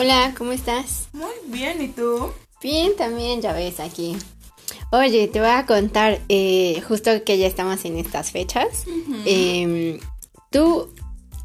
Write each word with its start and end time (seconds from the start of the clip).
Hola, 0.00 0.32
¿cómo 0.38 0.52
estás? 0.52 1.08
Muy 1.12 1.28
bien, 1.48 1.82
¿y 1.82 1.88
tú? 1.88 2.32
Bien, 2.62 2.96
también, 2.96 3.42
ya 3.42 3.52
ves 3.52 3.80
aquí. 3.80 4.16
Oye, 4.92 5.28
te 5.28 5.40
voy 5.40 5.50
a 5.50 5.66
contar, 5.66 6.20
eh, 6.30 6.82
justo 6.88 7.10
que 7.22 7.36
ya 7.36 7.46
estamos 7.46 7.84
en 7.84 7.98
estas 7.98 8.30
fechas. 8.30 8.86
Em, 9.26 10.00
¿Tú 10.50 10.88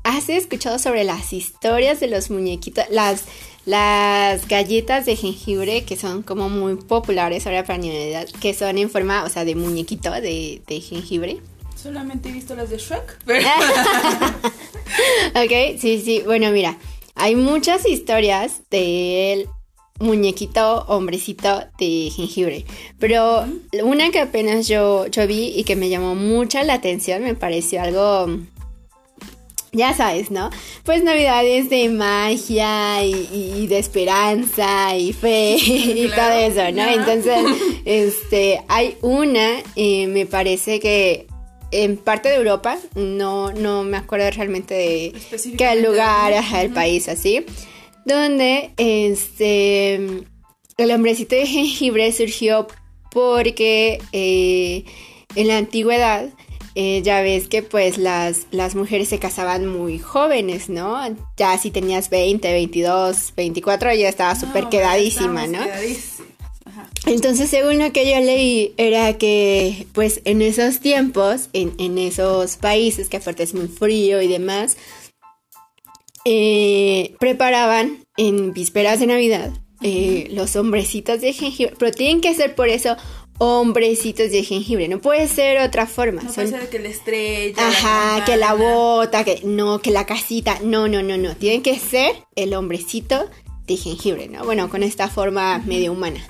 has 0.05 0.29
escuchado 0.29 0.79
sobre 0.79 1.03
las 1.03 1.33
historias 1.33 1.99
de 1.99 2.07
los 2.07 2.29
muñequitos, 2.29 2.85
las, 2.91 3.25
las 3.65 4.47
galletas 4.47 5.05
de 5.05 5.17
jengibre 5.17 5.83
que 5.83 5.97
son 5.97 6.23
como 6.23 6.47
muy 6.47 6.75
populares 6.75 7.45
ahora 7.47 7.65
para 7.65 7.77
niños 7.77 8.31
que 8.39 8.53
son 8.53 8.77
en 8.77 8.89
forma, 8.89 9.25
o 9.25 9.29
sea, 9.29 9.43
de 9.43 9.55
muñequito 9.55 10.11
de, 10.11 10.61
de 10.65 10.79
jengibre? 10.79 11.41
Solamente 11.75 12.29
he 12.29 12.31
visto 12.31 12.55
las 12.55 12.69
de 12.69 12.77
Shrek. 12.77 13.19
ok, 15.35 15.77
sí, 15.77 16.01
sí. 16.03 16.23
Bueno, 16.25 16.51
mira, 16.51 16.77
hay 17.15 17.35
muchas 17.35 17.87
historias 17.87 18.61
del 18.69 19.47
muñequito 19.99 20.85
hombrecito 20.87 21.63
de 21.79 22.11
jengibre. 22.13 22.65
Pero 22.99 23.45
una 23.83 24.11
que 24.11 24.19
apenas 24.19 24.67
yo, 24.67 25.07
yo 25.07 25.25
vi 25.25 25.53
y 25.55 25.63
que 25.63 25.75
me 25.75 25.89
llamó 25.89 26.15
mucha 26.15 26.63
la 26.63 26.73
atención, 26.75 27.23
me 27.23 27.35
pareció 27.35 27.81
algo 27.81 28.27
ya 29.75 29.93
sabes, 29.93 30.31
¿no? 30.31 30.49
Pues 30.83 31.03
navidades 31.03 31.69
de 31.69 31.89
magia 31.89 33.03
y, 33.03 33.67
de 33.67 33.77
esperanza 33.77 34.95
y 34.95 35.11
fe 35.11 35.55
y 35.57 36.09
todo 36.15 36.31
eso, 36.31 36.71
¿no? 36.71 36.87
Entonces, 36.87 37.43
este, 37.83 38.61
hay 38.67 38.97
una, 39.01 39.59
eh, 39.75 40.07
me 40.07 40.25
parece 40.25 40.79
que 40.79 41.27
en 41.71 41.97
parte 41.97 42.29
de 42.29 42.35
Europa, 42.35 42.77
no, 42.95 43.51
no 43.51 43.83
me 43.83 43.97
acuerdo 43.97 44.29
realmente 44.31 44.73
de 44.73 45.13
qué 45.57 45.81
lugar, 45.81 46.33
el 46.61 46.71
país, 46.71 47.07
así, 47.09 47.45
donde 48.05 48.71
este, 48.77 49.95
el 50.77 50.91
hombrecito 50.91 51.35
de 51.35 51.45
jengibre 51.47 52.11
surgió 52.11 52.67
porque 53.11 54.01
eh, 54.11 54.83
en 55.35 55.47
la 55.47 55.57
antigüedad 55.57 56.29
eh, 56.77 57.01
ya 57.03 57.21
ves 57.21 57.47
que 57.47 57.63
pues 57.63 57.97
las, 57.97 58.47
las 58.51 58.75
mujeres 58.75 59.07
se 59.07 59.17
casaban 59.17 59.65
muy 59.65 59.97
jóvenes, 59.97 60.67
¿no? 60.67 60.99
Ya 61.37 61.57
si 61.57 61.71
tenías 61.71 62.09
20, 62.09 62.51
22, 62.51 63.33
24 63.37 63.93
ya 63.93 64.09
estaba 64.09 64.35
súper 64.35 64.67
quedadísima, 64.67 65.47
¿no? 65.47 65.59
Entonces, 67.05 67.49
según 67.49 67.79
lo 67.79 67.91
que 67.91 68.09
yo 68.09 68.19
leí, 68.19 68.73
era 68.77 69.17
que, 69.17 69.87
pues, 69.93 70.21
en 70.25 70.41
esos 70.41 70.79
tiempos, 70.79 71.49
en, 71.53 71.97
esos 71.97 72.57
países, 72.57 73.09
que 73.09 73.17
aparte 73.17 73.43
es 73.43 73.53
muy 73.53 73.67
frío 73.67 74.21
y 74.21 74.27
demás, 74.27 74.77
eh, 76.25 77.13
preparaban 77.19 77.99
en 78.17 78.53
vísperas 78.53 78.99
de 78.99 79.07
Navidad 79.07 79.51
eh, 79.81 80.27
los 80.31 80.55
hombrecitos 80.55 81.21
de 81.21 81.33
jengibre, 81.33 81.75
pero 81.77 81.91
tienen 81.91 82.21
que 82.21 82.33
ser 82.33 82.55
por 82.55 82.69
eso 82.69 82.95
hombrecitos 83.37 84.31
de 84.31 84.43
jengibre, 84.43 84.87
no 84.87 84.99
puede 84.99 85.27
ser 85.27 85.59
otra 85.59 85.85
forma. 85.85 86.23
No 86.23 86.31
puede 86.31 86.47
ser 86.47 86.69
que 86.69 86.79
la 86.79 86.87
estrella. 86.89 87.67
Ajá, 87.67 88.25
que 88.25 88.37
la 88.37 88.53
bota, 88.53 89.23
que 89.23 89.41
no, 89.43 89.79
que 89.79 89.91
la 89.91 90.05
casita, 90.05 90.59
no, 90.63 90.87
no, 90.87 91.03
no, 91.03 91.17
no, 91.17 91.35
tienen 91.35 91.61
que 91.61 91.77
ser 91.77 92.15
el 92.35 92.53
hombrecito 92.53 93.29
de 93.67 93.77
jengibre, 93.77 94.27
¿no? 94.27 94.45
Bueno, 94.45 94.69
con 94.69 94.83
esta 94.83 95.09
forma 95.09 95.59
medio 95.65 95.91
humana. 95.91 96.25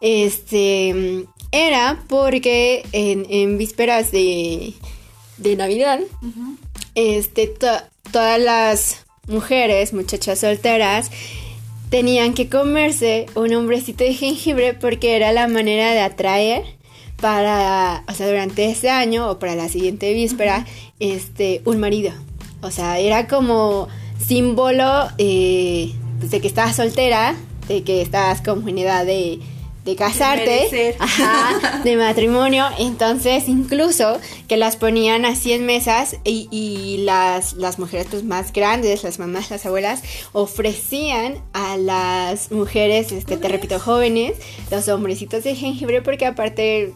Este 0.00 1.24
era 1.52 2.02
porque 2.08 2.84
en, 2.92 3.58
vísperas 3.58 4.10
de, 4.10 4.74
de 5.38 5.56
Navidad, 5.56 6.00
este, 6.94 7.46
todas 8.10 8.40
las 8.40 9.04
mujeres, 9.28 9.92
muchachas 9.92 10.40
solteras, 10.40 11.10
tenían 11.90 12.34
que 12.34 12.48
comerse 12.48 13.26
un 13.34 13.54
hombrecito 13.54 14.04
de 14.04 14.14
jengibre 14.14 14.74
porque 14.74 15.14
era 15.16 15.32
la 15.32 15.46
manera 15.46 15.92
de 15.92 16.00
atraer 16.00 16.64
para, 17.20 18.02
o 18.08 18.12
sea, 18.12 18.26
durante 18.26 18.68
ese 18.70 18.90
año 18.90 19.30
o 19.30 19.38
para 19.38 19.54
la 19.54 19.68
siguiente 19.68 20.12
víspera, 20.12 20.66
este, 20.98 21.62
un 21.64 21.78
marido. 21.78 22.12
O 22.62 22.70
sea, 22.70 22.98
era 22.98 23.28
como 23.28 23.88
símbolo 24.18 25.08
eh, 25.18 25.92
pues, 26.18 26.30
de 26.30 26.40
que 26.40 26.48
estabas 26.48 26.76
soltera, 26.76 27.36
de 27.68 27.82
que 27.82 28.02
estabas 28.02 28.40
con 28.40 28.66
edad 28.76 29.06
de 29.06 29.38
de 29.84 29.96
casarte, 29.96 30.96
ajá, 30.98 31.80
de 31.84 31.96
matrimonio, 31.96 32.66
entonces 32.78 33.48
incluso 33.48 34.18
que 34.48 34.56
las 34.56 34.76
ponían 34.76 35.24
así 35.24 35.52
en 35.52 35.66
mesas 35.66 36.16
y, 36.24 37.02
las, 37.04 37.54
las 37.54 37.78
mujeres 37.78 38.06
pues, 38.10 38.24
más 38.24 38.52
grandes, 38.52 39.02
las 39.04 39.18
mamás, 39.18 39.50
las 39.50 39.66
abuelas, 39.66 40.02
ofrecían 40.32 41.36
a 41.52 41.76
las 41.76 42.50
mujeres, 42.50 43.12
este, 43.12 43.36
te 43.36 43.48
repito, 43.48 43.78
jóvenes, 43.78 44.36
los 44.70 44.88
hombrecitos 44.88 45.44
de 45.44 45.54
jengibre 45.54 46.00
porque 46.00 46.26
aparte 46.26 46.94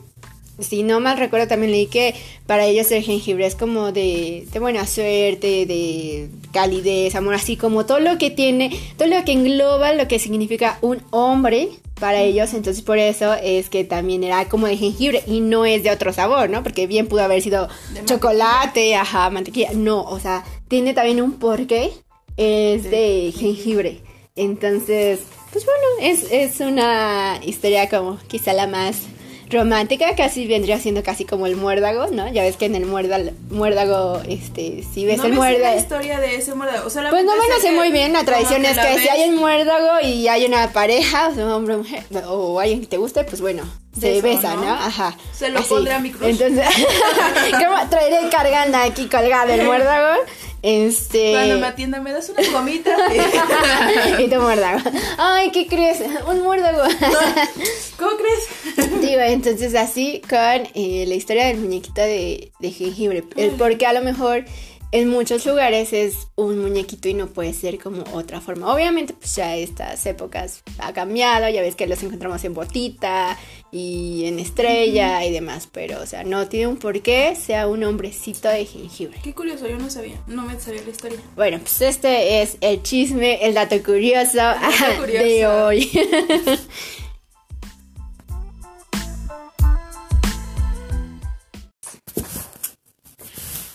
si 0.58 0.82
no 0.82 1.00
mal 1.00 1.18
recuerdo, 1.18 1.46
también 1.46 1.72
leí 1.72 1.86
que 1.86 2.14
para 2.46 2.64
ellos 2.64 2.90
el 2.90 3.02
jengibre 3.02 3.46
es 3.46 3.54
como 3.54 3.92
de, 3.92 4.46
de, 4.50 4.58
buena 4.58 4.86
suerte, 4.86 5.66
de 5.66 6.28
calidez, 6.52 7.14
amor, 7.14 7.34
así 7.34 7.56
como 7.56 7.86
todo 7.86 8.00
lo 8.00 8.18
que 8.18 8.30
tiene, 8.30 8.78
todo 8.96 9.08
lo 9.08 9.24
que 9.24 9.32
engloba 9.32 9.92
lo 9.92 10.08
que 10.08 10.18
significa 10.18 10.78
un 10.82 11.02
hombre 11.10 11.68
para 12.00 12.20
ellos. 12.20 12.54
Entonces, 12.54 12.82
por 12.82 12.98
eso 12.98 13.34
es 13.34 13.68
que 13.68 13.84
también 13.84 14.24
era 14.24 14.48
como 14.48 14.66
de 14.66 14.76
jengibre 14.76 15.22
y 15.26 15.40
no 15.40 15.64
es 15.64 15.82
de 15.82 15.90
otro 15.90 16.12
sabor, 16.12 16.50
¿no? 16.50 16.62
Porque 16.62 16.86
bien 16.86 17.06
pudo 17.06 17.22
haber 17.22 17.42
sido 17.42 17.68
chocolate, 18.04 18.96
ajá, 18.96 19.30
mantequilla. 19.30 19.70
No, 19.74 20.02
o 20.02 20.18
sea, 20.18 20.44
tiene 20.68 20.94
también 20.94 21.22
un 21.22 21.34
porqué, 21.34 21.92
es 22.36 22.84
de 22.84 23.32
jengibre. 23.36 24.00
Entonces, 24.36 25.20
pues 25.52 25.64
bueno, 25.64 25.80
es, 26.00 26.30
es 26.30 26.60
una 26.60 27.40
historia 27.44 27.88
como 27.88 28.18
quizá 28.28 28.52
la 28.52 28.66
más 28.66 29.02
romántica, 29.50 30.14
casi 30.16 30.46
vendría 30.46 30.78
siendo 30.78 31.02
casi 31.02 31.24
como 31.24 31.46
el 31.46 31.56
muérdago, 31.56 32.08
¿no? 32.08 32.30
Ya 32.32 32.42
ves 32.42 32.56
que 32.56 32.66
en 32.66 32.74
el 32.74 32.86
muérdago, 32.86 34.22
este, 34.28 34.84
si 34.92 35.06
ves 35.06 35.22
el 35.24 35.32
muérdago. 35.32 35.74
la 35.74 35.76
historia 35.76 36.20
de 36.20 36.36
ese 36.36 36.54
muérdago. 36.54 36.84
pues 36.84 37.24
no 37.24 37.32
me 37.36 37.48
lo 37.48 37.60
sé 37.60 37.72
muy 37.72 37.90
bien, 37.90 38.12
la 38.12 38.24
tradición 38.24 38.64
es 38.64 38.78
que 38.78 38.98
si 38.98 39.08
hay 39.08 39.28
un 39.28 39.36
muérdago 39.36 40.00
y 40.06 40.28
hay 40.28 40.44
una 40.44 40.72
pareja, 40.72 41.28
o 41.28 41.34
sea, 41.34 41.56
hombre 41.56 41.74
o 41.74 41.78
mujer, 41.78 42.04
o 42.26 42.60
alguien 42.60 42.80
que 42.80 42.86
te 42.86 42.96
guste, 42.96 43.24
pues 43.24 43.40
bueno, 43.40 43.62
se 43.98 44.20
besa, 44.22 44.54
¿no? 44.54 44.70
Ajá. 44.70 45.16
Se 45.32 45.48
lo 45.48 45.62
pondré 45.62 45.94
a 45.94 45.98
mi 45.98 46.10
cruz. 46.10 46.28
Entonces, 46.28 46.66
¿cómo 47.50 47.88
traeré 47.88 48.28
cargando 48.30 48.78
aquí 48.78 49.06
colgado 49.08 49.52
el 49.52 49.64
muérdago? 49.64 50.22
Este. 50.62 51.32
Cuando 51.32 51.58
me 51.58 51.66
atienda, 51.66 52.00
me 52.00 52.12
das 52.12 52.28
una 52.30 52.50
gomita. 52.50 52.96
y 54.18 54.28
tu 54.28 54.40
muérdago. 54.40 54.90
Ay, 55.16 55.50
¿qué 55.50 55.66
crees? 55.66 56.02
Un 56.28 56.42
muérdago. 56.42 56.82
¿Cómo 57.98 58.10
crees? 58.16 59.00
Digo, 59.00 59.20
entonces 59.20 59.74
así 59.74 60.20
con 60.28 60.68
eh, 60.74 61.04
la 61.06 61.14
historia 61.14 61.46
del 61.46 61.58
muñequito 61.58 62.00
de, 62.00 62.50
de 62.58 62.70
jengibre. 62.70 63.24
El 63.36 63.52
porque 63.52 63.86
a 63.86 63.92
lo 63.92 64.02
mejor 64.02 64.44
en 64.90 65.08
muchos 65.08 65.44
lugares 65.44 65.92
es 65.92 66.28
un 66.34 66.60
muñequito 66.60 67.08
y 67.08 67.14
no 67.14 67.26
puede 67.26 67.52
ser 67.52 67.78
como 67.78 68.04
otra 68.12 68.40
forma. 68.40 68.72
Obviamente, 68.72 69.12
pues 69.12 69.36
ya 69.36 69.54
estas 69.56 70.04
épocas 70.06 70.62
ha 70.78 70.92
cambiado, 70.92 71.48
ya 71.48 71.60
ves 71.60 71.76
que 71.76 71.86
los 71.86 72.02
encontramos 72.02 72.42
en 72.44 72.54
botita 72.54 73.38
y 73.70 74.24
en 74.24 74.38
estrella 74.38 75.24
y 75.26 75.32
demás, 75.32 75.68
pero 75.70 76.00
o 76.00 76.06
sea, 76.06 76.24
no 76.24 76.48
tiene 76.48 76.68
un 76.68 76.78
por 76.78 77.02
qué 77.02 77.36
sea 77.36 77.68
un 77.68 77.84
hombrecito 77.84 78.48
de 78.48 78.64
jengibre. 78.64 79.18
Qué 79.22 79.34
curioso, 79.34 79.68
yo 79.68 79.78
no 79.78 79.90
sabía, 79.90 80.20
no 80.26 80.42
me 80.44 80.58
sabía 80.58 80.82
la 80.82 80.90
historia. 80.90 81.18
Bueno, 81.36 81.58
pues 81.58 81.82
este 81.82 82.40
es 82.42 82.56
el 82.62 82.82
chisme, 82.82 83.44
el 83.44 83.54
dato 83.54 83.82
curioso, 83.82 84.38
de 85.06 85.46
hoy. 85.46 85.90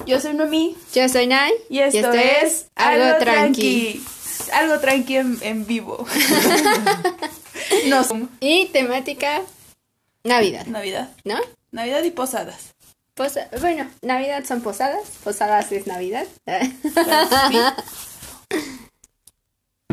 Yo 0.06 0.20
soy 0.20 0.34
Nomi. 0.34 0.76
Yo 0.94 1.08
soy 1.08 1.28
Nay. 1.28 1.54
Y 1.70 1.80
esto, 1.80 2.12
es 2.12 2.68
Algo 2.76 3.18
Tranqui. 3.20 4.04
Algo 4.52 4.80
tranqui 4.80 5.16
en, 5.16 5.66
vivo. 5.66 6.06
Y 8.40 8.66
temática 8.68 9.42
Navidad. 10.24 10.66
Navidad. 10.66 11.10
¿No? 11.24 11.38
Navidad 11.72 12.04
y 12.04 12.12
posadas. 12.12 12.74
bueno, 13.62 13.90
Navidad 14.02 14.44
son 14.46 14.62
posadas. 14.62 15.04
Posadas 15.24 15.72
es 15.72 15.88
Navidad. 15.88 16.28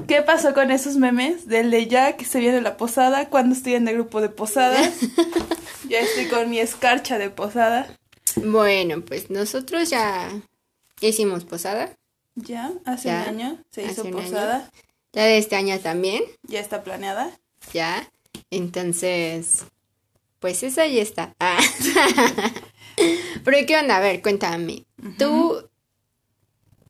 ¿Qué 0.07 0.23
pasó 0.23 0.55
con 0.55 0.71
esos 0.71 0.97
memes 0.97 1.47
del 1.47 1.71
de 1.71 1.87
Jack 1.87 2.25
se 2.25 2.41
viene 2.41 2.61
la 2.61 2.77
posada? 2.77 3.29
Cuando 3.29 3.55
estoy 3.55 3.75
en 3.75 3.87
el 3.89 3.95
grupo 3.95 4.21
de 4.21 4.29
posadas? 4.29 4.93
ya 5.89 6.01
estoy 6.01 6.27
con 6.27 6.51
mi 6.51 6.59
escarcha 6.59 7.19
de 7.19 7.31
posada. 7.31 7.87
Bueno, 8.37 9.03
pues 9.03 9.31
nosotros 9.31 9.91
ya 9.91 10.31
hicimos 11.01 11.45
posada. 11.45 11.97
Ya, 12.35 12.73
hace 12.85 13.09
un 13.09 13.15
año 13.15 13.63
se 13.71 13.85
hizo 13.85 14.05
posada. 14.11 14.71
La 15.13 15.25
de 15.25 15.39
este 15.39 15.57
año 15.57 15.79
también. 15.81 16.23
Ya 16.43 16.61
está 16.61 16.85
planeada. 16.85 17.31
Ya. 17.73 18.11
Entonces, 18.51 19.65
pues 20.39 20.63
esa 20.63 20.87
ya 20.87 21.03
está. 21.03 21.35
Ah. 21.41 21.59
Pero 23.45 23.67
¿qué 23.67 23.77
onda? 23.77 23.97
A 23.97 24.01
ver, 24.01 24.23
cuéntame. 24.23 24.85
¿Tú 25.19 25.71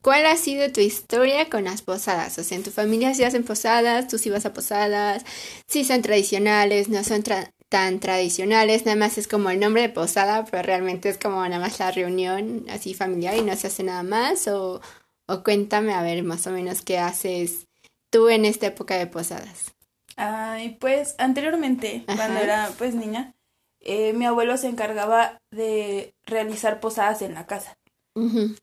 ¿cuál 0.02 0.26
ha 0.26 0.37
sido 0.37 0.70
tu 0.72 0.81
historia 0.81 1.48
con 1.48 1.64
las 1.64 1.82
posadas? 1.82 2.38
O 2.38 2.44
sea, 2.44 2.56
en 2.56 2.64
tu 2.64 2.70
familia 2.70 3.14
si 3.14 3.25
hacen 3.25 3.44
posadas, 3.44 4.08
tú 4.08 4.19
sí 4.19 4.31
vas 4.31 4.46
a 4.46 4.52
posadas, 4.52 5.25
si 5.66 5.84
son 5.84 6.02
tradicionales, 6.02 6.88
no 6.88 7.04
son 7.04 7.22
tan 7.70 8.00
tradicionales, 8.00 8.84
nada 8.84 8.96
más 8.96 9.17
es 9.17 9.28
como 9.28 9.49
el 9.49 9.61
nombre 9.61 9.82
de 9.82 9.88
posada, 9.88 10.44
pero 10.44 10.62
realmente 10.62 11.08
es 11.08 11.17
como 11.17 11.37
nada 11.49 11.61
más 11.61 11.78
la 11.78 11.90
reunión 11.93 12.67
así 12.69 12.94
familiar 12.94 13.37
y 13.37 13.43
no 13.43 13.55
se 13.56 13.69
hace 13.69 13.84
nada 13.84 14.02
más, 14.02 14.49
o, 14.49 14.82
o 15.26 15.43
cuéntame 15.43 15.94
a 15.94 16.02
ver 16.02 16.22
más 16.25 16.46
o 16.46 16.50
menos 16.50 16.82
qué 16.82 16.99
haces 16.99 17.67
tú 18.11 18.28
en 18.28 18.44
esta 18.44 18.67
época 18.67 18.96
de 18.96 19.06
posadas. 19.06 19.72
Ay, 20.17 20.76
pues 20.81 21.14
anteriormente, 21.19 22.05
cuando 22.05 22.40
era 22.40 22.70
pues 22.76 22.94
niña, 22.94 23.34
eh, 23.81 24.12
mi 24.12 24.26
abuelo 24.26 24.56
se 24.56 24.69
encargaba 24.69 25.38
de 25.50 26.12
realizar 26.26 26.81
posadas 26.81 27.23
en 27.23 27.34
la 27.34 27.46
casa. 27.46 27.75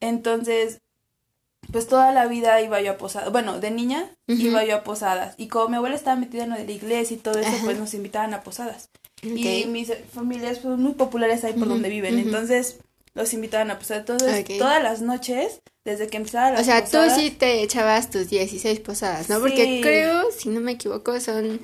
Entonces, 0.01 0.79
pues 1.71 1.87
toda 1.87 2.11
la 2.11 2.27
vida 2.27 2.61
iba 2.61 2.81
yo 2.81 2.91
a 2.91 2.97
posadas. 2.97 3.31
Bueno, 3.31 3.59
de 3.59 3.71
niña 3.71 4.09
iba 4.27 4.63
yo 4.63 4.77
a 4.77 4.83
posadas. 4.83 5.35
Y 5.37 5.47
como 5.47 5.69
mi 5.69 5.75
abuela 5.77 5.95
estaba 5.95 6.15
metida 6.15 6.43
en 6.43 6.51
lo 6.51 6.55
de 6.55 6.65
la 6.65 6.71
iglesia 6.71 7.15
y 7.15 7.19
todo 7.19 7.39
eso, 7.39 7.51
pues 7.63 7.77
nos 7.77 7.93
invitaban 7.93 8.33
a 8.33 8.43
posadas. 8.43 8.89
Y 9.21 9.65
mis 9.67 9.91
familias 10.13 10.59
fueron 10.59 10.81
muy 10.81 10.93
populares 10.93 11.43
ahí 11.43 11.53
por 11.53 11.67
donde 11.67 11.89
viven. 11.89 12.19
Entonces, 12.19 12.77
los 13.13 13.33
invitaban 13.33 13.71
a 13.71 13.79
posadas. 13.79 14.01
Entonces, 14.01 14.57
todas 14.57 14.81
las 14.81 15.01
noches 15.01 15.61
desde 15.87 16.07
que 16.07 16.17
empezaba 16.17 16.51
la 16.51 16.59
O 16.59 16.63
sea, 16.63 16.83
tú 16.83 16.97
sí 17.15 17.31
te 17.31 17.63
echabas 17.63 18.09
tus 18.09 18.29
16 18.29 18.81
posadas, 18.81 19.29
¿no? 19.29 19.39
Porque 19.39 19.79
creo, 19.81 20.31
si 20.31 20.49
no 20.49 20.59
me 20.59 20.73
equivoco, 20.73 21.19
son 21.19 21.61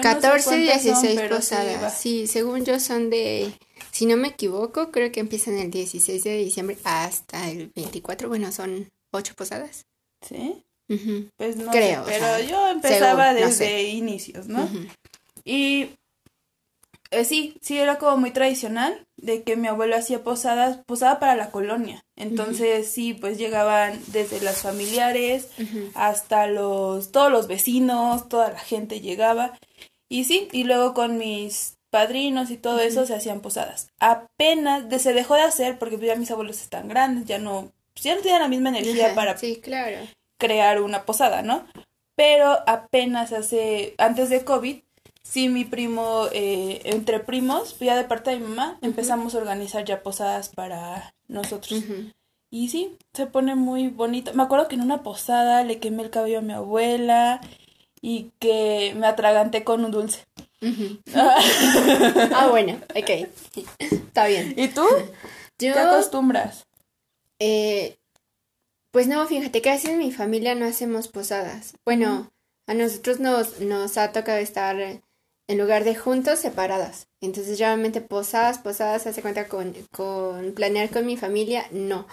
14, 0.00 0.56
16 0.58 1.20
posadas. 1.22 1.98
Sí, 1.98 2.26
según 2.28 2.64
yo 2.64 2.78
son 2.78 3.10
de, 3.10 3.52
si 3.90 4.06
no 4.06 4.16
me 4.16 4.28
equivoco, 4.28 4.90
creo 4.92 5.10
que 5.10 5.20
empiezan 5.20 5.58
el 5.58 5.70
16 5.70 6.22
de 6.22 6.36
diciembre 6.38 6.78
hasta 6.84 7.50
el 7.50 7.72
24. 7.74 8.28
Bueno, 8.28 8.52
son 8.52 8.88
8 9.14 9.34
posadas. 9.34 9.86
¿Sí? 10.20 10.64
Pues 11.36 11.56
no 11.56 11.70
creo. 11.70 12.04
pero 12.04 12.40
yo 12.40 12.68
empezaba 12.68 13.32
desde 13.32 13.84
inicios, 13.84 14.48
¿no? 14.48 14.68
Y 15.44 15.90
eh, 17.10 17.24
sí, 17.24 17.56
sí 17.60 17.78
era 17.78 17.98
como 17.98 18.16
muy 18.16 18.32
tradicional 18.32 19.06
de 19.16 19.42
que 19.42 19.56
mi 19.56 19.68
abuelo 19.68 19.96
hacía 19.96 20.24
posadas, 20.24 20.78
posada 20.84 21.20
para 21.20 21.36
la 21.36 21.50
colonia. 21.50 22.04
Entonces, 22.16 22.90
sí, 22.90 23.14
pues 23.14 23.38
llegaban 23.38 24.00
desde 24.08 24.40
las 24.40 24.62
familiares 24.62 25.48
hasta 25.94 26.46
los, 26.46 27.12
todos 27.12 27.30
los 27.30 27.46
vecinos, 27.46 28.28
toda 28.28 28.50
la 28.50 28.58
gente 28.58 29.00
llegaba. 29.00 29.58
Y 30.08 30.24
sí, 30.24 30.48
y 30.52 30.64
luego 30.64 30.92
con 30.92 31.16
mis 31.16 31.76
padrinos 31.90 32.50
y 32.50 32.56
todo 32.56 32.80
eso 32.80 33.06
se 33.06 33.14
hacían 33.14 33.40
posadas. 33.40 33.88
Apenas 34.00 34.88
de, 34.88 34.98
se 34.98 35.12
dejó 35.12 35.36
de 35.36 35.42
hacer 35.42 35.78
porque 35.78 35.98
ya 35.98 36.16
mis 36.16 36.32
abuelos 36.32 36.60
están 36.60 36.88
grandes, 36.88 37.26
ya 37.26 37.38
no, 37.38 37.70
pues, 37.94 38.04
ya 38.04 38.14
no 38.14 38.20
tienen 38.22 38.42
la 38.42 38.48
misma 38.48 38.70
energía 38.70 39.14
para 39.14 39.36
sí, 39.36 39.60
claro. 39.62 39.98
crear 40.38 40.82
una 40.82 41.04
posada, 41.04 41.42
¿no? 41.42 41.66
Pero 42.16 42.58
apenas 42.66 43.32
hace, 43.32 43.94
antes 43.98 44.30
de 44.30 44.44
COVID, 44.44 44.78
sí, 45.22 45.48
mi 45.48 45.64
primo, 45.64 46.26
eh, 46.32 46.80
entre 46.84 47.20
primos, 47.20 47.78
ya 47.80 47.96
de 47.96 48.04
parte 48.04 48.30
de 48.30 48.38
mi 48.38 48.48
mamá, 48.48 48.78
empezamos 48.82 49.34
a 49.34 49.38
organizar 49.38 49.84
ya 49.84 50.02
posadas 50.02 50.48
para 50.50 51.14
nosotros. 51.26 51.82
Y 52.50 52.68
sí, 52.68 52.96
se 53.12 53.26
pone 53.26 53.56
muy 53.56 53.88
bonito. 53.88 54.32
Me 54.34 54.44
acuerdo 54.44 54.68
que 54.68 54.76
en 54.76 54.82
una 54.82 55.02
posada 55.02 55.64
le 55.64 55.80
quemé 55.80 56.04
el 56.04 56.10
cabello 56.10 56.38
a 56.38 56.42
mi 56.42 56.52
abuela 56.52 57.40
y 58.00 58.30
que 58.38 58.94
me 58.96 59.08
atraganté 59.08 59.64
con 59.64 59.84
un 59.84 59.90
dulce. 59.90 60.24
ah, 61.14 62.46
bueno, 62.50 62.78
ok. 62.94 63.28
Está 63.78 64.26
bien. 64.26 64.54
¿Y 64.56 64.68
tú? 64.68 64.86
¿Qué 65.58 65.70
acostumbras? 65.70 66.66
Eh, 67.38 67.98
pues 68.90 69.08
no, 69.08 69.26
fíjate, 69.26 69.60
casi 69.60 69.90
en 69.90 69.98
mi 69.98 70.12
familia 70.12 70.54
no 70.54 70.66
hacemos 70.66 71.08
posadas. 71.08 71.74
Bueno, 71.84 72.32
a 72.66 72.74
nosotros 72.74 73.20
nos, 73.20 73.60
nos 73.60 73.98
ha 73.98 74.12
tocado 74.12 74.38
estar 74.38 74.76
en 75.46 75.58
lugar 75.58 75.84
de 75.84 75.94
juntos, 75.94 76.38
separadas. 76.38 77.08
Entonces, 77.20 77.58
realmente 77.58 78.00
posadas, 78.00 78.58
posadas, 78.58 79.06
hace 79.06 79.22
cuenta 79.22 79.48
con, 79.48 79.74
con 79.90 80.52
planear 80.52 80.90
con 80.90 81.06
mi 81.06 81.16
familia, 81.16 81.66
no. 81.72 82.06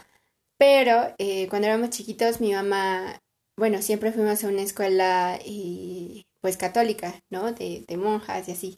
Pero 0.58 1.14
eh, 1.18 1.48
cuando 1.50 1.68
éramos 1.68 1.92
chiquitos, 1.92 2.42
mi 2.42 2.54
mamá, 2.54 3.22
bueno, 3.58 3.82
siempre 3.82 4.12
fuimos 4.12 4.44
a 4.44 4.48
una 4.48 4.62
escuela 4.62 5.40
y, 5.46 6.26
pues 6.42 6.58
católica, 6.58 7.22
¿no? 7.30 7.52
De, 7.52 7.86
de 7.88 7.98
monjas 7.98 8.48
y 8.48 8.52
así. 8.52 8.78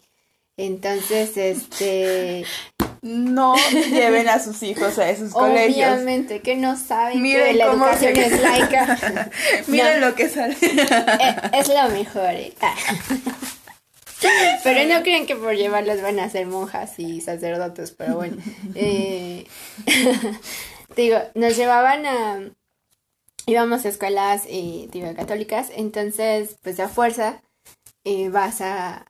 Entonces, 0.58 1.38
este... 1.38 2.46
No 3.04 3.56
lleven 3.92 4.30
a 4.30 4.40
sus 4.40 4.64
hijos 4.64 4.98
a 4.98 5.10
esos 5.10 5.34
colegios. 5.34 5.92
Obviamente, 5.92 6.40
que 6.40 6.56
no 6.56 6.78
saben 6.78 7.22
Miren 7.22 7.52
que 7.52 7.54
la 7.56 7.66
educación 7.66 8.16
es 8.16 8.42
laica. 8.42 9.30
Miren 9.68 10.00
lo 10.00 10.16
que 10.16 10.30
sale. 10.30 10.56
Eh, 10.62 11.36
es, 11.52 11.68
lo 11.68 11.90
mejor. 11.90 12.30
¿eh? 12.30 12.54
Pero 14.64 14.88
no 14.88 15.04
creen 15.04 15.26
que 15.26 15.36
por 15.36 15.54
llevarlos 15.54 16.02
van 16.02 16.18
a 16.20 16.30
ser 16.30 16.48
monjas 16.48 16.98
y 16.98 17.20
sacerdotes, 17.20 17.92
pero 17.92 18.16
bueno. 18.16 18.38
Eh, 18.74 19.48
digo, 20.96 21.20
nos 21.36 21.58
llevaban 21.58 22.06
a... 22.06 22.52
íbamos 23.46 23.84
a 23.84 23.90
escuelas, 23.90 24.44
eh, 24.48 24.88
digo, 24.92 25.14
católicas, 25.14 25.72
entonces, 25.76 26.56
pues 26.64 26.80
a 26.80 26.88
fuerza 26.88 27.43
eh, 28.06 28.30
vas 28.30 28.62
a, 28.62 29.06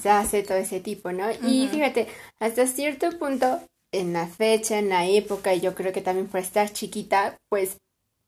se 0.00 0.10
hace 0.10 0.42
todo 0.42 0.58
ese 0.58 0.80
tipo, 0.80 1.12
¿no? 1.12 1.26
Y 1.46 1.68
fíjate, 1.68 2.06
hasta 2.38 2.66
cierto 2.66 3.18
punto, 3.18 3.60
en 3.92 4.12
la 4.12 4.26
fecha, 4.26 4.78
en 4.78 4.88
la 4.88 5.06
época, 5.06 5.54
y 5.54 5.60
yo 5.60 5.74
creo 5.74 5.92
que 5.92 6.00
también 6.00 6.28
por 6.28 6.40
estar 6.40 6.72
chiquita, 6.72 7.36
pues 7.48 7.78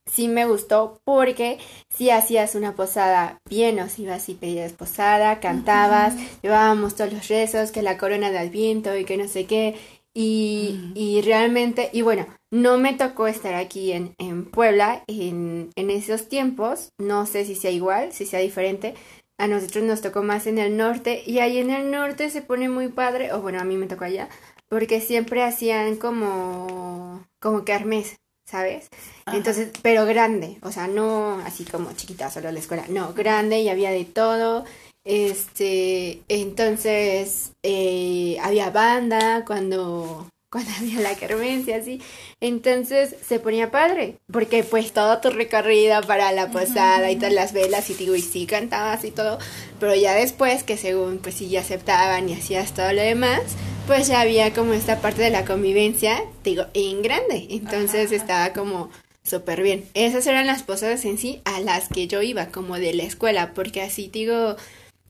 sí 0.07 0.29
me 0.29 0.47
gustó 0.47 1.01
porque 1.05 1.59
si 1.89 2.11
hacías 2.11 2.55
una 2.55 2.75
posada 2.75 3.39
bien, 3.49 3.79
o 3.81 3.89
si 3.89 4.03
ibas 4.03 4.29
y 4.29 4.35
pedías 4.35 4.73
posada, 4.73 5.41
cantabas, 5.41 6.15
llevábamos 6.43 6.97
todos 6.97 7.13
los 7.13 7.29
rezos, 7.29 7.71
que 7.71 7.83
la 7.83 7.99
corona 7.99 8.31
de 8.31 8.39
Adviento 8.39 8.97
y 8.97 9.05
que 9.05 9.17
no 9.17 9.29
sé 9.29 9.47
qué. 9.47 9.77
Y, 10.15 10.93
y 10.95 11.23
realmente, 11.23 11.89
y 11.91 12.03
bueno, 12.03 12.27
no 12.51 12.77
me 12.77 12.93
tocó 12.93 13.29
estar 13.29 13.55
aquí 13.55 13.93
en, 13.93 14.15
en 14.19 14.45
Puebla 14.45 15.05
en, 15.07 15.71
en 15.75 15.91
esos 15.91 16.29
tiempos, 16.29 16.91
no 16.99 17.25
sé 17.25 17.47
si 17.47 17.55
sea 17.55 17.71
igual, 17.71 18.13
si 18.13 18.27
sea 18.27 18.41
diferente, 18.41 18.95
a 19.39 19.47
nosotros 19.47 19.85
nos 19.85 20.01
tocó 20.01 20.23
más 20.23 20.47
en 20.47 20.59
el 20.59 20.77
norte 20.77 21.23
y 21.27 21.39
ahí 21.39 21.59
en 21.59 21.71
el 21.71 21.91
norte 21.91 22.31
se 22.31 22.43
pone 22.43 22.69
muy 22.69 22.89
padre, 22.89 23.33
o 23.33 23.41
bueno, 23.41 23.61
a 23.61 23.65
mí 23.65 23.77
me 23.77 23.87
tocó 23.87 24.05
allá, 24.05 24.29
porque 24.69 25.01
siempre 25.01 25.43
hacían 25.43 25.97
como, 25.97 27.27
como 27.41 27.65
kermés, 27.65 28.17
¿sabes? 28.47 28.89
Entonces, 29.27 29.71
pero 29.83 30.07
grande, 30.07 30.59
o 30.63 30.73
sea, 30.73 30.87
no 30.87 31.41
así 31.45 31.65
como 31.65 31.93
chiquita, 31.93 32.31
solo 32.31 32.51
la 32.53 32.59
escuela, 32.59 32.85
no, 32.89 33.13
grande 33.15 33.61
y 33.61 33.69
había 33.69 33.91
de 33.91 34.05
todo. 34.05 34.65
Este, 35.05 36.23
entonces, 36.29 37.53
eh, 37.63 38.37
había 38.41 38.71
banda 38.71 39.45
cuando, 39.45 40.29
cuando 40.53 40.71
había 40.79 41.01
la 41.01 41.17
kermés 41.17 41.67
así. 41.69 42.01
Entonces 42.41 43.17
se 43.27 43.41
ponía 43.41 43.71
padre, 43.71 44.19
porque 44.31 44.63
pues 44.63 44.93
todo 44.93 45.19
tu 45.19 45.31
recorrido 45.31 46.01
para 46.03 46.31
la 46.31 46.51
posada 46.51 47.11
y 47.11 47.17
todas 47.17 47.33
las 47.33 47.53
velas 47.53 47.89
y 47.91 47.95
digo, 47.95 48.15
y 48.15 48.23
sí 48.23 48.47
cantabas 48.47 49.05
y 49.05 49.11
todo, 49.11 49.39
pero 49.81 49.95
ya 49.95 50.15
después 50.15 50.63
que 50.63 50.77
según 50.77 51.19
pues 51.19 51.37
sí 51.37 51.49
ya 51.49 51.61
aceptaban 51.61 52.29
y 52.29 52.35
hacías 52.35 52.75
todo 52.75 52.93
lo 52.93 53.01
demás, 53.01 53.41
pues 53.87 54.07
ya 54.07 54.21
había 54.21 54.53
como 54.53 54.75
esta 54.75 55.01
parte 55.01 55.23
de 55.23 55.31
la 55.31 55.45
convivencia, 55.45 56.23
digo, 56.45 56.67
en 56.75 57.03
grande. 57.03 57.49
Entonces 57.51 58.13
estaba 58.13 58.53
como 58.53 58.91
súper 59.25 59.63
bien. 59.63 59.85
Esas 59.95 60.27
eran 60.27 60.47
las 60.47 60.63
posadas 60.63 61.05
en 61.05 61.19
sí 61.19 61.41
a 61.45 61.61
las 61.61 61.89
que 61.89 62.07
yo 62.07 62.23
iba, 62.23 62.47
como 62.47 62.79
de 62.79 62.93
la 62.93 63.05
escuela, 63.05 63.55
porque 63.55 63.81
así 63.81 64.09
digo, 64.13 64.57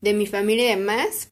de 0.01 0.15
mi 0.15 0.27
familia 0.27 0.67
y 0.67 0.77
demás, 0.77 1.32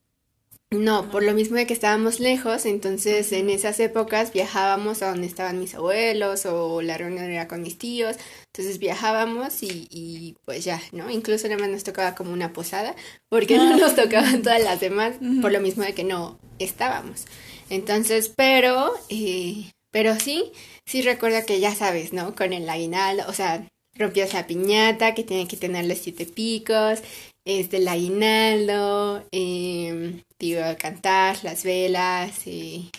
no, 0.72 1.10
por 1.10 1.24
lo 1.24 1.34
mismo 1.34 1.56
de 1.56 1.66
que 1.66 1.72
estábamos 1.72 2.20
lejos, 2.20 2.64
entonces 2.64 3.32
en 3.32 3.50
esas 3.50 3.80
épocas 3.80 4.32
viajábamos 4.32 5.02
a 5.02 5.10
donde 5.10 5.26
estaban 5.26 5.58
mis 5.58 5.74
abuelos 5.74 6.46
o 6.46 6.80
la 6.80 6.96
reunión 6.96 7.24
era 7.24 7.48
con 7.48 7.62
mis 7.62 7.76
tíos, 7.76 8.16
entonces 8.46 8.78
viajábamos 8.78 9.64
y, 9.64 9.88
y 9.90 10.36
pues 10.44 10.64
ya, 10.64 10.80
¿no? 10.92 11.10
Incluso 11.10 11.48
nada 11.48 11.60
más 11.60 11.70
nos 11.70 11.82
tocaba 11.82 12.14
como 12.14 12.32
una 12.32 12.52
posada, 12.52 12.94
porque 13.28 13.56
no 13.56 13.76
nos 13.76 13.96
tocaban 13.96 14.42
todas 14.42 14.62
las 14.62 14.78
demás, 14.78 15.16
por 15.42 15.50
lo 15.50 15.60
mismo 15.60 15.82
de 15.82 15.92
que 15.92 16.04
no 16.04 16.38
estábamos. 16.60 17.24
Entonces, 17.68 18.32
pero, 18.36 18.92
eh, 19.08 19.72
pero 19.90 20.20
sí, 20.20 20.52
sí 20.86 21.02
recuerdo 21.02 21.44
que 21.46 21.58
ya 21.58 21.74
sabes, 21.74 22.12
¿no? 22.12 22.36
Con 22.36 22.52
el 22.52 22.68
aguinaldo, 22.68 23.24
o 23.28 23.32
sea, 23.32 23.66
rompías 23.94 24.34
la 24.34 24.46
piñata 24.46 25.14
que 25.14 25.24
tiene 25.24 25.48
que 25.48 25.56
tener 25.56 25.84
los 25.84 25.98
siete 25.98 26.26
picos, 26.26 27.00
este, 27.44 27.78
el 27.78 27.88
aguinaldo, 27.88 29.24
eh, 29.32 30.22
digo, 30.38 30.62
cantar, 30.78 31.38
las 31.42 31.64
velas 31.64 32.46
y, 32.46 32.90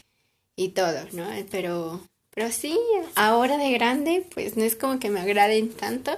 y 0.56 0.70
todo, 0.70 1.00
¿no? 1.12 1.28
Pero, 1.50 2.02
pero 2.34 2.52
sí, 2.52 2.78
ahora 3.16 3.58
de 3.58 3.72
grande, 3.72 4.26
pues 4.34 4.58
no 4.58 4.64
es 4.64 4.76
como 4.76 5.00
que 5.00 5.10
me 5.10 5.20
agraden 5.20 5.70
tanto, 5.70 6.12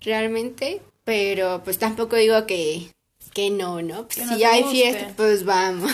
realmente, 0.00 0.80
pero 1.04 1.62
pues 1.64 1.78
tampoco 1.78 2.16
digo 2.16 2.46
que, 2.46 2.92
que 3.32 3.50
no, 3.50 3.80
¿no? 3.82 4.06
si 4.10 4.44
hay 4.44 4.64
fiesta, 4.64 5.12
pues 5.16 5.44
vamos. 5.44 5.92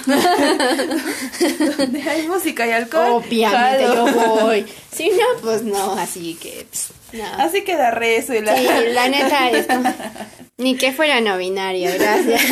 Donde 1.77 2.03
hay 2.09 2.27
música 2.27 2.67
y 2.67 2.71
alcohol. 2.71 3.23
Obviamente 3.25 3.85
yo 3.85 4.07
voy. 4.13 4.67
Si 4.91 5.11
no, 5.11 5.41
pues 5.43 5.63
no, 5.63 5.93
así 5.93 6.35
que 6.35 6.67
pues, 6.71 6.91
Así 7.25 7.63
queda 7.63 7.91
rezo 7.91 8.35
y 8.35 8.41
la... 8.41 8.57
Sí, 8.57 8.67
la 8.93 9.09
neta 9.09 9.51
es 9.51 9.67
como... 9.67 9.93
Ni 10.59 10.77
que 10.77 10.93
fuera 10.93 11.21
no 11.21 11.37
binario, 11.37 11.91
gracias. 11.99 12.43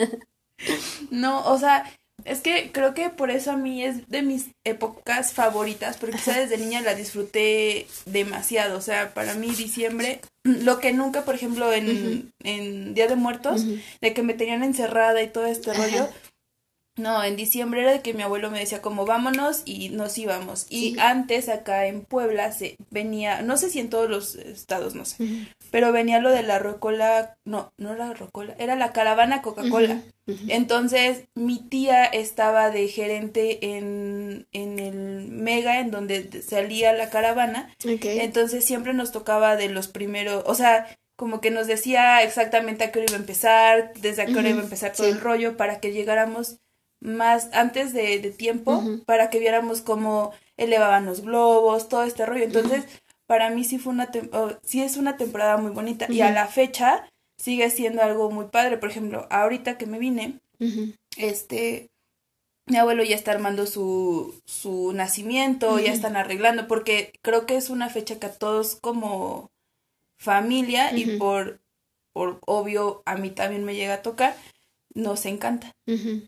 no, 1.10 1.44
o 1.44 1.58
sea, 1.58 1.84
es 2.24 2.40
que 2.40 2.70
creo 2.72 2.94
que 2.94 3.10
por 3.10 3.30
eso 3.30 3.52
a 3.52 3.56
mí 3.56 3.84
es 3.84 4.08
de 4.08 4.22
mis 4.22 4.46
épocas 4.64 5.32
favoritas, 5.32 5.98
porque 5.98 6.16
quizá 6.16 6.38
desde 6.38 6.56
niña 6.56 6.80
la 6.80 6.94
disfruté 6.94 7.86
demasiado. 8.06 8.78
O 8.78 8.80
sea, 8.80 9.12
para 9.12 9.34
mí 9.34 9.48
diciembre, 9.48 10.20
lo 10.42 10.78
que 10.78 10.92
nunca, 10.92 11.22
por 11.24 11.34
ejemplo, 11.34 11.72
en, 11.72 12.32
en 12.42 12.94
Día 12.94 13.08
de 13.08 13.16
Muertos, 13.16 13.66
de 14.00 14.14
que 14.14 14.22
me 14.22 14.34
tenían 14.34 14.64
encerrada 14.64 15.22
y 15.22 15.28
todo 15.28 15.44
este 15.46 15.74
rollo, 15.74 16.08
no, 16.96 17.24
en 17.24 17.34
diciembre 17.34 17.82
era 17.82 17.92
de 17.92 18.02
que 18.02 18.14
mi 18.14 18.22
abuelo 18.22 18.50
me 18.50 18.60
decía 18.60 18.80
como 18.80 19.04
vámonos 19.04 19.62
y 19.64 19.88
nos 19.88 20.16
íbamos. 20.16 20.66
Y 20.70 20.96
antes 21.00 21.48
acá 21.48 21.86
en 21.86 22.02
Puebla 22.02 22.52
se 22.52 22.76
venía, 22.90 23.42
no 23.42 23.56
sé 23.56 23.68
si 23.68 23.80
en 23.80 23.90
todos 23.90 24.08
los 24.08 24.36
estados, 24.36 24.94
no 24.94 25.04
sé, 25.04 25.48
pero 25.72 25.90
venía 25.90 26.20
lo 26.20 26.30
de 26.30 26.44
la 26.44 26.60
rocola, 26.60 27.36
no, 27.44 27.72
no 27.78 27.94
era 27.94 28.08
la 28.08 28.14
rocola, 28.14 28.54
era 28.58 28.76
la 28.76 28.92
caravana 28.92 29.42
Coca-Cola. 29.42 30.02
Entonces 30.48 31.24
mi 31.34 31.58
tía 31.58 32.04
estaba 32.04 32.70
de 32.70 32.88
gerente 32.88 33.76
en, 33.76 34.46
en 34.52 34.78
el 34.78 35.28
Mega, 35.28 35.80
en 35.80 35.90
donde 35.90 36.42
salía 36.42 36.92
la 36.92 37.10
caravana. 37.10 37.74
Entonces 37.84 38.64
siempre 38.64 38.94
nos 38.94 39.10
tocaba 39.10 39.56
de 39.56 39.68
los 39.68 39.88
primeros, 39.88 40.44
o 40.46 40.54
sea, 40.54 40.86
como 41.16 41.40
que 41.40 41.50
nos 41.50 41.66
decía 41.66 42.22
exactamente 42.22 42.84
a 42.84 42.90
qué 42.90 42.98
hora 42.98 43.08
iba 43.10 43.16
a 43.16 43.20
empezar, 43.20 43.92
desde 44.00 44.22
a 44.22 44.26
qué 44.26 44.36
hora 44.36 44.48
iba 44.48 44.60
a 44.60 44.64
empezar 44.64 44.92
todo 44.92 45.06
el 45.06 45.20
rollo 45.20 45.56
para 45.56 45.78
que 45.78 45.92
llegáramos 45.92 46.58
más 47.04 47.50
antes 47.52 47.92
de, 47.92 48.18
tiempo 48.36 48.82
para 49.06 49.30
que 49.30 49.38
viéramos 49.38 49.80
cómo 49.82 50.32
elevaban 50.56 51.06
los 51.06 51.20
globos, 51.20 51.88
todo 51.88 52.02
este 52.02 52.26
rollo. 52.26 52.44
Entonces, 52.44 52.86
para 53.26 53.50
mí 53.50 53.64
sí 53.64 53.78
fue 53.78 53.92
una 53.92 54.10
sí 54.62 54.82
es 54.82 54.96
una 54.96 55.16
temporada 55.16 55.56
muy 55.56 55.70
bonita 55.70 56.06
y 56.08 56.22
a 56.22 56.32
la 56.32 56.46
fecha 56.46 57.08
sigue 57.36 57.70
siendo 57.70 58.02
algo 58.02 58.30
muy 58.30 58.46
padre. 58.46 58.78
Por 58.78 58.90
ejemplo, 58.90 59.26
ahorita 59.30 59.78
que 59.78 59.86
me 59.86 59.98
vine, 59.98 60.40
este 61.16 61.90
mi 62.66 62.78
abuelo 62.78 63.04
ya 63.04 63.14
está 63.14 63.32
armando 63.32 63.66
su, 63.66 64.40
su 64.46 64.92
nacimiento, 64.94 65.78
ya 65.78 65.92
están 65.92 66.16
arreglando, 66.16 66.66
porque 66.66 67.12
creo 67.20 67.44
que 67.44 67.56
es 67.56 67.68
una 67.68 67.90
fecha 67.90 68.18
que 68.18 68.26
a 68.26 68.32
todos 68.32 68.76
como 68.76 69.50
familia 70.18 70.96
y 70.96 71.18
por, 71.18 71.60
por 72.14 72.40
obvio 72.46 73.02
a 73.04 73.16
mí 73.16 73.30
también 73.30 73.64
me 73.64 73.74
llega 73.74 73.94
a 73.94 74.02
tocar, 74.02 74.34
nos 74.94 75.26
encanta. 75.26 75.72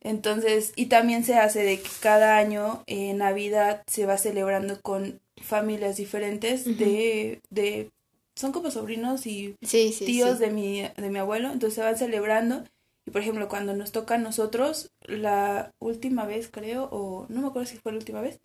Entonces, 0.03 0.73
y 0.77 0.87
también 0.87 1.25
se 1.25 1.37
hace 1.37 1.63
de 1.63 1.81
que 1.81 1.89
cada 2.01 2.37
año 2.37 2.83
en 2.87 3.19
Navidad 3.19 3.83
se 3.87 4.07
va 4.07 4.19
celebrando 4.19 4.81
con 4.83 5.21
familias 5.41 5.97
diferentes 5.97 6.65
de, 6.65 7.41
de, 7.51 7.91
son 8.35 8.53
como 8.53 8.71
sobrinos 8.71 9.27
y 9.27 9.55
tíos 9.61 10.39
De, 10.39 10.51
mi, 10.51 10.83
de 10.83 11.11
mi 11.11 11.19
abuelo, 11.19 11.51
entonces 11.53 11.75
se 11.75 11.83
van 11.83 11.97
celebrando. 11.97 12.65
Y 13.07 13.13
por 13.13 13.21
ejemplo, 13.21 13.49
cuando 13.49 13.75
nos 13.75 13.93
toca 13.93 14.17
a 14.17 14.19
nosotros, 14.19 14.91
la 15.03 15.71
última 15.79 16.27
vez 16.27 16.49
creo, 16.51 16.89
o 16.91 17.27
no 17.29 17.41
me 17.41 17.49
acuerdo 17.49 17.69
si 17.69 17.79
fue 17.79 17.93
la 17.93 17.99
última 17.99 18.21
vez, 18.21 18.41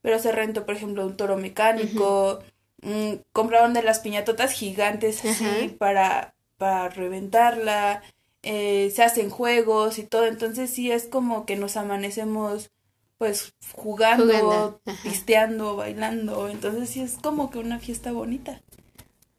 pero 0.00 0.18
se 0.18 0.32
rentó, 0.32 0.64
por 0.64 0.74
ejemplo, 0.74 1.04
un 1.04 1.16
toro 1.16 1.36
mecánico, 1.36 2.40
mm, 2.80 3.14
compraron 3.32 3.74
de 3.74 3.82
las 3.82 4.00
piñatotas 4.00 4.52
gigantes 4.52 5.22
así 5.24 5.68
para, 5.78 6.34
para 6.56 6.88
reventarla, 6.88 8.02
eh, 8.48 8.92
se 8.94 9.02
hacen 9.02 9.28
juegos 9.28 9.98
y 9.98 10.04
todo, 10.04 10.24
entonces 10.24 10.70
sí 10.70 10.92
es 10.92 11.06
como 11.06 11.46
que 11.46 11.56
nos 11.56 11.76
amanecemos 11.76 12.70
pues 13.18 13.54
jugando, 13.74 14.80
pisteando, 15.02 15.74
bailando, 15.74 16.48
entonces 16.48 16.88
sí 16.88 17.00
es 17.00 17.16
como 17.20 17.50
que 17.50 17.58
una 17.58 17.80
fiesta 17.80 18.12
bonita 18.12 18.62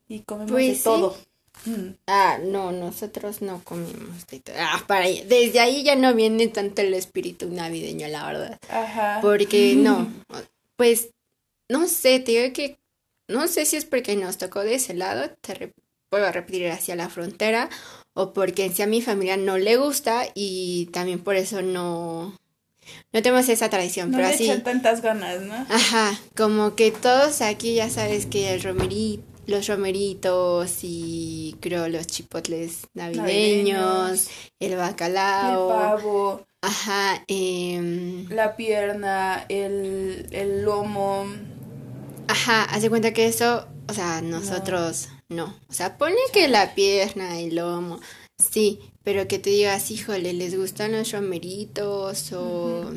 y 0.10 0.24
comemos 0.24 0.52
de 0.52 0.68
pues 0.68 0.84
todo. 0.84 1.16
Mm. 1.64 1.92
Ah, 2.06 2.38
no, 2.44 2.74
nosotros 2.74 3.42
no 3.42 3.64
comemos 3.64 4.28
de 4.28 4.42
todo. 4.42 4.58
Ah, 4.60 4.84
para 4.88 5.06
desde 5.08 5.62
ahí 5.62 5.84
ya 5.84 5.96
no 5.96 6.14
viene 6.14 6.50
tanto 6.50 6.82
el 6.82 6.94
espíritu 6.94 7.50
navideño, 7.50 8.10
la 8.10 8.26
verdad. 8.26 8.60
Ajá. 8.70 9.20
Porque 9.22 9.76
no, 9.78 10.12
pues 10.76 11.12
no 11.70 11.88
sé, 11.88 12.20
te 12.20 12.34
digo 12.34 12.54
que 12.54 12.78
no 13.30 13.48
sé 13.48 13.66
si 13.66 13.78
es 13.78 13.86
porque 13.86 14.18
nos 14.18 14.38
tocó 14.38 14.64
de 14.64 14.76
ese 14.76 14.96
lado, 14.96 15.30
te 15.40 15.74
puedo 16.10 16.32
repetir 16.32 16.70
hacia 16.70 16.96
la 16.96 17.10
frontera 17.10 17.70
o 18.14 18.34
porque 18.34 18.66
en 18.66 18.76
sí 18.76 18.82
a 18.82 18.88
mi 18.88 19.02
familia 19.02 19.38
no 19.38 19.58
le 19.58 19.78
gusta 19.78 20.24
y 20.34 20.88
también 20.92 21.20
por 21.20 21.36
eso 21.36 21.62
no, 21.62 22.36
no 23.14 23.22
tenemos 23.22 23.48
esa 23.50 23.70
tradición. 23.70 24.12
No 24.12 24.18
pero 24.18 24.30
le 24.30 24.34
así. 24.34 24.62
tantas 24.64 25.02
ganas, 25.02 25.42
¿no? 25.42 25.54
Ajá, 25.70 26.20
como 26.36 26.76
que 26.76 26.92
todos 26.92 27.42
aquí 27.42 27.76
ya 27.76 27.90
sabes 27.90 28.26
que 28.26 28.54
el 28.54 28.64
romerito, 28.64 29.24
los 29.46 29.68
romeritos 29.68 30.80
y 30.82 31.56
creo 31.62 31.88
los 31.88 32.08
chipotles 32.08 32.88
navideños, 32.94 34.28
el 34.60 34.76
bacalao. 34.76 35.70
El 35.70 35.76
pavo. 35.76 36.48
Ajá, 36.62 37.24
eh, 37.28 38.26
la 38.30 38.56
pierna, 38.56 39.46
el, 39.48 40.28
el 40.32 40.64
lomo. 40.64 41.28
Ajá, 42.28 42.64
hace 42.64 42.90
cuenta 42.90 43.14
que 43.14 43.28
eso, 43.28 43.68
o 43.88 43.94
sea, 43.94 44.22
nosotros 44.22 45.08
no. 45.12 45.17
O 45.30 45.74
sea, 45.74 45.98
pone 45.98 46.16
que 46.32 46.48
la 46.48 46.74
pierna, 46.74 47.40
el 47.40 47.56
lomo, 47.56 48.00
sí, 48.38 48.80
pero 49.04 49.28
que 49.28 49.40
te 49.40 49.50
digas, 49.50 49.92
híjole, 49.92 50.34
les 50.34 50.58
gustan 50.58 50.94
los 50.94 51.12
romeritos 51.12 52.32
o, 52.34 52.92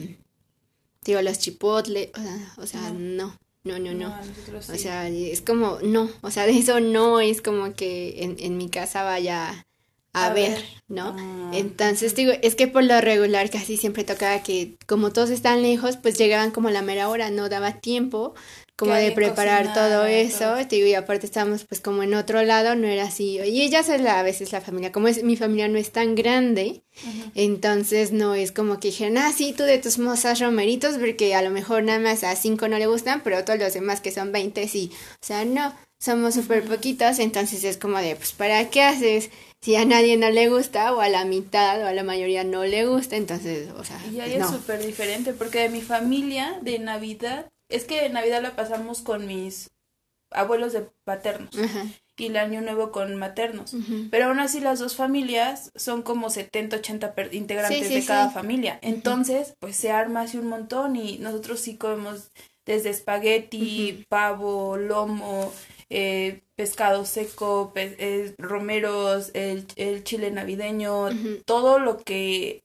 digo, 1.04 1.22
los 1.22 1.38
chipotles, 1.38 2.10
o 2.56 2.66
sea, 2.66 2.90
no. 2.90 3.36
No, 3.62 3.78
no, 3.78 3.92
no. 3.92 4.14
O 4.56 4.76
sea, 4.76 5.08
es 5.08 5.42
como, 5.42 5.80
no, 5.82 6.08
o 6.22 6.30
sea, 6.30 6.46
de 6.46 6.56
eso 6.56 6.80
no 6.80 7.20
es 7.20 7.42
como 7.42 7.74
que 7.74 8.22
en, 8.22 8.36
en 8.38 8.56
mi 8.56 8.70
casa 8.70 9.02
vaya 9.02 9.66
a, 10.12 10.32
ver, 10.32 10.64
¿no? 10.88 11.14
Ah, 11.16 11.50
Entonces 11.54 12.14
digo, 12.14 12.32
es 12.42 12.54
que 12.56 12.66
por 12.66 12.82
lo 12.82 13.00
regular 13.00 13.48
casi 13.50 13.76
siempre 13.76 14.02
tocaba 14.02 14.42
que 14.42 14.76
como 14.86 15.12
todos 15.12 15.30
están 15.30 15.62
lejos, 15.62 15.96
pues 15.96 16.18
llegaban 16.18 16.50
como 16.50 16.68
a 16.68 16.72
la 16.72 16.82
mera 16.82 17.08
hora, 17.08 17.30
no 17.30 17.48
daba 17.48 17.80
tiempo 17.80 18.34
como 18.80 18.94
de 18.94 19.12
preparar 19.12 19.74
todo 19.74 20.06
eso, 20.06 20.56
digo, 20.70 20.86
y 20.86 20.94
aparte 20.94 21.26
estábamos 21.26 21.64
pues 21.64 21.82
como 21.82 22.02
en 22.02 22.14
otro 22.14 22.42
lado, 22.42 22.74
no 22.76 22.86
era 22.86 23.04
así, 23.04 23.38
y 23.38 23.60
ella 23.60 23.80
es 23.80 23.90
a 23.90 24.22
veces 24.22 24.52
la 24.52 24.62
familia, 24.62 24.90
como 24.90 25.06
es, 25.06 25.22
mi 25.22 25.36
familia 25.36 25.68
no 25.68 25.76
es 25.76 25.90
tan 25.90 26.14
grande, 26.14 26.82
entonces 27.34 28.10
no 28.10 28.34
es 28.34 28.52
como 28.52 28.80
que 28.80 28.88
dijeron, 28.88 29.18
ah, 29.18 29.32
sí, 29.36 29.52
tú 29.54 29.64
de 29.64 29.76
tus 29.76 29.98
mozas 29.98 30.40
romeritos, 30.40 30.96
porque 30.96 31.34
a 31.34 31.42
lo 31.42 31.50
mejor 31.50 31.82
nada 31.82 31.98
más 31.98 32.24
a 32.24 32.34
cinco 32.36 32.68
no 32.68 32.78
le 32.78 32.86
gustan, 32.86 33.20
pero 33.22 33.44
todos 33.44 33.58
los 33.58 33.74
demás 33.74 34.00
que 34.00 34.12
son 34.12 34.32
veinte 34.32 34.66
sí, 34.66 34.90
o 35.22 35.26
sea, 35.26 35.44
no, 35.44 35.74
somos 35.98 36.32
súper 36.32 36.64
poquitos, 36.64 37.18
entonces 37.18 37.62
es 37.64 37.76
como 37.76 37.98
de, 37.98 38.16
pues, 38.16 38.32
¿para 38.32 38.70
qué 38.70 38.82
haces? 38.82 39.28
Si 39.60 39.76
a 39.76 39.84
nadie 39.84 40.16
no 40.16 40.30
le 40.30 40.48
gusta, 40.48 40.94
o 40.94 41.02
a 41.02 41.10
la 41.10 41.26
mitad, 41.26 41.82
o 41.82 41.86
a 41.86 41.92
la 41.92 42.02
mayoría 42.02 42.44
no 42.44 42.64
le 42.64 42.86
gusta, 42.86 43.16
entonces, 43.16 43.68
o 43.76 43.84
sea, 43.84 44.00
y 44.10 44.20
ahí 44.20 44.32
es 44.32 44.46
súper 44.46 44.82
diferente, 44.82 45.34
porque 45.34 45.58
de 45.58 45.68
mi 45.68 45.82
familia, 45.82 46.58
de 46.62 46.78
Navidad, 46.78 47.50
es 47.70 47.84
que 47.84 48.08
Navidad 48.08 48.42
la 48.42 48.56
pasamos 48.56 49.02
con 49.02 49.26
mis 49.26 49.70
abuelos 50.30 50.72
de 50.72 50.88
paternos 51.04 51.50
y 52.20 52.26
el 52.26 52.36
año 52.36 52.60
nuevo 52.60 52.92
con 52.92 53.16
maternos. 53.16 53.74
Pero 54.10 54.26
aún 54.26 54.40
así 54.40 54.60
las 54.60 54.78
dos 54.78 54.94
familias 54.94 55.72
son 55.74 56.02
como 56.02 56.30
70, 56.30 56.76
80 56.76 57.14
integrantes 57.32 57.88
de 57.88 58.04
cada 58.04 58.30
familia. 58.30 58.78
Entonces, 58.82 59.54
pues 59.58 59.76
se 59.76 59.90
arma 59.90 60.22
así 60.22 60.36
un 60.36 60.48
montón 60.48 60.96
y 60.96 61.18
nosotros 61.18 61.60
sí 61.60 61.76
comemos 61.76 62.30
desde 62.66 62.90
espagueti, 62.90 64.04
pavo, 64.08 64.76
lomo, 64.76 65.52
eh, 65.88 66.42
pescado 66.54 67.04
seco, 67.06 67.72
eh, 67.74 68.34
romeros, 68.38 69.30
el, 69.34 69.66
el, 69.76 70.04
chile 70.04 70.30
navideño, 70.30 71.08
todo 71.44 71.78
lo 71.78 71.98
que... 71.98 72.62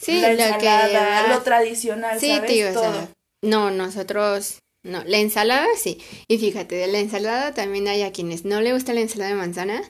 Sí, 0.00 0.20
la 0.20 0.30
ensalada, 0.30 1.34
lo, 1.34 1.42
tradicional, 1.42 2.20
¿sabes? 2.20 2.72
todo. 2.72 3.08
No, 3.42 3.70
nosotros 3.70 4.60
no, 4.84 5.04
la 5.04 5.18
ensalada 5.18 5.66
sí. 5.76 5.98
Y 6.28 6.38
fíjate, 6.38 6.76
de 6.76 6.86
la 6.86 7.00
ensalada 7.00 7.52
también 7.52 7.88
hay 7.88 8.02
a 8.02 8.12
quienes 8.12 8.44
no 8.44 8.60
le 8.60 8.72
gusta 8.72 8.94
la 8.94 9.00
ensalada 9.00 9.30
de 9.30 9.36
manzana, 9.36 9.82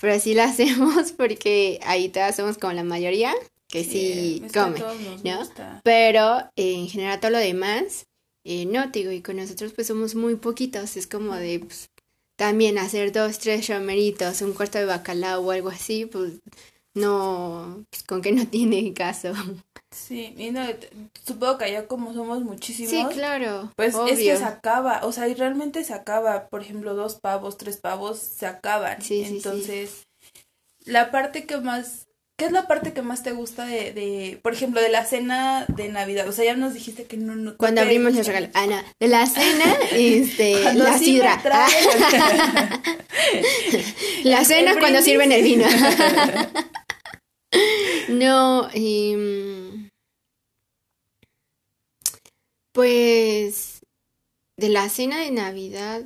pero 0.00 0.14
así 0.14 0.34
la 0.34 0.44
hacemos 0.50 1.12
porque 1.12 1.80
ahí 1.84 2.08
todas 2.08 2.36
somos 2.36 2.58
como 2.58 2.72
la 2.72 2.84
mayoría 2.84 3.34
que 3.68 3.82
sí, 3.82 4.42
come, 4.54 4.78
¿no? 5.24 5.80
Pero 5.82 6.38
eh, 6.54 6.74
en 6.74 6.88
general 6.88 7.18
todo 7.18 7.32
lo 7.32 7.38
demás, 7.38 8.06
eh, 8.44 8.64
no, 8.64 8.86
digo, 8.88 9.10
y 9.10 9.22
con 9.22 9.36
nosotros 9.36 9.72
pues 9.72 9.88
somos 9.88 10.14
muy 10.14 10.36
poquitos, 10.36 10.96
es 10.96 11.08
como 11.08 11.34
de 11.34 11.58
pues, 11.58 11.90
también 12.36 12.78
hacer 12.78 13.10
dos, 13.10 13.38
tres 13.40 13.68
romeritos, 13.68 14.40
un 14.42 14.52
cuarto 14.52 14.78
de 14.78 14.84
bacalao 14.84 15.42
o 15.42 15.50
algo 15.50 15.70
así, 15.70 16.06
pues 16.06 16.34
no, 16.94 17.84
pues, 17.90 18.04
con 18.04 18.22
que 18.22 18.32
no 18.32 18.46
tiene 18.50 18.94
caso. 18.94 19.32
Sí, 19.96 20.34
y 20.36 20.50
no, 20.50 20.60
supongo 21.24 21.56
que 21.58 21.64
allá 21.64 21.86
como 21.86 22.12
somos 22.12 22.42
muchísimos. 22.42 22.90
Sí, 22.90 23.04
claro. 23.14 23.72
Pues 23.76 23.94
es 24.08 24.18
que 24.18 24.36
se 24.36 24.44
acaba, 24.44 25.00
o 25.04 25.10
sea, 25.10 25.26
y 25.26 25.34
realmente 25.34 25.82
se 25.84 25.94
acaba, 25.94 26.48
por 26.48 26.60
ejemplo, 26.60 26.94
dos 26.94 27.16
pavos, 27.16 27.56
tres 27.56 27.78
pavos, 27.78 28.18
se 28.18 28.46
acaban. 28.46 29.00
Sí, 29.00 29.24
Entonces, 29.24 30.06
la 30.84 31.10
parte 31.10 31.46
que 31.46 31.56
más 31.56 32.06
¿Qué 32.38 32.44
es 32.44 32.52
la 32.52 32.66
parte 32.66 32.92
que 32.92 33.00
más 33.00 33.22
te 33.22 33.32
gusta 33.32 33.64
de, 33.64 33.94
de, 33.94 34.38
por 34.42 34.52
ejemplo, 34.52 34.82
de 34.82 34.90
la 34.90 35.06
cena 35.06 35.64
de 35.68 35.88
Navidad? 35.88 36.28
O 36.28 36.32
sea, 36.32 36.44
ya 36.44 36.54
nos 36.54 36.74
dijiste 36.74 37.04
que 37.04 37.16
no... 37.16 37.34
no 37.34 37.56
cuando 37.56 37.80
abrimos 37.80 38.14
los 38.14 38.26
regalos. 38.26 38.50
Ah, 38.52 38.66
no. 38.66 38.76
De 39.00 39.08
la 39.08 39.24
cena, 39.24 39.64
este, 39.92 40.74
la 40.74 40.98
sidra. 40.98 41.40
la 44.22 44.44
cena 44.44 44.78
cuando 44.78 45.00
sirven 45.00 45.32
el 45.32 45.42
vino. 45.42 45.64
no, 48.08 48.68
eh, 48.74 49.85
pues 52.76 53.80
de 54.58 54.68
la 54.68 54.90
cena 54.90 55.18
de 55.18 55.30
Navidad 55.30 56.02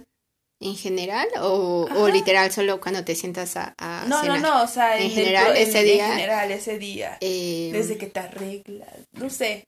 en 0.61 0.77
general 0.77 1.27
o, 1.41 1.89
o, 1.97 2.09
literal 2.09 2.53
solo 2.53 2.81
cuando 2.81 3.05
te 3.05 3.17
sientas 3.17 3.57
a, 3.57 3.75
a 3.77 4.05
no 4.07 4.21
cenar? 4.21 4.41
no 4.41 4.55
no 4.55 4.63
o 4.63 4.69
sea 4.69 5.01
en, 5.01 5.11
general 5.11 5.57
ese 5.57 5.83
día 5.83 6.07
en 6.07 6.13
general 6.13 6.51
ese 6.53 6.79
día 6.79 7.19
eh, 7.21 7.71
desde 7.73 7.99
que 7.99 8.07
te 8.07 8.21
arreglas 8.21 8.89
no 9.13 9.31
sé. 9.31 9.67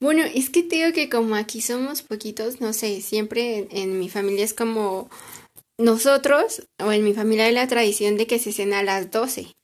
Bueno 0.00 0.22
es 0.22 0.50
que 0.50 0.62
te 0.62 0.76
digo 0.76 0.92
que 0.92 1.08
como 1.08 1.34
aquí 1.34 1.62
somos 1.62 2.02
poquitos 2.02 2.60
no 2.60 2.74
sé 2.74 3.00
siempre 3.00 3.66
en, 3.70 3.98
mi 3.98 4.10
familia 4.10 4.44
es 4.44 4.52
como 4.52 5.08
nosotros 5.78 6.66
o 6.78 6.92
en 6.92 7.04
mi 7.04 7.14
familia 7.14 7.46
hay 7.46 7.52
la 7.52 7.68
tradición 7.68 8.18
de 8.18 8.26
que 8.26 8.38
se 8.38 8.52
cena 8.52 8.80
a 8.80 8.82
las 8.82 9.10
12 9.10 9.54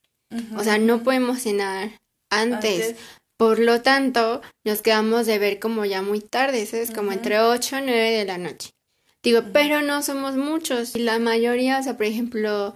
o 0.56 0.64
sea 0.64 0.78
no 0.78 1.02
podemos 1.02 1.42
cenar 1.42 1.90
antes, 2.30 2.96
Por 3.44 3.58
lo 3.58 3.82
tanto, 3.82 4.40
nos 4.64 4.80
quedamos 4.80 5.26
de 5.26 5.38
ver 5.38 5.58
como 5.58 5.84
ya 5.84 6.00
muy 6.00 6.20
tarde, 6.20 6.64
¿sabes? 6.64 6.90
Como 6.90 7.12
entre 7.12 7.40
8 7.40 7.80
y 7.80 7.82
9 7.82 8.10
de 8.12 8.24
la 8.24 8.38
noche. 8.38 8.70
Digo, 9.22 9.42
pero 9.52 9.82
no 9.82 10.02
somos 10.02 10.34
muchos. 10.34 10.96
Y 10.96 11.00
la 11.00 11.18
mayoría, 11.18 11.78
o 11.78 11.82
sea, 11.82 11.94
por 11.94 12.06
ejemplo, 12.06 12.72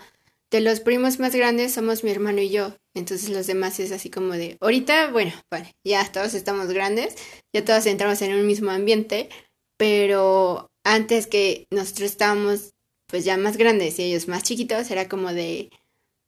de 0.51 0.61
los 0.61 0.81
primos 0.81 1.21
más 1.21 1.35
grandes 1.35 1.73
somos 1.73 2.05
mi 2.05 2.11
hermano 2.11 2.43
y 2.43 2.51
yo. 2.51 2.77
Entonces 2.93 3.31
los 3.31 3.47
demás 3.47 3.81
es 3.81 3.93
así 3.93 4.11
como 4.11 4.35
de, 4.35 4.59
ahorita, 4.61 5.11
bueno, 5.11 5.33
vale, 5.51 5.75
ya 5.85 6.05
todos 6.13 6.35
estamos 6.35 6.67
grandes, 6.67 7.17
ya 7.55 7.65
todos 7.65 7.87
entramos 7.87 8.21
en 8.21 8.35
un 8.35 8.47
mismo 8.47 8.71
ambiente, 8.71 9.31
pero 9.79 10.71
antes 10.85 11.29
que 11.29 11.67
nosotros 11.71 12.11
estábamos 12.11 12.75
pues 13.07 13.25
ya 13.25 13.39
más 13.39 13.57
grandes 13.57 13.99
y 13.99 14.03
ellos 14.03 14.29
más 14.29 14.43
chiquitos, 14.43 14.91
era 14.91 15.09
como 15.09 15.33
de, 15.33 15.71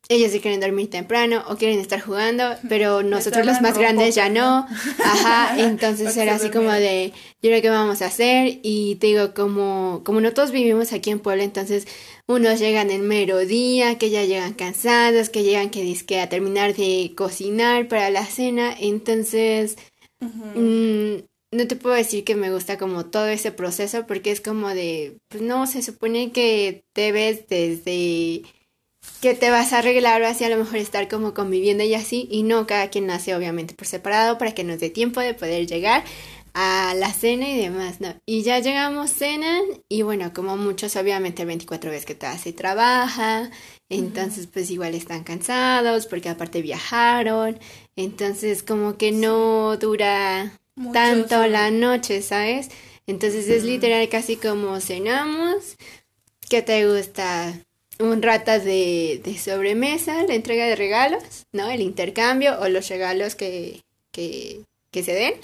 ellos 0.09 0.33
sí 0.33 0.41
quieren 0.41 0.61
dormir 0.61 0.91
temprano 0.91 1.45
o 1.49 1.57
quieren 1.57 1.79
estar 1.79 2.01
jugando, 2.01 2.57
pero 2.69 3.05
nosotros 3.05 3.47
los 3.47 3.61
más 3.61 3.79
grandes 3.79 4.17
ya 4.17 4.29
no. 4.29 4.67
Ajá, 5.05 5.61
entonces 5.61 6.17
era 6.17 6.35
así 6.35 6.51
como 6.51 6.73
de, 6.73 7.13
¿y 7.41 7.47
ahora 7.47 7.61
qué 7.61 7.71
vamos 7.71 8.03
a 8.03 8.07
hacer? 8.07 8.59
Y 8.63 8.97
te 8.97 9.07
digo, 9.07 9.35
como, 9.35 10.03
como 10.05 10.21
no 10.21 10.33
todos 10.33 10.51
vivimos 10.51 10.93
aquí 10.93 11.11
en 11.11 11.21
Puebla, 11.21 11.45
entonces 11.45 11.87
unos 12.27 12.59
llegan 12.59 12.91
en 12.91 13.07
mero 13.07 13.39
día, 13.39 13.99
que 13.99 14.11
ya 14.11 14.25
llegan 14.25 14.55
cansados, 14.55 15.31
que 15.31 15.45
llegan 15.45 15.71
que 15.71 15.83
disque 15.83 16.21
a 16.21 16.29
terminar 16.29 16.75
de 16.75 17.13
cocinar 17.17 17.87
para 17.87 18.11
la 18.11 18.27
cena, 18.27 18.75
entonces 18.81 19.77
mm, 20.21 21.19
no 21.53 21.67
te 21.69 21.77
puedo 21.77 21.95
decir 21.95 22.25
que 22.25 22.35
me 22.35 22.51
gusta 22.51 22.79
como 22.79 23.07
todo 23.07 23.27
ese 23.29 23.53
proceso 23.53 24.07
porque 24.07 24.33
es 24.33 24.41
como 24.41 24.71
de, 24.71 25.19
pues 25.29 25.43
no, 25.43 25.69
se 25.69 25.83
supone 25.83 26.33
que 26.33 26.83
te 26.93 27.13
ves 27.13 27.47
desde 27.49 28.43
que 29.21 29.35
te 29.35 29.51
vas 29.51 29.73
a 29.73 29.79
arreglar 29.79 30.23
o 30.23 30.27
así 30.27 30.45
a 30.45 30.49
lo 30.49 30.57
mejor 30.57 30.77
estar 30.77 31.09
como 31.09 31.35
conviviendo 31.35 31.85
y 31.85 31.95
así 31.95 32.27
y 32.31 32.43
no 32.43 32.67
cada 32.67 32.89
quien 32.89 33.07
nace 33.07 33.35
obviamente 33.35 33.75
por 33.75 33.87
separado 33.87 34.39
para 34.39 34.53
que 34.53 34.65
nos 34.65 34.81
dé 34.81 34.91
tiempo 34.91 35.21
de 35.21 35.35
poder 35.35 35.67
llegar 35.67 36.05
a 36.53 36.95
la 36.97 37.13
cena 37.13 37.49
y 37.49 37.57
demás, 37.57 38.01
¿no? 38.01 38.15
Y 38.27 38.43
ya 38.43 38.59
llegamos, 38.59 39.13
cenan 39.13 39.63
y 39.89 40.03
bueno, 40.03 40.33
como 40.35 40.57
muchos 40.57 40.97
obviamente 40.97 41.45
24 41.45 41.91
veces 41.91 42.07
que 42.07 42.15
te 42.15 42.27
hace 42.27 42.53
trabaja, 42.53 43.51
entonces 43.89 44.47
pues 44.47 44.71
igual 44.71 44.95
están 44.95 45.23
cansados 45.23 46.07
porque 46.07 46.29
aparte 46.29 46.63
viajaron, 46.63 47.59
entonces 47.97 48.63
como 48.63 48.97
que 48.97 49.13
no 49.13 49.77
dura 49.77 50.59
tanto 50.93 51.47
la 51.47 51.71
noche, 51.71 52.23
¿sabes? 52.23 52.69
Entonces 53.07 53.49
es 53.49 53.65
literal 53.65 54.09
casi 54.09 54.37
como 54.37 54.81
cenamos, 54.81 55.77
¿qué 56.49 56.63
te 56.63 56.87
gusta? 56.89 57.55
Un 58.01 58.23
rata 58.23 58.59
de, 58.59 59.21
de, 59.25 59.39
sobremesa, 59.39 60.23
la 60.25 60.35
entrega 60.35 60.67
de 60.67 60.77
regalos, 60.77 61.23
¿no? 61.53 61.71
El 61.71 61.81
intercambio 61.81 62.59
o 62.61 62.69
los 62.69 62.89
regalos 62.89 63.35
que, 63.35 63.83
que, 64.13 64.63
que 64.91 65.03
se 65.03 65.13
den. 65.13 65.35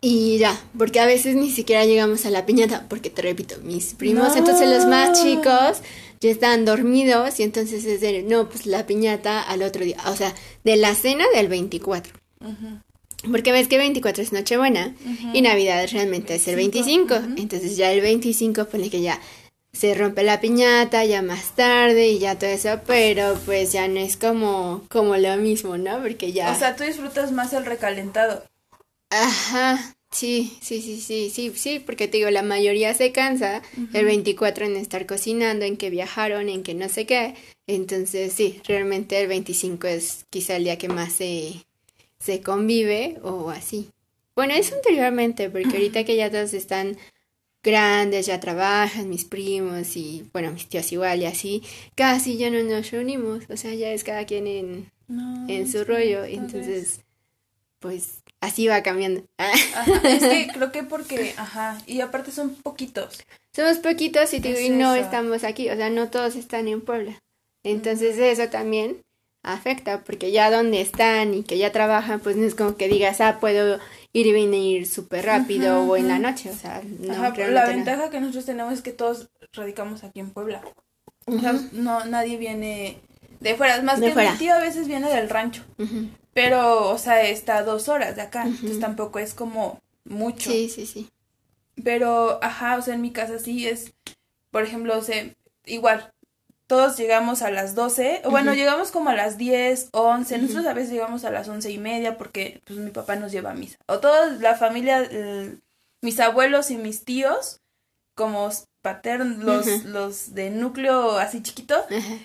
Y 0.00 0.38
ya, 0.38 0.60
porque 0.76 0.98
a 0.98 1.06
veces 1.06 1.36
ni 1.36 1.48
siquiera 1.50 1.84
llegamos 1.84 2.26
a 2.26 2.30
la 2.30 2.44
piñata, 2.44 2.86
porque 2.88 3.08
te 3.08 3.22
repito, 3.22 3.56
mis 3.62 3.94
primos, 3.94 4.36
entonces 4.36 4.68
los 4.68 4.86
más 4.86 5.22
chicos 5.22 5.78
ya 6.20 6.30
están 6.30 6.64
dormidos 6.64 7.38
y 7.38 7.44
entonces 7.44 7.84
es 7.84 8.00
de, 8.00 8.22
no, 8.24 8.48
pues 8.48 8.66
la 8.66 8.84
piñata 8.84 9.40
al 9.40 9.62
otro 9.62 9.84
día, 9.84 9.98
o 10.06 10.16
sea, 10.16 10.34
de 10.64 10.76
la 10.76 10.94
cena 10.96 11.24
del 11.34 11.46
24. 11.46 12.14
Porque 13.30 13.52
ves 13.52 13.68
que 13.68 13.78
24 13.78 14.22
es 14.22 14.32
Nochebuena 14.32 14.96
y 15.32 15.42
Navidad 15.42 15.88
realmente 15.92 16.34
es 16.34 16.48
el 16.48 16.56
25. 16.56 17.14
Entonces 17.36 17.76
ya 17.76 17.92
el 17.92 18.00
25 18.00 18.64
pone 18.64 18.90
que 18.90 19.00
ya 19.00 19.20
se 19.72 19.94
rompe 19.94 20.22
la 20.22 20.40
piñata 20.40 21.04
ya 21.04 21.22
más 21.22 21.54
tarde 21.56 22.08
y 22.08 22.18
ya 22.18 22.38
todo 22.38 22.50
eso, 22.50 22.80
pero 22.86 23.38
pues 23.46 23.72
ya 23.72 23.88
no 23.88 24.00
es 24.00 24.16
como, 24.16 24.84
como 24.90 25.16
lo 25.16 25.36
mismo, 25.36 25.78
¿no? 25.78 26.02
Porque 26.02 26.32
ya... 26.32 26.52
O 26.52 26.58
sea, 26.58 26.76
tú 26.76 26.84
disfrutas 26.84 27.32
más 27.32 27.52
el 27.52 27.64
recalentado. 27.64 28.44
Ajá, 29.10 29.94
sí, 30.10 30.56
sí, 30.60 30.82
sí, 30.82 31.00
sí, 31.00 31.30
sí, 31.30 31.52
sí, 31.54 31.78
porque 31.78 32.06
te 32.06 32.18
digo, 32.18 32.30
la 32.30 32.42
mayoría 32.42 32.92
se 32.94 33.12
cansa 33.12 33.62
el 33.92 34.04
24 34.04 34.66
en 34.66 34.76
estar 34.76 35.06
cocinando, 35.06 35.64
en 35.64 35.76
que 35.76 35.90
viajaron, 35.90 36.48
en 36.48 36.62
que 36.62 36.74
no 36.74 36.88
sé 36.88 37.06
qué. 37.06 37.34
Entonces, 37.66 38.32
sí, 38.32 38.60
realmente 38.66 39.20
el 39.20 39.28
25 39.28 39.86
es 39.86 40.26
quizá 40.30 40.56
el 40.56 40.64
día 40.64 40.78
que 40.78 40.88
más 40.88 41.12
se, 41.14 41.64
se 42.18 42.40
convive 42.42 43.18
o 43.22 43.50
así. 43.50 43.88
Bueno, 44.34 44.54
eso 44.54 44.74
anteriormente, 44.74 45.50
porque 45.50 45.76
ahorita 45.76 46.04
que 46.04 46.16
ya 46.16 46.30
todos 46.30 46.54
están 46.54 46.96
grandes 47.62 48.26
ya 48.26 48.40
trabajan, 48.40 49.08
mis 49.08 49.24
primos 49.24 49.96
y 49.96 50.28
bueno, 50.32 50.50
mis 50.52 50.68
tíos 50.68 50.90
igual 50.92 51.20
y 51.22 51.26
así, 51.26 51.62
casi 51.94 52.36
ya 52.36 52.50
no 52.50 52.62
nos 52.62 52.90
reunimos, 52.90 53.44
o 53.48 53.56
sea, 53.56 53.74
ya 53.74 53.92
es 53.92 54.04
cada 54.04 54.26
quien 54.26 54.46
en, 54.46 54.90
en 55.48 55.70
su 55.70 55.84
rollo, 55.84 56.24
entonces, 56.24 57.00
pues 57.78 58.22
así 58.40 58.66
va 58.66 58.82
cambiando. 58.82 59.24
es 59.38 60.20
que 60.20 60.48
creo 60.54 60.72
que 60.72 60.82
porque, 60.82 61.34
ajá, 61.36 61.80
y 61.86 62.00
aparte 62.00 62.32
son 62.32 62.54
poquitos. 62.54 63.22
Somos 63.54 63.78
poquitos 63.78 64.32
y, 64.34 64.36
y 64.36 64.70
no 64.70 64.94
estamos 64.94 65.44
aquí, 65.44 65.68
o 65.70 65.76
sea, 65.76 65.90
no 65.90 66.08
todos 66.08 66.36
están 66.36 66.68
en 66.68 66.80
Puebla. 66.80 67.22
Entonces 67.62 68.18
eso 68.18 68.48
también 68.48 69.02
afecta, 69.42 70.02
porque 70.04 70.32
ya 70.32 70.50
donde 70.50 70.80
están 70.80 71.34
y 71.34 71.42
que 71.42 71.58
ya 71.58 71.72
trabajan, 71.72 72.20
pues 72.20 72.36
no 72.36 72.44
es 72.44 72.54
como 72.54 72.76
que 72.76 72.88
digas, 72.88 73.20
ah, 73.20 73.38
puedo 73.40 73.78
ir 74.12 74.26
y 74.26 74.32
venir 74.32 74.86
súper 74.86 75.26
rápido 75.26 75.82
o 75.84 75.96
en 75.96 76.08
la 76.08 76.18
noche, 76.18 76.50
o 76.50 76.54
sea, 76.54 76.82
no. 76.84 77.32
la 77.48 77.66
ventaja 77.66 78.10
que 78.10 78.20
nosotros 78.20 78.44
tenemos 78.44 78.74
es 78.74 78.82
que 78.82 78.92
todos 78.92 79.30
radicamos 79.52 80.04
aquí 80.04 80.20
en 80.20 80.30
Puebla. 80.30 80.62
O 81.26 81.38
sea, 81.38 81.54
no, 81.72 82.04
nadie 82.04 82.36
viene 82.36 82.98
de 83.40 83.54
fuera, 83.54 83.80
más 83.82 84.00
que 84.00 84.14
mi 84.14 84.38
tío 84.38 84.54
a 84.54 84.58
veces 84.58 84.86
viene 84.86 85.08
del 85.08 85.28
rancho, 85.28 85.64
pero, 86.34 86.90
o 86.90 86.98
sea, 86.98 87.22
está 87.22 87.62
dos 87.62 87.88
horas 87.88 88.16
de 88.16 88.22
acá, 88.22 88.44
entonces 88.44 88.80
tampoco 88.80 89.18
es 89.18 89.34
como 89.34 89.80
mucho. 90.04 90.50
Sí, 90.50 90.68
sí, 90.68 90.86
sí. 90.86 91.10
Pero, 91.82 92.38
ajá, 92.42 92.76
o 92.76 92.82
sea, 92.82 92.94
en 92.94 93.02
mi 93.02 93.12
casa 93.12 93.38
sí 93.38 93.66
es, 93.66 93.92
por 94.50 94.62
ejemplo, 94.62 94.96
o 94.96 95.02
sea, 95.02 95.24
igual, 95.64 96.12
todos 96.72 96.96
llegamos 96.96 97.42
a 97.42 97.50
las 97.50 97.74
12, 97.74 98.22
o 98.24 98.30
bueno, 98.30 98.54
llegamos 98.54 98.90
como 98.90 99.10
a 99.10 99.14
las 99.14 99.36
10, 99.36 99.90
11, 99.92 100.38
nosotros 100.38 100.64
a 100.64 100.72
veces 100.72 100.90
llegamos 100.90 101.22
a 101.26 101.30
las 101.30 101.46
once 101.46 101.70
y 101.70 101.76
media 101.76 102.16
porque 102.16 102.62
pues 102.64 102.78
mi 102.78 102.90
papá 102.90 103.14
nos 103.16 103.30
lleva 103.30 103.50
a 103.50 103.54
misa. 103.54 103.76
O 103.88 103.98
toda 103.98 104.30
la 104.38 104.54
familia, 104.54 105.06
mis 106.00 106.18
abuelos 106.18 106.70
y 106.70 106.78
mis 106.78 107.04
tíos, 107.04 107.60
como 108.14 108.48
paternos, 108.80 109.36
los, 109.36 109.84
los 109.84 110.32
de 110.32 110.48
núcleo 110.48 111.18
así 111.18 111.42
chiquito, 111.42 111.76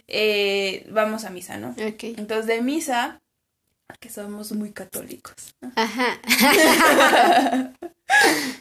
eh, 0.08 0.88
vamos 0.92 1.26
a 1.26 1.30
misa, 1.30 1.58
¿no? 1.58 1.76
Entonces 1.78 2.46
de 2.46 2.62
misa, 2.62 3.20
que 4.00 4.10
somos 4.10 4.54
muy 4.54 4.72
católicos. 4.72 5.58
Ajá. 5.76 6.22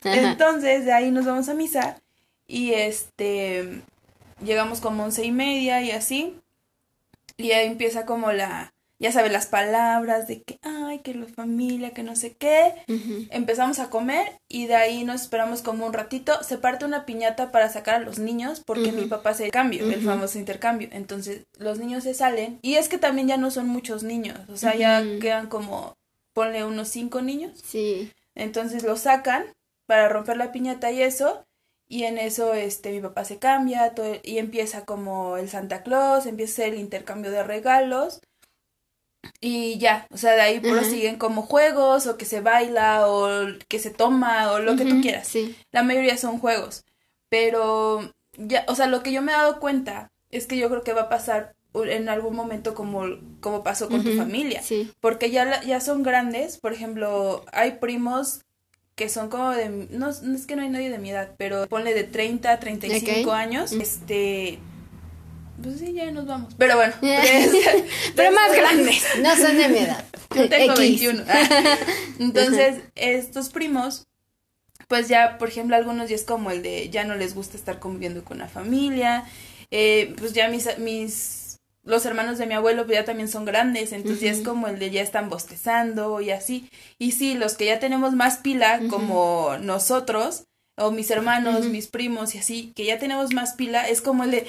Entonces 0.02 0.84
de 0.84 0.92
ahí 0.92 1.12
nos 1.12 1.26
vamos 1.26 1.48
a 1.48 1.54
misa 1.54 2.02
y 2.48 2.72
este 2.72 3.84
llegamos 4.42 4.80
como 4.80 5.04
once 5.04 5.24
y 5.24 5.32
media 5.32 5.82
y 5.82 5.90
así. 5.90 6.36
Y 7.36 7.52
ahí 7.52 7.66
empieza 7.66 8.06
como 8.06 8.32
la, 8.32 8.72
ya 8.98 9.12
sabes, 9.12 9.30
las 9.30 9.46
palabras 9.46 10.26
de 10.26 10.42
que, 10.42 10.58
ay, 10.62 11.00
que 11.00 11.14
la 11.14 11.26
familia, 11.26 11.90
que 11.90 12.02
no 12.02 12.16
sé 12.16 12.34
qué. 12.34 12.72
Empezamos 13.30 13.78
a 13.78 13.90
comer 13.90 14.40
y 14.48 14.66
de 14.66 14.76
ahí 14.76 15.04
nos 15.04 15.22
esperamos 15.22 15.60
como 15.60 15.86
un 15.86 15.92
ratito. 15.92 16.42
Se 16.42 16.56
parte 16.56 16.86
una 16.86 17.04
piñata 17.04 17.52
para 17.52 17.68
sacar 17.68 17.96
a 17.96 18.00
los 18.00 18.18
niños 18.18 18.62
porque 18.64 18.92
mi 18.92 19.04
papá 19.04 19.30
hace 19.30 19.44
el 19.44 19.50
cambio, 19.50 19.90
el 19.90 20.00
famoso 20.02 20.38
intercambio. 20.38 20.88
Entonces 20.92 21.44
los 21.58 21.78
niños 21.78 22.04
se 22.04 22.14
salen 22.14 22.58
y 22.62 22.76
es 22.76 22.88
que 22.88 22.98
también 22.98 23.28
ya 23.28 23.36
no 23.36 23.50
son 23.50 23.68
muchos 23.68 24.02
niños, 24.02 24.38
o 24.48 24.56
sea, 24.56 24.74
ya 24.74 25.02
quedan 25.20 25.48
como, 25.48 25.96
ponle 26.32 26.64
unos 26.64 26.88
cinco 26.88 27.20
niños. 27.20 27.52
Sí. 27.64 28.10
Entonces 28.34 28.82
los 28.82 29.00
sacan 29.00 29.44
para 29.86 30.08
romper 30.08 30.36
la 30.36 30.52
piñata 30.52 30.90
y 30.90 31.02
eso. 31.02 31.45
Y 31.88 32.04
en 32.04 32.18
eso 32.18 32.52
este 32.54 32.90
mi 32.90 33.00
papá 33.00 33.24
se 33.24 33.38
cambia 33.38 33.94
todo, 33.94 34.16
y 34.22 34.38
empieza 34.38 34.84
como 34.84 35.36
el 35.36 35.48
Santa 35.48 35.82
Claus, 35.82 36.26
empieza 36.26 36.64
el 36.64 36.78
intercambio 36.78 37.30
de 37.30 37.42
regalos. 37.42 38.20
Y 39.40 39.78
ya, 39.78 40.06
o 40.10 40.16
sea, 40.16 40.32
de 40.32 40.40
ahí 40.40 40.60
prosiguen 40.60 41.16
como 41.16 41.42
juegos 41.42 42.06
o 42.06 42.16
que 42.16 42.24
se 42.24 42.40
baila 42.40 43.08
o 43.08 43.28
que 43.68 43.78
se 43.78 43.90
toma 43.90 44.52
o 44.52 44.58
lo 44.58 44.76
que 44.76 44.84
tú 44.84 45.00
quieras. 45.00 45.28
Sí. 45.28 45.56
La 45.72 45.82
mayoría 45.82 46.16
son 46.16 46.38
juegos. 46.38 46.84
Pero 47.28 48.12
ya, 48.36 48.64
o 48.68 48.74
sea, 48.74 48.86
lo 48.86 49.02
que 49.02 49.12
yo 49.12 49.22
me 49.22 49.32
he 49.32 49.34
dado 49.34 49.58
cuenta 49.58 50.12
es 50.30 50.46
que 50.46 50.56
yo 50.56 50.68
creo 50.68 50.82
que 50.82 50.92
va 50.92 51.02
a 51.02 51.08
pasar 51.08 51.54
en 51.74 52.08
algún 52.08 52.34
momento 52.34 52.74
como, 52.74 53.04
como 53.40 53.62
pasó 53.62 53.88
con 53.88 54.02
tu 54.02 54.16
familia. 54.16 54.62
Sí. 54.62 54.90
Porque 55.00 55.30
ya, 55.30 55.62
ya 55.62 55.80
son 55.80 56.02
grandes, 56.02 56.58
por 56.58 56.72
ejemplo, 56.72 57.44
hay 57.52 57.72
primos 57.72 58.45
que 58.96 59.08
son 59.08 59.28
como 59.28 59.50
de, 59.50 59.68
no, 59.90 60.08
es 60.08 60.46
que 60.46 60.56
no 60.56 60.62
hay 60.62 60.70
nadie 60.70 60.90
de 60.90 60.98
mi 60.98 61.10
edad, 61.10 61.30
pero 61.36 61.68
ponle 61.68 61.94
de 61.94 62.04
30 62.04 62.50
a 62.50 62.58
35 62.58 63.30
años, 63.32 63.72
este, 63.72 64.58
pues 65.62 65.78
sí, 65.78 65.92
ya 65.92 66.10
nos 66.10 66.26
vamos. 66.26 66.54
Pero 66.58 66.76
bueno. 66.76 66.94
pero 68.16 68.32
más 68.32 68.52
grandes. 68.54 69.04
No 69.20 69.36
son 69.36 69.56
de 69.56 69.68
mi 69.68 69.78
edad. 69.78 70.04
Yo 70.34 70.48
tengo 70.48 70.74
21. 70.74 71.24
Entonces, 72.18 72.80
estos 72.94 73.50
primos, 73.50 74.06
pues 74.88 75.08
ya, 75.08 75.38
por 75.38 75.48
ejemplo, 75.48 75.76
algunos 75.76 76.08
ya 76.08 76.16
es 76.16 76.24
como 76.24 76.50
el 76.50 76.62
de 76.62 76.90
ya 76.90 77.04
no 77.04 77.14
les 77.14 77.34
gusta 77.34 77.56
estar 77.56 77.78
conviviendo 77.78 78.24
con 78.24 78.38
la 78.38 78.48
familia. 78.48 79.24
Eh, 79.70 80.14
pues 80.18 80.32
ya 80.32 80.48
mis, 80.48 80.78
mis 80.78 81.45
los 81.86 82.04
hermanos 82.04 82.36
de 82.36 82.46
mi 82.46 82.54
abuelo 82.54 82.84
pues, 82.84 82.98
ya 82.98 83.04
también 83.04 83.28
son 83.28 83.44
grandes, 83.44 83.92
entonces 83.92 84.20
ya 84.20 84.30
es 84.32 84.40
como 84.40 84.66
el 84.68 84.78
de 84.78 84.90
ya 84.90 85.02
están 85.02 85.30
bostezando 85.30 86.20
y 86.20 86.30
así. 86.30 86.68
Y 86.98 87.12
sí, 87.12 87.34
los 87.34 87.56
que 87.56 87.66
ya 87.66 87.78
tenemos 87.78 88.14
más 88.14 88.38
pila, 88.38 88.80
como 88.90 89.56
nosotros, 89.60 90.44
o 90.76 90.90
mis 90.90 91.10
hermanos, 91.10 91.66
mis 91.66 91.86
primos 91.86 92.34
y 92.34 92.38
así, 92.38 92.72
que 92.74 92.84
ya 92.84 92.98
tenemos 92.98 93.32
más 93.32 93.54
pila, 93.54 93.88
es 93.88 94.02
como 94.02 94.24
el 94.24 94.32
de, 94.32 94.46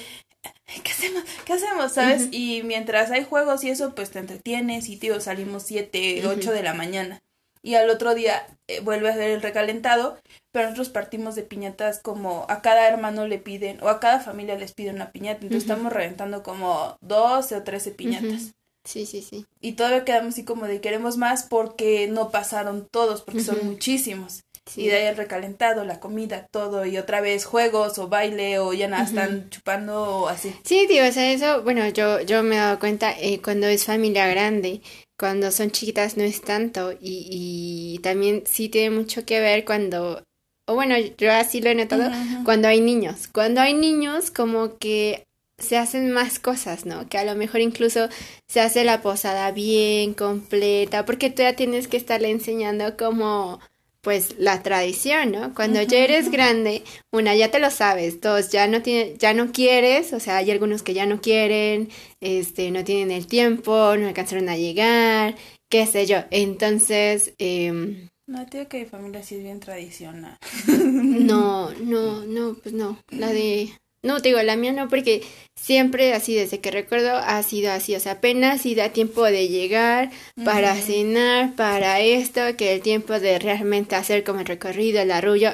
¿qué 0.84 0.92
hacemos? 0.92 1.24
¿Qué 1.46 1.54
hacemos? 1.54 1.94
¿Sabes? 1.94 2.28
Y 2.32 2.64
mientras 2.64 3.12
hay 3.12 3.24
juegos 3.24 3.64
y 3.64 3.70
eso, 3.70 3.94
pues 3.94 4.10
te 4.10 4.20
entretienes 4.20 4.90
y, 4.90 4.98
tío, 4.98 5.22
salimos 5.22 5.64
siete, 5.64 6.26
ocho 6.26 6.52
de 6.52 6.64
la 6.64 6.74
mañana 6.74 7.22
y 7.62 7.76
al 7.76 7.90
otro 7.90 8.16
día 8.16 8.48
eh, 8.68 8.80
vuelve 8.82 9.12
a 9.12 9.16
ver 9.16 9.32
el 9.32 9.42
recalentado, 9.42 10.18
pero 10.52 10.66
nosotros 10.66 10.90
partimos 10.90 11.36
de 11.36 11.44
piñatas 11.44 12.00
como 12.00 12.46
a 12.50 12.62
cada 12.62 12.88
hermano 12.88 13.28
le 13.28 13.38
piden 13.38 13.82
o 13.84 13.90
a 13.90 14.00
cada 14.00 14.20
familia 14.20 14.56
les 14.56 14.74
piden 14.74 14.96
una 14.96 15.12
piñata, 15.12 15.42
entonces 15.44 15.70
estamos 15.70 15.94
reventando 15.94 16.44
como 16.44 16.98
12 17.02 17.56
o 17.56 17.64
13 17.64 17.92
piñatas. 17.92 18.54
Sí, 18.84 19.06
sí, 19.06 19.22
sí. 19.22 19.46
Y 19.60 19.74
todavía 19.74 20.06
quedamos 20.06 20.34
así 20.34 20.46
como 20.46 20.66
de 20.66 20.80
queremos 20.80 21.18
más 21.18 21.44
porque 21.44 22.08
no 22.08 22.32
pasaron 22.32 22.88
todos, 22.90 23.22
porque 23.22 23.44
son 23.44 23.58
muchísimos. 23.64 24.44
Y 24.76 24.88
de 24.88 24.98
ahí 24.98 25.06
el 25.06 25.18
recalentado, 25.18 25.86
la 25.86 26.00
comida, 26.00 26.48
todo, 26.52 26.86
y 26.86 26.98
otra 26.98 27.22
vez 27.22 27.46
juegos 27.46 27.98
o 28.00 28.08
baile 28.08 28.60
o 28.60 28.74
ya 28.74 28.88
nada, 28.88 29.04
están 29.04 29.50
chupando 29.50 30.22
o 30.22 30.28
así. 30.28 30.54
Sí, 30.64 30.86
tío, 30.88 31.08
o 31.08 31.12
sea, 31.12 31.32
eso, 31.32 31.64
bueno, 31.64 31.88
yo, 31.90 32.22
yo 32.22 32.44
me 32.44 32.56
he 32.56 32.60
dado 32.60 32.80
cuenta 32.80 33.14
eh, 33.18 33.42
cuando 33.42 33.68
es 33.68 33.86
familia 33.86 34.28
grande, 34.28 34.82
cuando 35.18 35.52
son 35.52 35.72
chiquitas 35.72 36.16
no 36.16 36.24
es 36.24 36.42
tanto 36.42 36.92
y, 36.94 36.98
y 37.02 38.00
también 38.00 38.44
sí 38.46 38.70
tiene 38.70 38.96
mucho 38.96 39.26
que 39.26 39.40
ver 39.40 39.66
cuando, 39.66 40.24
o 40.68 40.76
bueno, 40.76 40.96
yo 41.18 41.32
así 41.32 41.60
lo 41.60 41.70
he 41.70 41.76
notado, 41.76 42.12
cuando 42.46 42.68
hay 42.68 42.82
niños. 42.82 43.28
Cuando 43.28 43.62
hay 43.62 43.74
niños 43.74 44.32
como 44.32 44.78
que 44.78 45.24
se 45.58 45.78
hacen 45.78 46.12
más 46.12 46.40
cosas, 46.40 46.86
¿no? 46.86 47.10
Que 47.10 47.18
a 47.18 47.26
lo 47.26 47.36
mejor 47.36 47.62
incluso 47.62 48.10
se 48.48 48.62
hace 48.62 48.84
la 48.84 49.02
posada 49.02 49.52
bien, 49.52 50.14
completa, 50.14 51.06
porque 51.06 51.32
tú 51.32 51.42
ya 51.42 51.56
tienes 51.56 51.88
que 51.88 51.98
estarle 51.98 52.30
enseñando 52.30 52.96
como 52.96 53.60
pues 54.08 54.36
la 54.40 54.64
tradición, 54.64 55.34
¿no? 55.34 55.54
Cuando 55.54 55.82
ya 55.82 55.98
eres 55.98 56.32
grande, 56.32 56.82
una 57.12 57.36
ya 57.36 57.52
te 57.52 57.60
lo 57.60 57.70
sabes, 57.70 58.22
dos 58.22 58.52
ya 58.52 58.66
no 58.66 58.82
tiene, 58.82 59.18
ya 59.18 59.34
no 59.34 59.52
quieres, 59.52 60.14
o 60.14 60.22
sea, 60.22 60.38
hay 60.38 60.50
algunos 60.50 60.82
que 60.82 60.94
ya 60.94 61.06
no 61.06 61.20
quieren, 61.20 61.90
este, 62.22 62.72
no 62.72 62.86
tienen 62.86 63.12
el 63.12 63.28
tiempo, 63.28 63.98
no 63.98 64.08
alcanzaron 64.08 64.48
a 64.48 64.56
llegar, 64.56 65.36
qué 65.68 65.86
sé 65.86 66.06
yo. 66.06 66.20
Entonces, 66.32 67.34
eh, 67.38 68.08
no, 68.28 68.46
tío, 68.46 68.70
que 68.70 68.80
mi 68.80 68.86
familia 68.86 69.22
sí 69.24 69.36
es 69.36 69.44
bien 69.44 69.60
tradicional. 69.60 70.38
no, 70.68 71.72
no, 71.82 72.26
no, 72.26 72.54
pues 72.64 72.74
no, 72.74 72.98
la 73.10 73.34
de 73.34 73.74
no, 74.04 74.22
te 74.22 74.30
digo, 74.30 74.42
la 74.44 74.56
mía 74.56 74.72
no, 74.72 74.88
porque 74.90 75.24
siempre 75.56 76.14
así, 76.14 76.36
desde 76.36 76.60
que 76.60 76.72
recuerdo, 76.72 77.16
ha 77.16 77.42
sido 77.44 77.72
así. 77.72 77.96
O 77.96 78.00
sea, 78.00 78.14
apenas 78.14 78.62
si 78.62 78.76
da 78.76 78.90
tiempo 78.90 79.24
de 79.24 79.48
llegar 79.48 80.12
para 80.46 80.76
cenar, 80.76 81.56
para 81.56 82.00
esto, 82.00 82.42
que 82.58 82.74
el 82.74 82.82
tiempo 82.82 83.20
de 83.20 83.40
realmente 83.40 83.96
hacer 83.96 84.24
como 84.24 84.40
el 84.40 84.46
recorrido, 84.46 85.02
el 85.02 85.12
arrullo. 85.12 85.52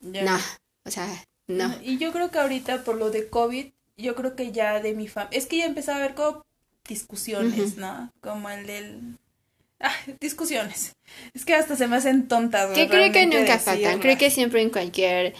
No, 0.00 0.38
o 0.84 0.90
sea, 0.90 1.06
no. 1.46 1.74
Y 1.82 1.98
yo 1.98 2.12
creo 2.12 2.30
que 2.30 2.38
ahorita 2.38 2.82
por 2.82 2.96
lo 2.96 3.10
de 3.10 3.28
COVID, 3.28 3.66
yo 3.96 4.14
creo 4.14 4.34
que 4.34 4.52
ya 4.52 4.80
de 4.80 4.94
mi 4.94 5.06
familia. 5.06 5.38
Es 5.38 5.46
que 5.46 5.58
ya 5.58 5.66
empezaba 5.66 5.98
a 5.98 6.04
haber 6.04 6.14
como 6.14 6.44
discusiones, 6.88 7.76
¿no? 7.76 8.10
Como 8.20 8.48
el 8.48 8.66
del. 8.66 9.00
Ah, 9.80 9.94
discusiones. 10.20 10.94
Es 11.34 11.44
que 11.44 11.54
hasta 11.54 11.76
se 11.76 11.88
me 11.88 11.96
hacen 11.96 12.28
tontas. 12.28 12.70
Que 12.70 12.88
creo 12.88 13.12
que 13.12 13.26
nunca 13.26 13.58
faltan. 13.58 14.00
Creo 14.00 14.16
que 14.16 14.30
siempre 14.30 14.62
en 14.62 14.70
cualquier 14.70 15.34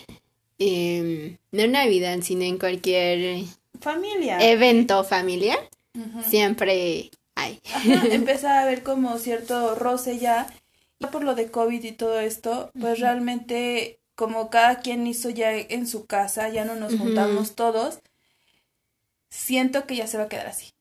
eh, 0.58 1.38
no 1.50 1.62
en 1.62 1.72
Navidad, 1.72 2.18
sino 2.22 2.42
en 2.42 2.58
cualquier 2.58 3.44
familia. 3.80 4.38
evento 4.40 5.04
familiar, 5.04 5.58
siempre 6.28 7.10
hay. 7.34 7.60
Ajá, 7.74 8.62
a 8.62 8.64
ver 8.64 8.82
como 8.82 9.18
cierto 9.18 9.74
roce 9.74 10.18
ya. 10.18 10.46
Por 11.10 11.24
lo 11.24 11.34
de 11.34 11.50
COVID 11.50 11.82
y 11.82 11.92
todo 11.92 12.20
esto, 12.20 12.70
pues 12.78 13.00
realmente 13.00 13.98
como 14.14 14.50
cada 14.50 14.80
quien 14.80 15.06
hizo 15.06 15.30
ya 15.30 15.52
en 15.52 15.86
su 15.88 16.06
casa, 16.06 16.48
ya 16.48 16.64
no 16.64 16.76
nos 16.76 16.94
juntamos 16.94 17.56
todos, 17.56 17.98
siento 19.30 19.86
que 19.86 19.96
ya 19.96 20.06
se 20.06 20.18
va 20.18 20.24
a 20.24 20.28
quedar 20.28 20.46
así. 20.46 20.72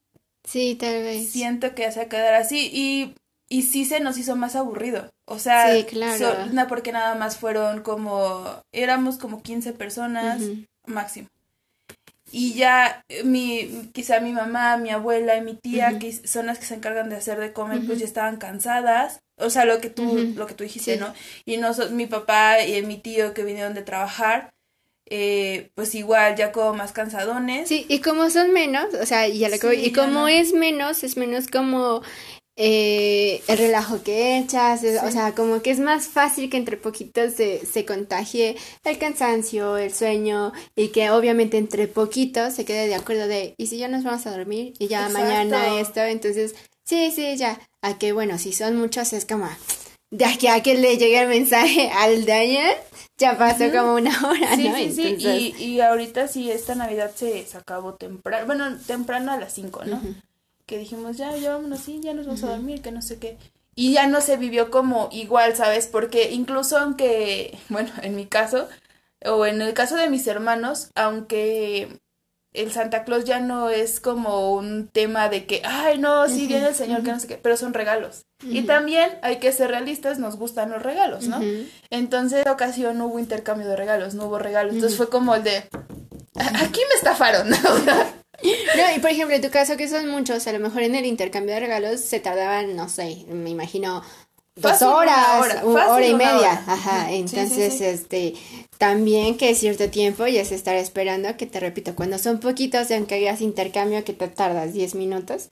Sí, 0.43 0.75
tal 0.75 1.01
vez. 1.01 1.31
Siento 1.31 1.73
que 1.73 1.83
ya 1.83 1.91
se 1.91 2.01
va 2.01 2.05
a 2.05 2.09
quedar 2.09 2.33
así 2.35 2.69
y 2.73 3.15
y 3.51 3.63
sí 3.63 3.83
se 3.83 3.99
nos 3.99 4.17
hizo 4.17 4.37
más 4.37 4.55
aburrido. 4.55 5.11
O 5.25 5.37
sea, 5.37 5.75
sí, 5.75 5.83
claro. 5.83 6.45
no 6.53 6.67
porque 6.69 6.93
nada 6.93 7.15
más 7.15 7.35
fueron 7.35 7.81
como, 7.81 8.63
éramos 8.71 9.17
como 9.17 9.43
15 9.43 9.73
personas 9.73 10.41
máximo. 10.85 11.27
Y 12.31 12.53
ya 12.53 13.03
mi, 13.25 13.89
quizá 13.91 14.21
mi 14.21 14.31
mamá, 14.31 14.77
mi 14.77 14.89
abuela 14.89 15.35
y 15.35 15.41
mi 15.41 15.55
tía, 15.55 15.99
que 15.99 16.13
son 16.13 16.45
las 16.45 16.59
que 16.59 16.65
se 16.65 16.75
encargan 16.75 17.09
de 17.09 17.17
hacer 17.17 17.41
de 17.41 17.51
comer, 17.51 17.81
pues 17.85 17.99
ya 17.99 18.05
estaban 18.05 18.37
cansadas. 18.37 19.19
O 19.35 19.49
sea, 19.49 19.65
lo 19.65 19.81
que 19.81 19.89
tú, 19.89 20.33
lo 20.33 20.47
que 20.47 20.53
tú 20.53 20.63
dijiste, 20.63 20.95
¿no? 20.95 21.13
Y 21.43 21.57
nosotros, 21.57 21.91
mi 21.91 22.05
papá 22.05 22.63
y 22.63 22.81
mi 22.83 22.99
tío 22.99 23.33
que 23.33 23.43
vinieron 23.43 23.73
de 23.73 23.81
trabajar, 23.81 24.53
eh, 25.09 25.71
pues 25.75 25.93
igual 25.93 26.37
ya 26.37 26.53
como 26.53 26.73
más 26.73 26.93
cansadones. 26.93 27.67
Sí, 27.67 27.85
y 27.89 27.99
como 27.99 28.29
son 28.29 28.53
menos, 28.53 28.93
o 28.93 29.05
sea, 29.05 29.27
y, 29.27 29.43
y 29.43 29.91
como 29.91 30.29
es 30.29 30.53
menos, 30.53 31.03
es 31.03 31.17
menos 31.17 31.47
como 31.47 32.01
eh, 32.57 33.41
el 33.47 33.57
relajo 33.57 34.03
que 34.03 34.37
echas, 34.37 34.83
o 35.03 35.11
sea, 35.11 35.33
como 35.33 35.61
que 35.61 35.71
es 35.71 35.79
más 35.79 36.07
fácil 36.07 36.49
que 36.49 36.57
entre 36.57 36.75
poquitos 36.77 37.33
se, 37.33 37.65
se 37.65 37.85
contagie 37.85 38.57
el 38.83 38.97
cansancio, 38.97 39.77
el 39.77 39.93
sueño 39.93 40.51
y 40.75 40.89
que 40.89 41.09
obviamente 41.11 41.57
entre 41.57 41.87
poquitos 41.87 42.53
se 42.53 42.65
quede 42.65 42.87
de 42.87 42.95
acuerdo 42.95 43.27
de, 43.27 43.55
y 43.57 43.67
si 43.67 43.77
ya 43.77 43.87
nos 43.87 44.03
vamos 44.03 44.25
a 44.27 44.31
dormir 44.31 44.73
y 44.79 44.87
ya 44.87 45.07
mañana 45.09 45.79
esto, 45.79 46.01
entonces, 46.01 46.53
sí, 46.83 47.11
sí, 47.15 47.37
ya, 47.37 47.59
a 47.81 47.97
que 47.97 48.11
bueno, 48.11 48.37
si 48.37 48.51
son 48.51 48.75
muchos 48.75 49.13
es 49.13 49.25
como, 49.25 49.49
de 50.11 50.25
aquí 50.25 50.47
a 50.47 50.61
que 50.61 50.75
le 50.75 50.97
llegue 50.97 51.21
el 51.21 51.29
mensaje 51.29 51.89
al 51.95 52.29
ayer, 52.29 52.75
ya 53.17 53.37
pasó 53.37 53.71
como 53.71 53.93
una 53.95 54.11
hora, 54.27 54.57
¿no? 54.57 54.75
Sí, 54.75 54.91
sí, 54.91 55.15
y, 55.57 55.63
y 55.63 55.79
ahorita 55.79 56.27
sí, 56.27 56.51
esta 56.51 56.75
Navidad 56.75 57.11
se, 57.15 57.45
se 57.45 57.57
acabó 57.57 57.93
temprano, 57.93 58.45
bueno, 58.45 58.77
temprano 58.85 59.31
a 59.31 59.37
las 59.37 59.53
5, 59.53 59.85
¿no? 59.85 60.01
Que 60.71 60.77
dijimos, 60.77 61.17
ya, 61.17 61.35
ya 61.35 61.55
vámonos, 61.55 61.81
sí, 61.81 61.99
ya 62.01 62.13
nos 62.13 62.25
vamos 62.25 62.43
a 62.45 62.51
dormir, 62.51 62.81
que 62.81 62.93
no 62.93 63.01
sé 63.01 63.19
qué. 63.19 63.37
Y 63.75 63.91
ya 63.91 64.07
no 64.07 64.21
se 64.21 64.37
vivió 64.37 64.71
como 64.71 65.09
igual, 65.11 65.53
¿sabes? 65.53 65.85
Porque 65.87 66.31
incluso 66.31 66.77
aunque, 66.77 67.59
bueno, 67.69 67.91
en 68.01 68.15
mi 68.15 68.25
caso, 68.25 68.69
o 69.25 69.45
en 69.45 69.61
el 69.61 69.73
caso 69.73 69.97
de 69.97 70.09
mis 70.09 70.25
hermanos, 70.27 70.89
aunque 70.95 71.99
el 72.53 72.71
Santa 72.71 73.03
Claus 73.03 73.25
ya 73.25 73.41
no 73.41 73.69
es 73.69 73.99
como 73.99 74.53
un 74.53 74.87
tema 74.87 75.27
de 75.27 75.45
que, 75.45 75.61
ay, 75.65 75.97
no, 75.97 76.29
sí 76.29 76.47
viene 76.47 76.69
el 76.69 76.75
Señor, 76.75 77.03
que 77.03 77.11
no 77.11 77.19
sé 77.19 77.27
qué, 77.27 77.35
pero 77.37 77.57
son 77.57 77.73
regalos. 77.73 78.23
Y 78.41 78.61
también 78.61 79.11
hay 79.23 79.39
que 79.39 79.51
ser 79.51 79.71
realistas, 79.71 80.19
nos 80.19 80.37
gustan 80.37 80.71
los 80.71 80.81
regalos, 80.81 81.27
¿no? 81.27 81.41
Entonces, 81.89 82.45
en 82.45 82.51
ocasión 82.51 82.97
no 82.97 83.07
hubo 83.07 83.19
intercambio 83.19 83.67
de 83.67 83.75
regalos, 83.75 84.15
no 84.15 84.27
hubo 84.27 84.39
regalos. 84.39 84.73
Entonces 84.73 84.97
fue 84.97 85.09
como 85.09 85.35
el 85.35 85.43
de, 85.43 85.65
aquí 86.35 86.79
me 86.89 86.95
estafaron, 86.95 87.49
¿no? 87.85 88.20
No, 88.75 88.95
y 88.95 88.99
por 88.99 89.11
ejemplo, 89.11 89.35
en 89.35 89.41
tu 89.41 89.49
caso, 89.49 89.77
que 89.77 89.87
son 89.87 90.07
muchos, 90.09 90.47
a 90.47 90.53
lo 90.53 90.59
mejor 90.59 90.83
en 90.83 90.95
el 90.95 91.05
intercambio 91.05 91.53
de 91.53 91.61
regalos 91.61 91.99
se 91.99 92.19
tardaban, 92.19 92.75
no 92.75 92.89
sé, 92.89 93.25
me 93.27 93.49
imagino, 93.49 94.01
dos 94.55 94.81
horas, 94.81 95.63
una 95.63 95.91
hora, 95.91 96.07
y 96.07 96.13
media. 96.13 96.63
Ajá, 96.65 97.11
entonces, 97.11 97.81
este, 97.81 98.33
también 98.77 99.37
que 99.37 99.53
cierto 99.55 99.89
tiempo 99.89 100.25
ya 100.27 100.43
se 100.45 100.55
estar 100.55 100.75
esperando, 100.75 101.35
que 101.37 101.45
te 101.45 101.59
repito, 101.59 101.95
cuando 101.95 102.17
son 102.17 102.39
poquitos, 102.39 102.89
aunque 102.91 103.15
hagas 103.15 103.41
intercambio, 103.41 104.03
que 104.03 104.13
te 104.13 104.27
tardas 104.27 104.73
10 104.73 104.95
minutos. 104.95 105.49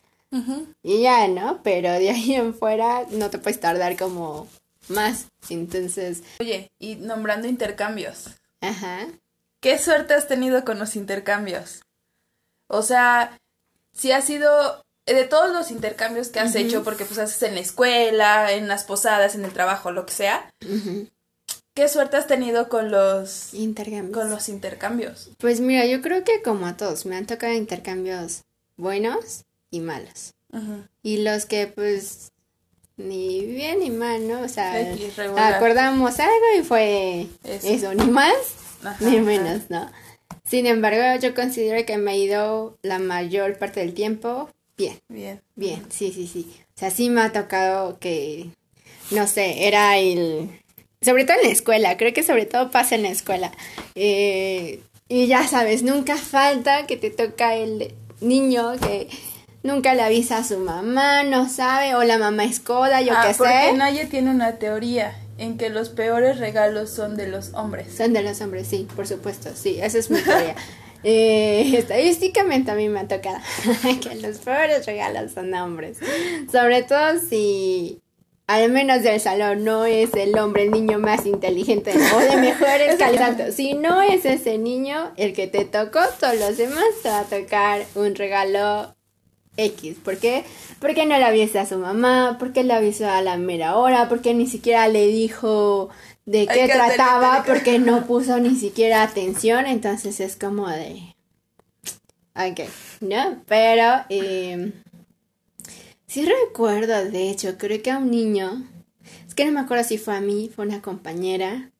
Y 0.84 1.02
ya, 1.02 1.28
¿no? 1.28 1.62
Pero 1.64 1.92
de 1.92 2.12
ahí 2.12 2.36
en 2.36 2.54
fuera 2.54 3.06
no 3.10 3.30
te 3.30 3.40
puedes 3.40 3.60
tardar 3.60 3.98
como 3.98 4.48
más. 4.88 5.26
Entonces. 5.50 6.22
Oye, 6.40 6.72
y 6.78 6.96
nombrando 6.96 7.48
intercambios. 7.48 8.26
Ajá. 8.62 9.08
¿Qué 9.60 9.78
suerte 9.78 10.14
has 10.14 10.28
tenido 10.28 10.64
con 10.64 10.78
los 10.80 10.96
intercambios? 10.96 11.82
O 12.70 12.84
sea, 12.84 13.38
si 13.94 14.12
ha 14.12 14.22
sido 14.22 14.86
de 15.06 15.24
todos 15.26 15.52
los 15.52 15.72
intercambios 15.72 16.30
que 16.30 16.40
has 16.40 16.56
hecho, 16.56 16.84
porque 16.84 17.04
pues 17.04 17.18
haces 17.18 17.42
en 17.44 17.56
la 17.56 17.62
escuela, 17.62 18.52
en 18.54 18.68
las 18.68 18.84
posadas, 18.84 19.34
en 19.36 19.44
el 19.44 19.52
trabajo, 19.52 19.92
lo 19.92 20.06
que 20.06 20.14
sea. 20.14 20.54
¿Qué 21.74 21.88
suerte 21.88 22.18
has 22.18 22.28
tenido 22.28 22.70
con 22.70 22.92
los 22.92 23.54
intercambios? 23.54 24.14
Con 24.14 24.30
los 24.30 24.50
intercambios. 24.50 25.30
Pues 25.40 25.62
mira, 25.62 25.86
yo 25.86 26.02
creo 26.02 26.24
que 26.24 26.42
como 26.44 26.68
a 26.68 26.78
todos, 26.78 27.06
me 27.06 27.16
han 27.16 27.26
tocado 27.26 27.54
intercambios 27.54 28.44
buenos 28.78 29.46
y 29.72 29.80
malos. 29.80 30.34
Y 31.02 31.24
los 31.24 31.46
que 31.46 31.68
pues 31.68 32.32
ni 32.98 33.46
bien 33.46 33.80
ni 33.80 33.90
mal, 33.90 34.28
¿no? 34.28 34.42
O 34.42 34.48
sea, 34.48 34.74
acordamos 35.56 36.20
algo 36.20 36.46
y 36.58 36.64
fue 36.64 37.28
eso, 37.44 37.94
ni 37.96 38.06
más 38.12 38.36
ni 39.00 39.20
menos, 39.22 39.70
¿no? 39.70 39.92
Sin 40.50 40.66
embargo, 40.66 41.22
yo 41.22 41.36
considero 41.36 41.86
que 41.86 41.98
me 41.98 42.12
ha 42.12 42.16
ido 42.16 42.78
la 42.82 42.98
mayor 42.98 43.60
parte 43.60 43.82
del 43.82 43.94
tiempo 43.94 44.50
bien. 44.76 44.98
Bien. 45.08 45.42
Bien, 45.56 45.86
sí, 45.90 46.12
sí, 46.12 46.26
sí. 46.26 46.52
O 46.76 46.80
sea, 46.80 46.90
sí 46.90 47.10
me 47.10 47.22
ha 47.22 47.32
tocado 47.32 48.00
que, 48.00 48.50
no 49.12 49.28
sé, 49.28 49.68
era 49.68 49.98
el... 49.98 50.50
Sobre 51.02 51.26
todo 51.26 51.38
en 51.38 51.48
la 51.48 51.54
escuela, 51.54 51.98
creo 51.98 52.14
que 52.14 52.24
sobre 52.24 52.46
todo 52.46 52.72
pasa 52.72 52.96
en 52.96 53.04
la 53.04 53.10
escuela. 53.10 53.52
Eh, 53.94 54.82
y 55.08 55.28
ya 55.28 55.48
sabes, 55.48 55.84
nunca 55.84 56.18
falta 56.18 56.88
que 56.88 56.98
te 56.98 57.10
toca 57.12 57.56
el 57.56 57.94
niño 58.20 58.74
que 58.80 59.08
nunca 59.62 59.94
le 59.94 60.02
avisa 60.02 60.38
a 60.38 60.44
su 60.44 60.58
mamá, 60.58 61.24
no 61.24 61.48
sabe, 61.48 61.94
o 61.96 62.04
la 62.04 62.18
mamá 62.18 62.46
es 62.46 62.60
coda, 62.60 63.02
yo 63.02 63.14
ah, 63.16 63.26
qué 63.28 63.34
sé. 63.34 63.38
Porque 63.38 63.74
nadie 63.78 64.06
tiene 64.08 64.32
una 64.32 64.58
teoría 64.58 65.16
en 65.40 65.58
que 65.58 65.70
los 65.70 65.90
peores 65.90 66.38
regalos 66.38 66.90
son 66.90 67.16
de 67.16 67.28
los 67.28 67.54
hombres. 67.54 67.88
Son 67.96 68.14
de 68.14 68.22
los 68.22 68.42
hombres, 68.42 68.68
sí, 68.68 68.88
por 68.96 69.08
supuesto, 69.08 69.50
sí, 69.56 69.80
esa 69.82 69.98
es 69.98 70.12
mi 70.12 70.22
teoría. 70.22 70.56
eh, 71.04 71.78
estadísticamente 71.78 72.72
a 72.72 72.76
mí 72.76 72.90
me 72.90 73.00
ha 73.00 73.08
tocado 73.08 73.38
que 74.02 74.16
los 74.16 74.38
peores 74.40 74.86
regalos 74.86 75.32
son 75.32 75.54
hombres. 75.54 75.98
Sobre 76.52 76.84
todo 76.84 77.20
si 77.20 78.02
al 78.48 78.72
menos 78.72 79.04
del 79.04 79.20
salón 79.20 79.64
no 79.64 79.86
es 79.86 80.14
el 80.16 80.38
hombre, 80.38 80.64
el 80.64 80.72
niño 80.72 80.98
más 80.98 81.28
inteligente 81.28 81.92
o 81.92 82.20
de 82.20 82.36
mejores 82.38 82.96
calidades. 83.00 83.56
Si 83.56 83.76
no 83.76 84.02
es 84.02 84.26
ese 84.26 84.58
niño 84.58 85.12
el 85.18 85.34
que 85.34 85.48
te 85.48 85.66
tocó, 85.66 86.00
todos 86.20 86.36
los 86.36 86.58
demás 86.58 86.84
te 87.04 87.10
va 87.10 87.20
a 87.20 87.24
tocar 87.26 87.86
un 87.94 88.16
regalo 88.16 88.96
X. 89.66 89.98
¿Por 90.04 90.18
qué? 90.18 90.46
Porque 90.80 91.06
no 91.06 91.18
le 91.18 91.24
avisó 91.24 91.60
a 91.60 91.66
su 91.66 91.78
mamá, 91.78 92.38
porque 92.40 92.64
le 92.64 92.74
avisó 92.74 93.08
a 93.10 93.22
la 93.22 93.38
mera 93.38 93.78
hora, 93.78 94.10
porque 94.10 94.34
ni 94.34 94.48
siquiera 94.48 94.88
le 94.88 95.08
dijo 95.08 95.90
de 96.26 96.48
qué 96.48 96.68
trataba, 96.68 97.44
porque 97.46 97.80
no 97.80 98.06
puso 98.06 98.40
ni 98.40 98.56
siquiera 98.56 99.04
atención. 99.04 99.66
Entonces 99.66 100.20
es 100.20 100.36
como 100.36 100.68
de. 100.70 101.16
Ok, 102.36 102.62
¿no? 103.02 103.42
Pero. 103.48 104.06
Eh, 104.10 104.72
sí 106.08 106.26
recuerdo, 106.26 107.06
de 107.06 107.30
hecho, 107.30 107.58
creo 107.58 107.82
que 107.82 107.92
a 107.92 107.98
un 107.98 108.12
niño. 108.12 108.68
Es 109.28 109.36
que 109.36 109.46
no 109.46 109.52
me 109.52 109.60
acuerdo 109.60 109.84
si 109.84 109.98
fue 109.98 110.16
a 110.16 110.22
mí, 110.22 110.50
fue 110.54 110.66
una 110.66 110.82
compañera. 110.82 111.72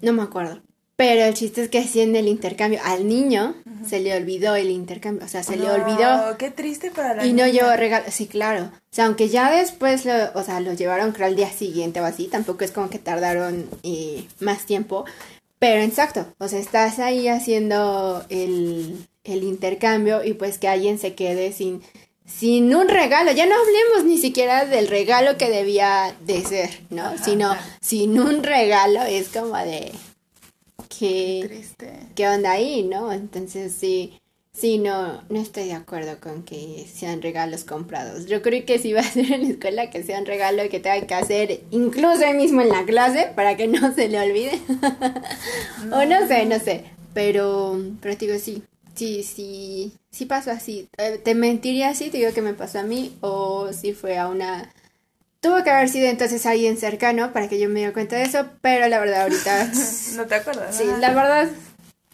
No 0.00 0.12
me 0.12 0.22
acuerdo. 0.22 0.62
Pero 1.02 1.24
el 1.24 1.34
chiste 1.34 1.62
es 1.62 1.68
que 1.68 1.84
en 2.00 2.14
el 2.14 2.28
intercambio 2.28 2.78
al 2.84 3.08
niño 3.08 3.56
se 3.84 3.98
le 3.98 4.14
olvidó 4.14 4.54
el 4.54 4.70
intercambio, 4.70 5.26
o 5.26 5.28
sea, 5.28 5.42
se 5.42 5.56
le 5.56 5.68
olvidó. 5.68 6.38
Qué 6.38 6.52
triste 6.52 6.92
para 6.92 7.12
la 7.12 7.26
Y 7.26 7.32
no 7.32 7.44
llevó 7.48 7.74
regalo, 7.74 8.04
sí, 8.08 8.28
claro. 8.28 8.66
O 8.66 8.94
sea, 8.94 9.06
aunque 9.06 9.28
ya 9.28 9.50
después 9.50 10.04
lo, 10.04 10.12
o 10.34 10.44
sea, 10.44 10.60
lo 10.60 10.74
llevaron 10.74 11.10
creo 11.10 11.26
al 11.26 11.34
día 11.34 11.50
siguiente 11.50 12.00
o 12.00 12.04
así, 12.04 12.28
tampoco 12.28 12.62
es 12.62 12.70
como 12.70 12.88
que 12.88 13.00
tardaron 13.00 13.66
eh, 13.82 14.28
más 14.38 14.64
tiempo. 14.64 15.04
Pero 15.58 15.82
exacto, 15.82 16.24
o 16.38 16.46
sea, 16.46 16.60
estás 16.60 17.00
ahí 17.00 17.26
haciendo 17.26 18.24
el, 18.28 19.04
el 19.24 19.42
intercambio 19.42 20.22
y 20.22 20.34
pues 20.34 20.58
que 20.58 20.68
alguien 20.68 21.00
se 21.00 21.16
quede 21.16 21.50
sin, 21.50 21.82
sin 22.26 22.72
un 22.76 22.88
regalo. 22.88 23.32
Ya 23.32 23.46
no 23.46 23.56
hablemos 23.56 24.04
ni 24.04 24.18
siquiera 24.18 24.66
del 24.66 24.86
regalo 24.86 25.36
que 25.36 25.50
debía 25.50 26.14
de 26.24 26.44
ser, 26.44 26.70
¿no? 26.90 27.18
Sino 27.18 27.56
sin 27.80 28.20
un 28.20 28.44
regalo 28.44 29.02
es 29.02 29.30
como 29.30 29.56
de 29.56 29.90
qué, 30.98 31.64
qué 32.14 32.28
onda 32.28 32.52
ahí, 32.52 32.82
¿no? 32.82 33.12
Entonces 33.12 33.72
sí, 33.72 34.18
sí, 34.52 34.78
no, 34.78 35.22
no 35.28 35.40
estoy 35.40 35.64
de 35.64 35.74
acuerdo 35.74 36.18
con 36.20 36.42
que 36.42 36.86
sean 36.92 37.22
regalos 37.22 37.64
comprados. 37.64 38.26
Yo 38.26 38.42
creo 38.42 38.64
que 38.64 38.78
si 38.78 38.92
va 38.92 39.00
a 39.00 39.04
ser 39.04 39.32
en 39.32 39.42
la 39.42 39.48
escuela 39.48 39.90
que 39.90 40.02
sea 40.02 40.18
un 40.18 40.26
regalo 40.26 40.68
que 40.68 40.80
tenga 40.80 41.06
que 41.06 41.14
hacer 41.14 41.60
incluso 41.70 42.24
ahí 42.24 42.34
mismo 42.34 42.60
en 42.60 42.68
la 42.68 42.84
clase 42.84 43.32
para 43.34 43.56
que 43.56 43.68
no 43.68 43.94
se 43.94 44.08
le 44.08 44.20
olvide. 44.20 44.60
o 45.92 46.04
no 46.04 46.26
sé, 46.26 46.46
no 46.46 46.58
sé. 46.58 46.84
Pero, 47.14 47.78
pero 48.00 48.16
digo, 48.16 48.38
sí, 48.38 48.62
sí, 48.94 49.22
sí, 49.22 49.92
sí 50.10 50.26
pasó 50.26 50.50
así. 50.50 50.88
Eh, 50.98 51.18
te 51.22 51.34
mentiría 51.34 51.94
si 51.94 52.10
te 52.10 52.18
digo 52.18 52.32
que 52.32 52.42
me 52.42 52.54
pasó 52.54 52.80
a 52.80 52.84
mí 52.84 53.16
o 53.20 53.72
si 53.72 53.92
fue 53.92 54.18
a 54.18 54.28
una 54.28 54.72
Tuvo 55.42 55.62
que 55.62 55.70
haber 55.70 55.90
sido 55.90 56.08
entonces 56.08 56.46
alguien 56.46 56.78
cercano 56.78 57.34
para 57.34 57.48
que 57.48 57.58
yo 57.58 57.68
me 57.68 57.80
diera 57.80 57.92
cuenta 57.92 58.16
de 58.16 58.22
eso, 58.22 58.46
pero 58.62 58.88
la 58.88 58.98
verdad 58.98 59.22
ahorita... 59.22 59.70
no 60.16 60.26
te 60.26 60.36
acuerdas. 60.36 60.74
Sí, 60.74 60.84
la 61.00 61.12
verdad 61.12 61.50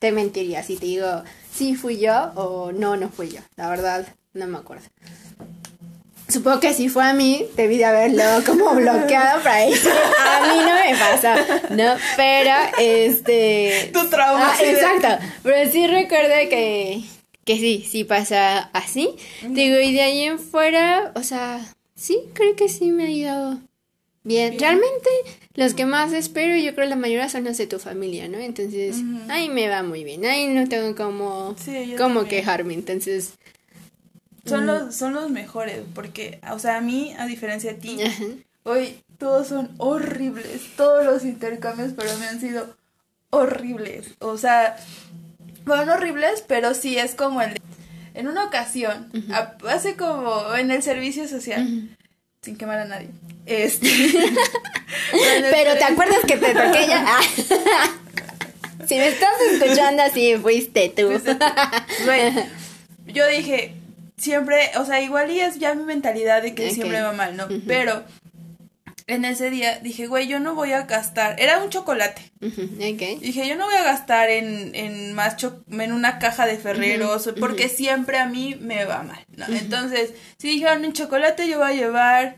te 0.00 0.10
mentiría 0.12 0.62
si 0.62 0.76
te 0.76 0.86
digo 0.86 1.22
sí 1.58 1.74
fui 1.74 1.98
yo 1.98 2.32
o 2.36 2.72
no, 2.72 2.96
no 2.96 3.08
fui 3.10 3.28
yo. 3.28 3.40
La 3.56 3.68
verdad 3.68 4.06
no 4.32 4.46
me 4.46 4.58
acuerdo. 4.58 4.84
Supongo 6.28 6.60
que 6.60 6.72
si 6.72 6.88
fue 6.88 7.04
a 7.04 7.14
mí, 7.14 7.46
debí 7.56 7.78
de 7.78 7.86
haberlo 7.86 8.22
como 8.46 8.74
bloqueado 8.74 9.42
para 9.42 9.66
decir, 9.66 9.90
a 9.90 10.46
mí 10.46 10.60
no 10.60 10.74
me 10.74 10.96
pasa, 10.96 11.36
¿no? 11.70 11.96
Pero, 12.16 12.50
este... 12.78 13.90
Tu 13.92 14.08
trauma. 14.08 14.52
Ah, 14.52 14.62
exacto, 14.62 15.26
pero 15.42 15.70
sí 15.70 15.86
recuerdo 15.86 16.34
que, 16.48 17.02
que 17.44 17.56
sí, 17.56 17.86
sí 17.90 18.04
pasa 18.04 18.70
así. 18.72 19.16
Digo, 19.42 19.80
y 19.80 19.94
de 19.94 20.02
ahí 20.02 20.22
en 20.24 20.38
fuera, 20.38 21.12
o 21.14 21.22
sea, 21.22 21.60
Sí, 21.98 22.20
creo 22.32 22.54
que 22.54 22.68
sí 22.68 22.92
me 22.92 23.06
ha 23.06 23.10
ido 23.10 23.58
bien. 24.22 24.56
Realmente 24.56 25.10
los 25.54 25.74
que 25.74 25.84
más 25.84 26.12
espero, 26.12 26.56
yo 26.56 26.72
creo 26.74 26.88
la 26.88 26.94
mayoría 26.94 27.28
son 27.28 27.42
los 27.42 27.58
de 27.58 27.66
tu 27.66 27.80
familia, 27.80 28.28
¿no? 28.28 28.38
Entonces, 28.38 28.98
ahí 29.28 29.48
me 29.48 29.68
va 29.68 29.82
muy 29.82 30.04
bien. 30.04 30.24
Ahí 30.24 30.46
no 30.46 30.68
tengo 30.68 30.94
como, 30.94 31.56
como 31.98 32.24
quejarme. 32.26 32.74
Entonces... 32.74 33.32
Son, 34.46 34.64
mm. 34.64 34.66
los, 34.66 34.94
son 34.94 35.12
los 35.12 35.28
mejores, 35.28 35.82
porque, 35.94 36.38
o 36.50 36.58
sea, 36.60 36.78
a 36.78 36.80
mí, 36.80 37.14
a 37.18 37.26
diferencia 37.26 37.74
de 37.74 37.80
ti, 37.80 37.98
hoy 38.62 39.02
todos 39.18 39.48
son 39.48 39.74
horribles. 39.78 40.68
Todos 40.76 41.04
los 41.04 41.24
intercambios 41.24 41.92
pero 41.96 42.16
me 42.18 42.26
han 42.26 42.40
sido 42.40 42.76
horribles. 43.30 44.14
O 44.20 44.38
sea, 44.38 44.76
fueron 45.66 45.88
horribles, 45.90 46.44
pero 46.46 46.74
sí 46.74 46.96
es 46.96 47.16
como 47.16 47.42
el 47.42 47.54
de 47.54 47.60
en 48.18 48.26
una 48.26 48.44
ocasión, 48.44 49.12
hace 49.68 49.94
como 49.94 50.52
en 50.56 50.72
el 50.72 50.82
servicio 50.82 51.28
social, 51.28 51.88
sin 52.42 52.56
quemar 52.56 52.80
a 52.80 52.84
nadie. 52.84 53.10
Este. 53.46 53.88
Pero 55.12 55.74
te 55.78 55.84
acuerdas 55.84 56.18
que 56.26 56.36
te 56.36 56.52
toqué 56.52 56.86
ya. 56.88 57.06
Si 58.88 58.94
me 58.94 59.08
estás 59.08 59.30
escuchando 59.52 60.02
así, 60.02 60.34
fuiste 60.36 60.88
tú. 60.88 61.10
Bueno, 62.06 62.42
yo 63.06 63.26
dije, 63.28 63.74
siempre, 64.16 64.70
o 64.78 64.84
sea, 64.84 65.00
igual 65.00 65.30
y 65.30 65.40
es 65.40 65.58
ya 65.58 65.74
mi 65.74 65.84
mentalidad 65.84 66.42
de 66.42 66.54
que 66.54 66.70
siempre 66.70 67.02
va 67.02 67.12
mal, 67.12 67.36
¿no? 67.36 67.46
Pero 67.66 68.02
en 69.08 69.24
ese 69.24 69.50
día 69.50 69.80
dije, 69.80 70.06
güey, 70.06 70.28
yo 70.28 70.38
no 70.38 70.54
voy 70.54 70.72
a 70.72 70.82
gastar. 70.82 71.40
Era 71.40 71.62
un 71.62 71.70
chocolate. 71.70 72.22
Dije, 73.20 73.48
yo 73.48 73.56
no 73.56 73.64
voy 73.64 73.74
a 73.74 73.82
gastar 73.82 74.28
en, 74.28 74.74
en 74.74 75.14
más 75.14 75.36
en 75.42 75.92
una 75.92 76.18
caja 76.18 76.46
de 76.46 76.58
ferreros, 76.58 77.30
porque 77.40 77.68
siempre 77.68 78.18
a 78.18 78.26
mí 78.26 78.56
me 78.60 78.84
va 78.84 79.02
mal. 79.02 79.24
¿no? 79.34 79.46
Entonces, 79.48 80.12
si 80.36 80.48
dijeron 80.48 80.84
en 80.84 80.92
chocolate, 80.92 81.48
yo 81.48 81.58
voy 81.58 81.72
a 81.72 81.74
llevar. 81.74 82.36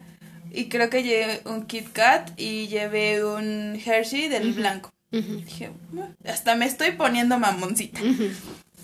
Y 0.52 0.68
creo 0.68 0.90
que 0.90 1.02
llevé 1.02 1.42
un 1.44 1.66
Kit 1.66 1.92
Kat 1.92 2.30
y 2.36 2.68
llevé 2.68 3.24
un 3.24 3.80
Hershey 3.84 4.28
del 4.28 4.52
blanco. 4.52 4.90
Dije, 5.10 5.70
hasta 6.24 6.54
me 6.54 6.66
estoy 6.66 6.92
poniendo 6.92 7.38
mamoncita. 7.38 8.00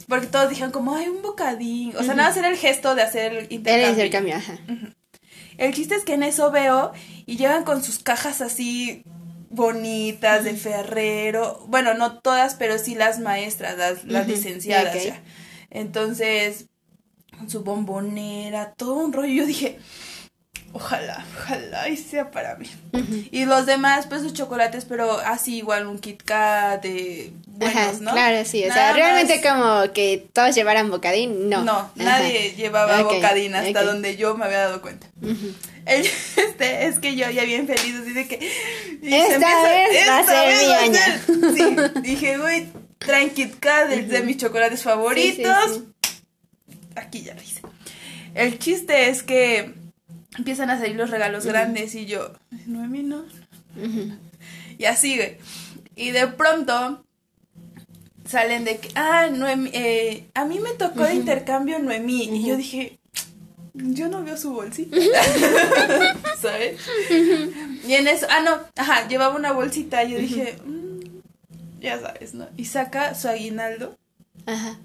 Porque 0.09 0.27
todos 0.27 0.51
dijeron 0.51 0.73
como, 0.73 0.95
ay, 0.95 1.09
un 1.09 1.23
bocadín. 1.23 1.95
O 1.97 2.03
sea, 2.03 2.15
nada, 2.15 2.29
hacer 2.31 2.45
el 2.45 2.57
gesto 2.57 2.95
de 2.97 3.03
hacer 3.03 3.33
el 3.33 3.53
intercambio. 3.53 3.87
El 3.87 3.93
intercambio, 3.93 4.37
ajá. 4.37 4.59
El 5.59 5.75
chiste 5.75 5.95
es 5.95 6.05
que 6.05 6.15
en 6.15 6.23
eso 6.23 6.51
veo 6.51 6.93
y 7.25 7.37
llegan 7.37 7.65
con 7.65 7.83
sus 7.83 7.99
cajas 7.99 8.41
así 8.41 9.05
bonitas 9.51 10.45
de 10.45 10.55
ferrero. 10.55 11.65
Bueno, 11.69 11.95
no 11.95 12.19
todas, 12.21 12.55
pero 12.55 12.79
sí 12.79 12.95
las 12.95 13.19
maestras, 13.19 14.05
las, 14.05 14.27
licenciadas. 14.27 14.97
Entonces, 15.71 16.67
con 17.37 17.51
su 17.51 17.63
bombonera, 17.63 18.75
todo 18.75 18.95
un 18.95 19.13
rollo. 19.13 19.33
Yo 19.33 19.47
dije, 19.47 19.79
ojalá, 20.73 21.25
ojalá 21.39 21.89
y 21.89 21.97
sea 21.97 22.31
para 22.31 22.57
mí. 22.57 22.69
Y 23.31 23.45
los 23.45 23.67
demás, 23.67 24.07
pues 24.07 24.23
sus 24.23 24.33
chocolates, 24.33 24.85
pero 24.85 25.19
así 25.19 25.59
igual 25.59 25.87
un 25.87 25.99
Kit 25.99 26.23
Kat 26.23 26.83
de 26.83 27.33
buenos, 27.47 28.01
¿no? 28.01 28.13
Claro, 28.13 28.45
sí, 28.45 28.65
o 28.65 28.73
sea, 28.73 28.93
realmente 28.93 29.41
como 29.43 29.93
que 29.93 30.27
todos 30.33 30.55
llevaran 30.55 30.91
bocadín, 30.91 31.49
no. 31.49 31.65
No, 31.65 31.91
nadie 31.95 32.55
llevaba 32.57 33.03
bocadín 33.03 33.55
hasta 33.55 33.83
donde 33.83 34.17
yo 34.17 34.37
me 34.37 34.47
había 34.47 34.59
dado 34.59 34.83
cuenta. 34.83 35.07
este, 35.87 36.87
es 36.87 36.99
que 36.99 37.17
yo 37.17 37.31
ya 37.31 37.45
bien 37.45 37.67
feliz, 37.67 37.95
así 38.01 38.13
de 38.13 38.29
que... 38.29 38.51
Esta 39.03 39.63
vez 39.63 40.09
va 40.09 40.19
a 40.19 40.25
ser 40.25 40.67
mi 40.67 40.73
año. 40.73 41.01
Sí, 41.57 42.01
dije, 42.03 42.39
güey, 42.39 42.69
traen 42.99 43.31
Kit 43.31 43.59
Kat, 43.59 43.89
de 43.89 44.23
mis 44.23 44.37
chocolates 44.37 44.83
favoritos. 44.83 45.81
Aquí 46.95 47.23
ya 47.23 47.35
lo 47.35 47.43
hice. 47.43 47.61
El 48.35 48.59
chiste 48.59 49.09
es 49.09 49.23
que 49.23 49.86
empiezan 50.37 50.71
a 50.71 50.79
salir 50.79 50.97
los 50.97 51.11
regalos 51.11 51.47
grandes 51.47 51.95
y 51.95 52.07
yo, 52.07 52.33
Noemí 52.67 53.03
no. 53.03 53.25
Y 54.79 54.85
así, 54.85 55.17
güey. 55.17 55.39
Y 55.95 56.11
de 56.11 56.27
pronto 56.27 57.05
salen 58.27 58.65
de 58.65 58.79
que, 58.79 58.91
ah, 58.95 59.29
Noemí, 59.31 59.71
eh, 59.73 60.29
a 60.35 60.45
mí 60.45 60.59
me 60.59 60.73
tocó 60.73 61.05
de 61.05 61.15
intercambio 61.15 61.79
Noemí. 61.79 62.25
Y 62.25 62.47
yo 62.47 62.57
dije, 62.57 62.99
yo 63.75 64.09
no 64.09 64.25
veo 64.25 64.37
su 64.37 64.53
bolsita. 64.53 64.97
¿Sabes? 66.41 66.81
Y 67.87 67.95
en 67.95 68.09
eso, 68.09 68.27
ah, 68.31 68.43
no, 68.43 68.61
ajá, 68.77 69.09
llevaba 69.09 69.37
una 69.37 69.53
bolsita. 69.53 70.05
Y 70.05 70.13
yo 70.13 70.19
dije, 70.19 70.59
mm, 70.65 71.81
ya 71.81 72.01
sabes, 72.01 72.35
¿no? 72.35 72.49
Y 72.57 72.67
saca 72.67 73.15
su 73.15 73.29
aguinaldo. 73.29 73.97
Ajá. 74.47 74.79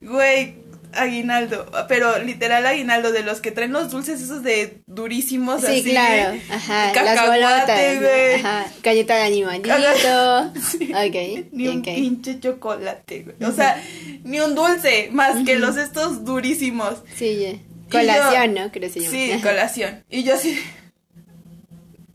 Güey, 0.00 0.56
aguinaldo, 0.96 1.66
pero 1.88 2.18
literal 2.18 2.66
aguinaldo 2.66 3.12
de 3.12 3.22
los 3.22 3.40
que 3.40 3.50
traen 3.50 3.72
los 3.72 3.90
dulces 3.90 4.20
esos 4.20 4.42
de 4.42 4.82
durísimos 4.86 5.62
sí, 5.62 5.82
claro, 5.82 6.38
ajá, 6.50 6.92
las 6.94 7.26
bolotas, 7.26 8.00
güey. 8.00 8.34
Ajá, 8.34 8.66
galleta 8.82 9.16
de 9.16 9.22
animalito. 9.22 10.52
sí. 10.70 10.92
Ok. 10.92 11.50
Ni 11.52 11.68
un 11.68 11.82
pinche 11.82 12.40
chocolate, 12.40 13.22
güey. 13.22 13.50
O 13.50 13.54
sea, 13.54 13.82
ni 14.24 14.40
un 14.40 14.54
dulce 14.54 15.08
más 15.12 15.44
que 15.44 15.58
los 15.58 15.76
estos 15.76 16.24
durísimos. 16.24 17.02
Sí, 17.16 17.60
colación, 17.90 18.54
¿no? 18.54 18.70
Creo 18.70 18.82
que 18.82 18.90
se 18.90 19.00
llama. 19.00 19.10
Sí, 19.10 19.40
colación. 19.42 20.04
Y 20.08 20.22
yo 20.24 20.34
así 20.34 20.58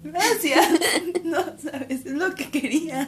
Gracias. 0.04 0.68
No, 1.24 1.44
sabes, 1.62 2.06
es 2.06 2.14
lo 2.14 2.34
que 2.34 2.50
quería. 2.50 3.08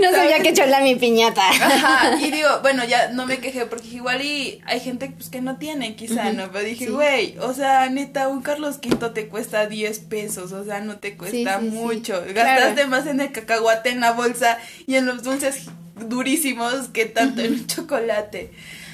No 0.00 0.10
sabía 0.10 0.40
que 0.40 0.52
chola 0.52 0.80
mi 0.80 0.96
piñata. 0.96 1.48
Ajá, 1.48 2.16
y 2.20 2.30
digo, 2.30 2.48
bueno, 2.62 2.84
ya 2.84 3.10
no 3.10 3.26
me 3.26 3.38
quejé 3.38 3.66
porque 3.66 3.88
igual 3.88 4.22
y 4.22 4.60
hay 4.64 4.80
gente 4.80 5.10
pues 5.10 5.28
que 5.28 5.40
no 5.40 5.56
tiene, 5.56 5.96
quizá, 5.96 6.32
¿no? 6.32 6.50
Pero 6.50 6.64
dije, 6.64 6.88
güey, 6.88 7.36
o 7.38 7.52
sea, 7.52 7.88
neta, 7.90 8.28
un 8.28 8.42
Carlos 8.42 8.78
V 8.82 9.10
te 9.10 9.28
cuesta 9.28 9.66
10 9.66 9.98
pesos, 10.00 10.52
o 10.52 10.64
sea, 10.64 10.80
no 10.80 10.98
te 10.98 11.16
cuesta 11.16 11.58
mucho. 11.58 12.22
Gastaste 12.34 12.86
más 12.86 13.06
en 13.06 13.20
el 13.20 13.32
cacahuate, 13.32 13.90
en 13.90 14.00
la 14.00 14.12
bolsa 14.12 14.58
y 14.86 14.96
en 14.96 15.06
los 15.06 15.22
dulces 15.22 15.66
durísimos 15.96 16.88
que 16.88 17.06
tanto 17.06 17.42
en 17.42 17.54
el 17.54 17.66
chocolate. 17.66 18.52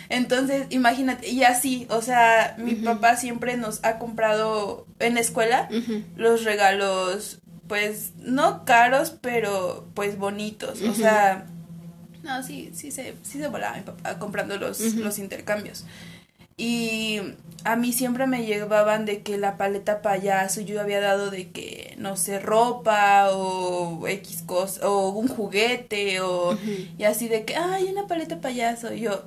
Entonces, 0.08 0.66
imagínate, 0.70 1.28
y 1.28 1.44
así, 1.44 1.86
o 1.88 2.02
sea, 2.02 2.56
mi 2.58 2.74
papá 2.74 3.16
siempre 3.16 3.56
nos 3.56 3.84
ha 3.84 3.98
comprado 3.98 4.86
en 4.98 5.14
la 5.14 5.20
escuela 5.20 5.68
los 6.16 6.44
regalos 6.44 7.38
pues 7.70 8.14
no 8.16 8.64
caros, 8.64 9.14
pero 9.20 9.87
pues 9.94 10.18
bonitos. 10.18 10.83
O 10.83 10.92
sea, 10.92 11.46
no, 12.24 12.42
sí, 12.42 12.72
sí 12.74 12.90
se, 12.90 13.14
sí 13.22 13.38
se 13.38 13.46
volaba 13.46 13.76
mi 13.76 13.83
papá 13.83 14.18
comprando 14.18 14.56
los, 14.56 14.80
los 14.96 15.20
intercambios. 15.20 15.85
Y 16.56 17.20
a 17.62 17.76
mí 17.76 17.92
siempre 17.92 18.26
me 18.26 18.44
llevaban 18.44 19.04
de 19.04 19.22
que 19.22 19.38
la 19.38 19.56
paleta 19.56 20.02
payaso 20.02 20.62
yo 20.62 20.80
había 20.80 21.00
dado 21.00 21.30
de 21.30 21.52
que, 21.52 21.94
no 21.96 22.16
sé, 22.16 22.40
ropa 22.40 23.28
o 23.30 24.04
X 24.09 24.42
cosa, 24.44 24.88
o 24.90 25.11
un 25.11 25.28
juguete 25.28 26.20
o... 26.22 26.59
Y 26.98 27.04
así 27.04 27.28
de 27.28 27.44
que, 27.44 27.54
ay, 27.54 27.85
una 27.85 28.09
paleta 28.09 28.40
payaso. 28.40 28.92
Y 28.92 29.02
yo, 29.02 29.26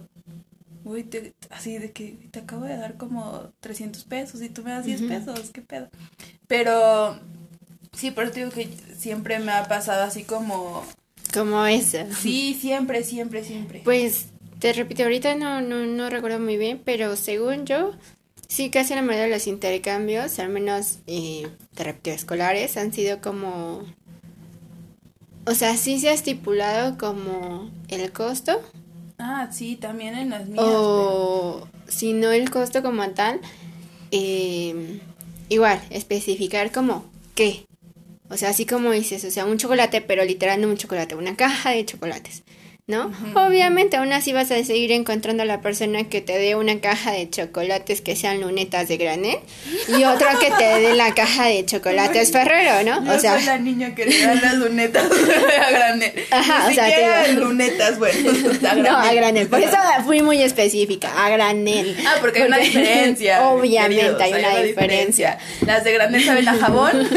uy, 0.84 1.10
así 1.50 1.78
de 1.78 1.94
que 1.94 2.18
te 2.32 2.40
acabo 2.40 2.66
de 2.66 2.76
dar 2.76 2.98
como 2.98 3.54
300 3.62 4.04
pesos 4.04 4.42
y 4.42 4.50
tú 4.50 4.64
me 4.64 4.72
das 4.72 4.84
10 4.84 5.04
pesos, 5.04 5.52
¿qué 5.54 5.62
pedo? 5.62 5.88
Pero 6.46 7.18
Sí, 7.96 8.12
pero 8.12 8.32
te 8.32 8.40
digo 8.42 8.52
que 8.52 8.70
siempre 8.98 9.40
me 9.40 9.52
ha 9.52 9.68
pasado 9.68 10.04
así 10.04 10.24
como... 10.24 10.84
Como 11.34 11.66
eso. 11.66 12.00
Sí, 12.20 12.58
siempre, 12.60 13.04
siempre, 13.04 13.44
siempre. 13.44 13.82
Pues, 13.84 14.28
te 14.60 14.74
repito, 14.74 15.04
ahorita 15.04 15.36
no, 15.36 15.62
no, 15.62 15.86
no 15.86 16.10
recuerdo 16.10 16.40
muy 16.40 16.58
bien, 16.58 16.82
pero 16.84 17.16
según 17.16 17.66
yo, 17.66 17.92
sí, 18.48 18.70
casi 18.70 18.96
la 18.96 19.02
mayoría 19.02 19.26
de 19.26 19.32
los 19.32 19.48
intercambios, 19.48 20.40
al 20.40 20.50
menos, 20.50 21.00
eh, 21.08 21.48
te 21.74 21.84
repito, 21.84 22.12
escolares, 22.12 22.78
han 22.78 22.94
sido 22.94 23.22
como... 23.22 23.84
O 25.46 25.56
sea, 25.56 25.76
sí 25.76 26.00
se 26.00 26.10
ha 26.10 26.14
estipulado 26.14 26.98
como 26.98 27.70
el 27.90 28.12
costo. 28.12 28.62
Ah, 29.18 29.50
sí, 29.52 29.76
también 29.76 30.16
en 30.16 30.30
las 30.30 30.48
mías. 30.48 30.64
O 30.66 31.68
si 31.88 32.14
no 32.14 32.32
el 32.32 32.50
costo 32.50 32.82
como 32.82 33.08
tal, 33.10 33.42
eh, 34.12 35.02
igual, 35.50 35.82
especificar 35.90 36.72
como 36.72 37.06
qué. 37.36 37.66
O 38.30 38.38
sea, 38.38 38.50
así 38.50 38.66
como 38.66 38.92
dices, 38.92 39.24
o 39.26 39.32
sea, 39.32 39.46
un 39.46 39.58
chocolate, 39.58 40.02
pero 40.02 40.24
literal 40.26 40.62
no 40.62 40.68
un 40.70 40.78
chocolate, 40.78 41.16
una 41.16 41.36
caja 41.36 41.72
de 41.72 41.86
chocolates. 41.86 42.44
¿No? 42.86 43.14
Obviamente 43.36 43.96
aún 43.96 44.12
así 44.12 44.34
vas 44.34 44.52
a 44.52 44.62
seguir 44.62 44.92
encontrando 44.92 45.44
a 45.44 45.46
la 45.46 45.62
persona 45.62 46.04
que 46.10 46.20
te 46.20 46.38
dé 46.38 46.56
una 46.56 46.82
caja 46.82 47.14
de 47.14 47.30
chocolates 47.30 48.02
que 48.02 48.18
sean 48.18 48.42
lunetas 48.42 48.90
de 48.90 48.98
granel 48.98 49.38
y 49.88 50.04
otra 50.04 50.38
que 50.38 50.52
te 50.52 50.66
dé 50.82 50.94
la 50.94 51.16
caja 51.16 51.48
de 51.48 51.66
chocolates 51.66 52.34
Ferrero, 52.34 52.84
¿no? 52.84 53.10
o 53.10 53.20
sea, 53.20 53.36
soy 53.36 53.46
la 53.46 53.58
niña 53.58 53.96
que 53.96 54.06
le 54.06 54.20
da 54.26 54.36
las 54.36 54.56
lunetas 54.56 55.06
a 55.66 55.72
granel. 55.72 56.26
Ajá, 56.30 56.68
o 56.68 56.74
sea, 56.74 56.88
te 56.88 57.34
lunetas, 57.34 57.98
bueno, 57.98 58.32
a 58.70 58.76
No, 58.76 58.98
a 58.98 59.14
granel. 59.14 59.48
Por 59.48 59.62
eso 59.62 59.78
fui 60.04 60.22
muy 60.22 60.42
específica, 60.42 61.26
a 61.26 61.30
granel. 61.30 61.96
Ah, 62.06 62.16
porque, 62.20 62.42
hay 62.42 62.48
una 62.48 62.58
diferencia. 62.58 63.48
Obviamente 63.50 64.22
hay 64.22 64.34
una 64.34 64.60
diferencia. 64.60 65.38
Las 65.66 65.86
de 65.86 65.94
granel 65.94 66.26
saben 66.26 66.50
a 66.50 66.58
jabón. 66.58 67.08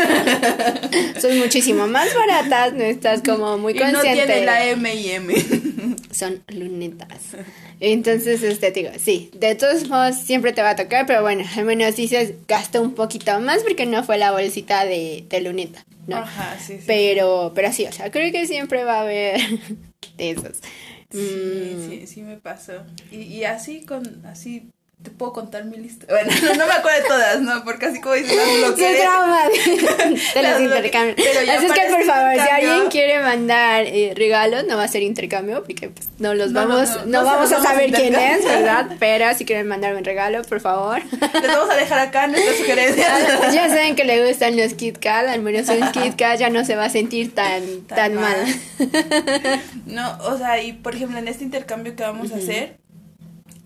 Son 1.21 1.37
muchísimo 1.39 1.89
más 1.89 2.15
baratas, 2.15 2.73
no 2.73 2.85
estás 2.85 3.23
como 3.23 3.59
muy 3.59 3.75
consciente. 3.75 4.13
Y 4.13 4.21
no 4.21 4.27
tiene 4.27 4.47
la 4.47 4.65
M 4.65 4.95
y 4.95 5.11
M. 5.11 5.56
Son 6.11 6.43
lunetas. 6.49 7.37
Entonces, 7.81 8.43
este, 8.43 8.71
digo, 8.71 8.91
sí, 8.99 9.31
de 9.35 9.55
todos 9.55 9.89
modos 9.89 10.17
siempre 10.17 10.53
te 10.53 10.63
va 10.63 10.71
a 10.71 10.77
tocar, 10.77 11.07
pero 11.07 11.23
bueno, 11.23 11.45
al 11.57 11.65
menos 11.65 11.97
dices, 11.97 12.35
gasta 12.49 12.81
un 12.81 12.95
poquito 12.95 13.39
más 13.41 13.63
porque 13.63 13.87
no 13.87 14.03
fue 14.05 14.19
la 14.19 14.33
bolsita 14.33 14.85
de, 14.85 15.25
de 15.29 15.41
luneta, 15.41 15.85
¿no? 16.07 16.17
Ajá, 16.17 16.57
sí, 16.59 16.75
sí. 16.79 16.85
Pero, 16.87 17.53
pero 17.55 17.73
sí, 17.73 17.85
o 17.87 17.93
sea, 17.93 18.11
creo 18.11 18.31
que 18.33 18.47
siempre 18.47 18.85
va 18.85 18.99
a 18.99 19.03
haber 19.03 19.41
de 20.17 20.31
esos. 20.31 20.59
Sí, 21.11 21.19
mm. 21.77 21.89
sí, 21.89 22.07
sí 22.07 22.23
me 22.23 22.37
pasó. 22.37 22.85
Y, 23.11 23.23
y 23.23 23.45
así 23.45 23.85
con, 23.85 24.25
así 24.27 24.71
te 25.03 25.11
puedo 25.11 25.35
contar 25.35 25.65
mi 25.67 25.77
lista. 25.77 26.07
Bueno, 26.09 26.31
no, 26.57 26.67
me 26.67 26.73
acuerdo 26.73 27.03
de 27.03 27.09
todas, 27.09 27.41
¿no? 27.43 27.65
Porque 27.65 27.87
así 27.87 28.01
como 28.01 28.15
dices, 28.15 28.35
lo 28.63 28.75
que... 28.75 28.83
¡Qué 28.83 28.99
drama 28.99 29.43
de, 29.45 30.43
los 30.43 30.61
intercambios! 30.63 31.19
así 31.19 31.67
es 31.67 31.73
que, 31.73 31.93
por 31.93 32.05
favor, 32.05 32.33
si 32.33 32.49
alguien 32.51 32.89
quiere 32.89 33.21
mandar 33.21 33.85
eh, 33.87 34.15
regalos, 34.17 34.65
no 34.67 34.79
va 34.79 34.85
a 34.85 34.89
ser 34.89 35.03
intercambio, 35.03 35.63
porque 35.65 35.91
pues, 35.91 36.09
no 36.19 36.33
los 36.35 36.55
vamos, 36.55 37.07
no, 37.07 37.25
vamos 37.25 37.53
a 37.53 37.63
saber 37.63 37.93
quién 37.93 38.15
es, 38.15 38.43
¿verdad? 38.43 38.97
Pero 38.99 39.27
si 39.35 39.45
quieren 39.45 39.69
mandarme 39.69 39.99
un 39.99 40.05
regalo, 40.05 40.43
por 40.43 40.61
favor. 40.61 41.03
Les 41.11 41.47
vamos 41.47 41.71
a 41.71 41.77
dejar 41.77 41.99
acá 41.99 42.27
nuestras 42.27 42.57
sugerencias. 42.57 43.53
ya 43.55 43.69
saben 43.69 43.97
que 43.97 44.05
le 44.05 44.27
gustan 44.27 44.57
los 44.57 44.73
Kit 44.75 44.99
Kat, 44.99 45.29
al 45.29 45.43
menos 45.43 45.69
un 45.69 45.93
Kit 45.93 46.17
Kat 46.17 46.39
ya 46.39 46.49
no 46.49 46.65
se 46.65 46.75
va 46.75 46.87
a 46.87 46.91
sentir 46.91 47.35
tan, 47.35 47.83
tan, 47.83 48.15
mal. 48.15 48.47
no, 49.85 50.17
o 50.25 50.39
sea, 50.39 50.63
y 50.63 50.73
por 50.73 50.95
ejemplo, 50.95 51.19
en 51.19 51.29
este 51.29 51.45
intercambio 51.45 51.95
que 51.95 52.03
vamos 52.03 52.33
a 52.33 52.37
hacer 52.37 52.86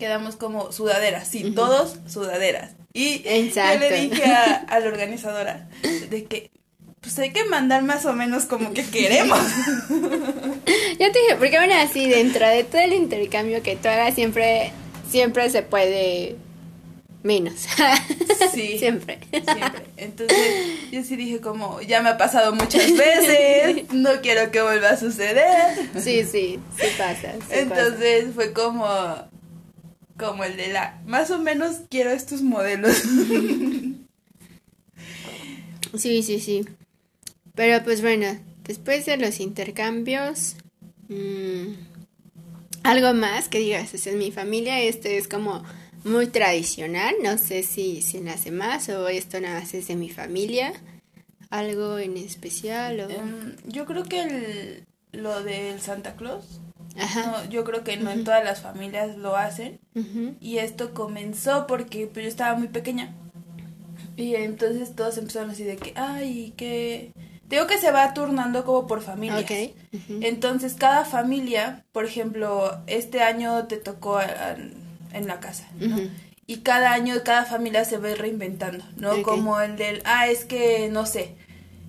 quedamos 0.01 0.35
como 0.35 0.71
sudaderas, 0.71 1.27
sí, 1.27 1.51
todos 1.51 1.97
sudaderas. 2.07 2.71
Y 2.91 3.21
yo 3.21 3.79
le 3.79 4.01
dije 4.01 4.25
a, 4.25 4.79
la 4.79 4.87
organizadora 4.87 5.69
de 6.09 6.23
que 6.25 6.49
pues 7.01 7.19
hay 7.19 7.31
que 7.31 7.43
mandar 7.45 7.83
más 7.83 8.07
o 8.07 8.13
menos 8.13 8.45
como 8.45 8.73
que 8.73 8.83
queremos. 8.83 9.37
ya 10.99 11.11
te 11.11 11.19
dije, 11.19 11.35
porque 11.37 11.57
bueno, 11.57 11.75
así 11.75 12.09
dentro 12.09 12.47
de 12.47 12.63
todo 12.63 12.81
el 12.81 12.93
intercambio 12.93 13.61
que 13.61 13.75
tú 13.75 13.89
hagas 13.89 14.15
siempre, 14.15 14.71
siempre 15.11 15.47
se 15.51 15.61
puede 15.61 16.35
menos. 17.21 17.67
Sí. 18.53 18.79
siempre. 18.79 19.19
Siempre. 19.31 19.85
Entonces, 19.97 20.37
yo 20.91 21.03
sí 21.03 21.15
dije 21.15 21.39
como, 21.39 21.79
ya 21.81 22.01
me 22.01 22.09
ha 22.09 22.17
pasado 22.17 22.53
muchas 22.53 22.91
veces, 22.97 23.85
no 23.93 24.19
quiero 24.21 24.51
que 24.51 24.61
vuelva 24.61 24.89
a 24.89 24.97
suceder. 24.97 25.77
Sí, 25.95 26.25
sí, 26.25 26.59
sí 26.77 26.87
pasa. 26.97 27.33
Entonces 27.49 28.33
fue 28.33 28.51
como, 28.51 28.87
como 30.21 30.43
el 30.43 30.55
de 30.55 30.69
la, 30.69 31.01
más 31.05 31.31
o 31.31 31.39
menos 31.39 31.81
quiero 31.89 32.11
estos 32.11 32.43
modelos. 32.43 32.95
sí, 35.97 36.23
sí, 36.23 36.39
sí. 36.39 36.63
Pero 37.55 37.83
pues 37.83 38.01
bueno, 38.01 38.39
después 38.63 39.05
de 39.07 39.17
los 39.17 39.39
intercambios, 39.39 40.55
mm, 41.09 41.73
algo 42.83 43.13
más 43.13 43.49
que 43.49 43.59
digas, 43.59 43.93
es 43.93 44.07
en 44.07 44.19
mi 44.19 44.31
familia, 44.31 44.79
este 44.81 45.17
es 45.17 45.27
como 45.27 45.63
muy 46.03 46.27
tradicional, 46.27 47.15
no 47.23 47.37
sé 47.37 47.63
si, 47.63 48.01
si 48.01 48.21
nace 48.21 48.51
más 48.51 48.89
o 48.89 49.07
esto 49.07 49.39
nada 49.39 49.59
más 49.59 49.73
es 49.73 49.87
de 49.87 49.95
mi 49.95 50.09
familia, 50.09 50.73
algo 51.49 51.97
en 51.97 52.17
especial 52.17 52.99
o... 53.01 53.09
Em, 53.09 53.55
yo 53.65 53.85
creo 53.85 54.03
que 54.03 54.21
el, 54.21 54.85
lo 55.11 55.43
del 55.43 55.81
Santa 55.81 56.15
Claus 56.15 56.61
no, 56.95 57.49
yo 57.49 57.63
creo 57.63 57.83
que 57.83 57.97
no 57.97 58.11
en 58.11 58.23
todas 58.23 58.43
las 58.43 58.61
familias 58.61 59.17
lo 59.17 59.35
hacen. 59.35 59.79
Y 60.39 60.57
esto 60.57 60.93
comenzó 60.93 61.67
porque 61.67 62.07
pues, 62.07 62.23
yo 62.23 62.29
estaba 62.29 62.57
muy 62.57 62.67
pequeña. 62.67 63.15
Y 64.17 64.35
entonces 64.35 64.95
todos 64.95 65.17
empezaron 65.17 65.49
así 65.49 65.63
de 65.63 65.77
que, 65.77 65.93
ay, 65.95 66.53
que... 66.57 67.13
Digo 67.49 67.67
que 67.67 67.77
se 67.77 67.91
va 67.91 68.13
turnando 68.13 68.63
como 68.63 68.87
por 68.87 69.01
familias. 69.01 69.45
Entonces 70.09 70.75
cada 70.75 71.03
familia, 71.03 71.83
por 71.91 72.05
ejemplo, 72.05 72.79
este 72.87 73.21
año 73.21 73.67
te 73.67 73.77
tocó 73.77 74.19
en 74.21 75.27
la 75.27 75.39
casa, 75.39 75.67
y 76.47 76.57
cada 76.57 76.93
año 76.93 77.15
cada 77.23 77.45
familia 77.45 77.85
se 77.85 77.97
ve 77.97 78.15
reinventando, 78.15 78.83
¿no? 78.97 79.21
Como 79.23 79.59
el 79.59 79.75
del, 79.75 80.01
ah, 80.05 80.27
es 80.27 80.45
que, 80.45 80.89
no 80.89 81.05
sé, 81.05 81.35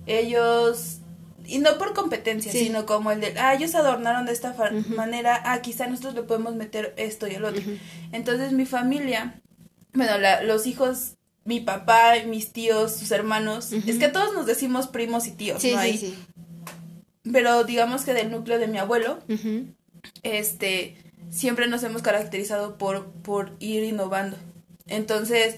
ellos 0.05 0.99
y 1.45 1.59
no 1.59 1.77
por 1.77 1.93
competencia, 1.93 2.51
sino 2.51 2.85
como 2.85 3.11
el 3.11 3.21
de, 3.21 3.35
ah, 3.39 3.53
ellos 3.53 3.75
adornaron 3.75 4.25
de 4.25 4.31
esta 4.31 4.55
manera, 4.95 5.41
ah, 5.45 5.61
quizá 5.61 5.87
nosotros 5.87 6.13
le 6.15 6.23
podemos 6.23 6.55
meter 6.55 6.93
esto 6.97 7.27
y 7.27 7.35
el 7.35 7.45
otro. 7.45 7.61
Entonces 8.11 8.53
mi 8.53 8.65
familia, 8.65 9.41
bueno, 9.93 10.13
los 10.43 10.67
hijos, 10.67 11.15
mi 11.45 11.59
papá, 11.59 12.13
mis 12.25 12.53
tíos, 12.53 12.95
sus 12.95 13.11
hermanos, 13.11 13.73
es 13.73 13.97
que 13.97 14.07
todos 14.07 14.33
nos 14.33 14.45
decimos 14.45 14.87
primos 14.87 15.27
y 15.27 15.31
tíos, 15.31 15.63
¿no? 15.63 15.77
Ahí. 15.77 16.17
Pero 17.31 17.63
digamos 17.63 18.03
que 18.03 18.13
del 18.13 18.31
núcleo 18.31 18.59
de 18.59 18.67
mi 18.67 18.77
abuelo, 18.77 19.19
este, 20.23 20.97
siempre 21.29 21.67
nos 21.67 21.83
hemos 21.83 22.01
caracterizado 22.01 22.77
por, 22.77 23.07
por 23.07 23.53
ir 23.59 23.83
innovando. 23.83 24.37
Entonces, 24.87 25.55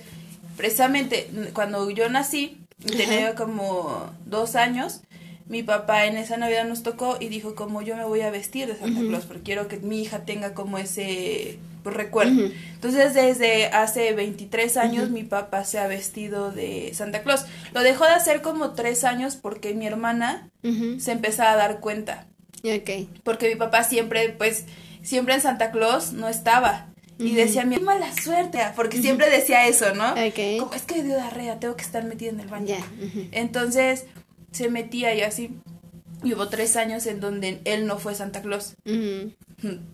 precisamente 0.58 1.30
cuando 1.54 1.90
yo 1.90 2.10
nací, 2.10 2.60
tenía 2.86 3.36
como 3.36 4.12
dos 4.26 4.56
años, 4.56 5.02
mi 5.48 5.62
papá 5.62 6.06
en 6.06 6.18
esa 6.18 6.38
Navidad 6.38 6.66
nos 6.66 6.82
tocó 6.82 7.18
y 7.20 7.28
dijo 7.28 7.54
como 7.54 7.82
yo 7.82 7.96
me 7.96 8.04
voy 8.04 8.22
a 8.22 8.32
vestir 8.32 8.68
de 8.68 8.76
Santa 8.76 9.02
Claus 9.02 9.26
porque 9.26 9.44
quiero 9.44 9.68
que 9.68 9.78
mi 9.78 10.02
hija 10.02 10.26
tenga 10.26 10.56
como 10.56 10.80
ese 10.80 11.60
pues, 11.84 11.96
recuerdo. 11.96 12.50
Entonces 12.74 13.14
desde 13.14 13.68
hace 13.68 14.14
23 14.14 14.76
años 14.78 15.12
mi 15.12 15.24
papá 15.24 15.64
se 15.64 15.78
ha 15.78 15.88
vestido 15.88 16.52
de 16.52 16.92
Santa 16.96 17.22
Claus. 17.22 17.46
Lo 17.74 17.84
dejó 17.84 18.06
de 18.06 18.12
hacer 18.12 18.42
como 18.42 18.72
tres 18.72 19.04
años 19.04 19.36
porque 19.36 19.76
mi 19.76 19.86
hermana 19.86 20.50
se 20.98 21.12
empezaba 21.12 21.52
a 21.52 21.58
dar 21.58 21.80
cuenta. 21.80 22.26
Okay. 22.64 23.08
Porque 23.24 23.48
mi 23.50 23.56
papá 23.56 23.84
siempre, 23.84 24.30
pues, 24.30 24.66
siempre 25.04 25.36
en 25.36 25.42
Santa 25.42 25.70
Claus 25.70 26.14
no 26.14 26.28
estaba. 26.28 26.88
Y 27.20 27.36
decía, 27.36 27.64
mi 27.64 27.78
mala 27.78 28.12
suerte, 28.14 28.60
porque 28.76 28.98
siempre 28.98 29.30
decía 29.30 29.68
eso, 29.68 29.94
¿no? 29.94 30.12
Okay. 30.14 30.58
Como, 30.58 30.74
es 30.74 30.82
que 30.82 31.04
dio 31.04 31.16
diarrea, 31.16 31.60
tengo 31.60 31.76
que 31.76 31.84
estar 31.84 32.04
metida 32.04 32.32
en 32.32 32.40
el 32.40 32.48
baño. 32.48 32.76
Entonces, 33.32 34.06
se 34.56 34.70
metía 34.70 35.14
y 35.14 35.22
así. 35.22 35.52
Y 36.24 36.34
hubo 36.34 36.48
tres 36.48 36.76
años 36.76 37.06
en 37.06 37.20
donde 37.20 37.62
él 37.66 37.86
no 37.86 38.00
fue 38.00 38.16
Santa 38.16 38.42
Claus. 38.42 38.74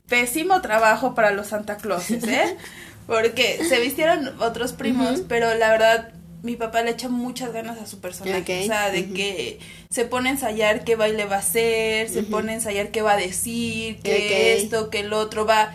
Pésimo 0.07 0.61
trabajo 0.61 1.13
para 1.13 1.31
los 1.31 1.47
Santa 1.47 1.77
Clauses, 1.77 2.23
¿eh? 2.23 2.57
Porque 3.07 3.59
se 3.67 3.79
vistieron 3.79 4.39
otros 4.39 4.73
primos, 4.73 5.23
pero 5.27 5.53
la 5.55 5.69
verdad 5.69 6.13
mi 6.43 6.55
papá 6.55 6.81
le 6.81 6.91
echa 6.91 7.09
muchas 7.09 7.53
ganas 7.53 7.77
a 7.79 7.85
su 7.85 7.99
personaje. 7.99 8.63
O 8.63 8.65
sea, 8.65 8.89
de 8.89 9.09
que 9.11 9.59
se 9.89 10.05
pone 10.05 10.29
a 10.29 10.31
ensayar 10.33 10.83
qué 10.83 10.95
baile 10.95 11.25
va 11.25 11.37
a 11.37 11.39
hacer, 11.39 12.09
se 12.09 12.23
pone 12.23 12.53
a 12.53 12.55
ensayar 12.55 12.89
qué 12.89 13.01
va 13.01 13.13
a 13.13 13.17
decir, 13.17 13.97
que 13.97 14.57
esto, 14.57 14.89
que 14.89 15.01
el 15.01 15.13
otro 15.13 15.45
va. 15.45 15.73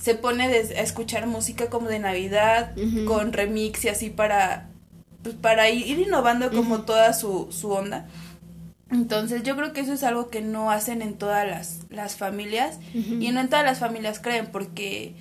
Se 0.00 0.14
pone 0.14 0.44
a 0.44 0.56
escuchar 0.56 1.26
música 1.26 1.68
como 1.68 1.88
de 1.88 1.98
Navidad, 1.98 2.74
con 3.06 3.32
remix 3.32 3.84
y 3.84 3.88
así 3.88 4.10
para, 4.10 4.68
pues, 5.22 5.34
para 5.34 5.68
ir, 5.68 5.98
innovando 5.98 6.50
como 6.50 6.82
toda 6.82 7.12
su, 7.12 7.48
su 7.50 7.72
onda. 7.72 8.06
Entonces 8.90 9.42
yo 9.42 9.56
creo 9.56 9.72
que 9.72 9.80
eso 9.80 9.92
es 9.92 10.04
algo 10.04 10.28
que 10.28 10.40
no 10.40 10.70
hacen 10.70 11.02
en 11.02 11.14
todas 11.14 11.46
las, 11.46 11.80
las 11.90 12.16
familias 12.16 12.78
y 12.94 13.30
no 13.32 13.40
en 13.40 13.48
todas 13.48 13.64
las 13.64 13.80
familias 13.80 14.20
creen 14.20 14.46
porque 14.52 15.14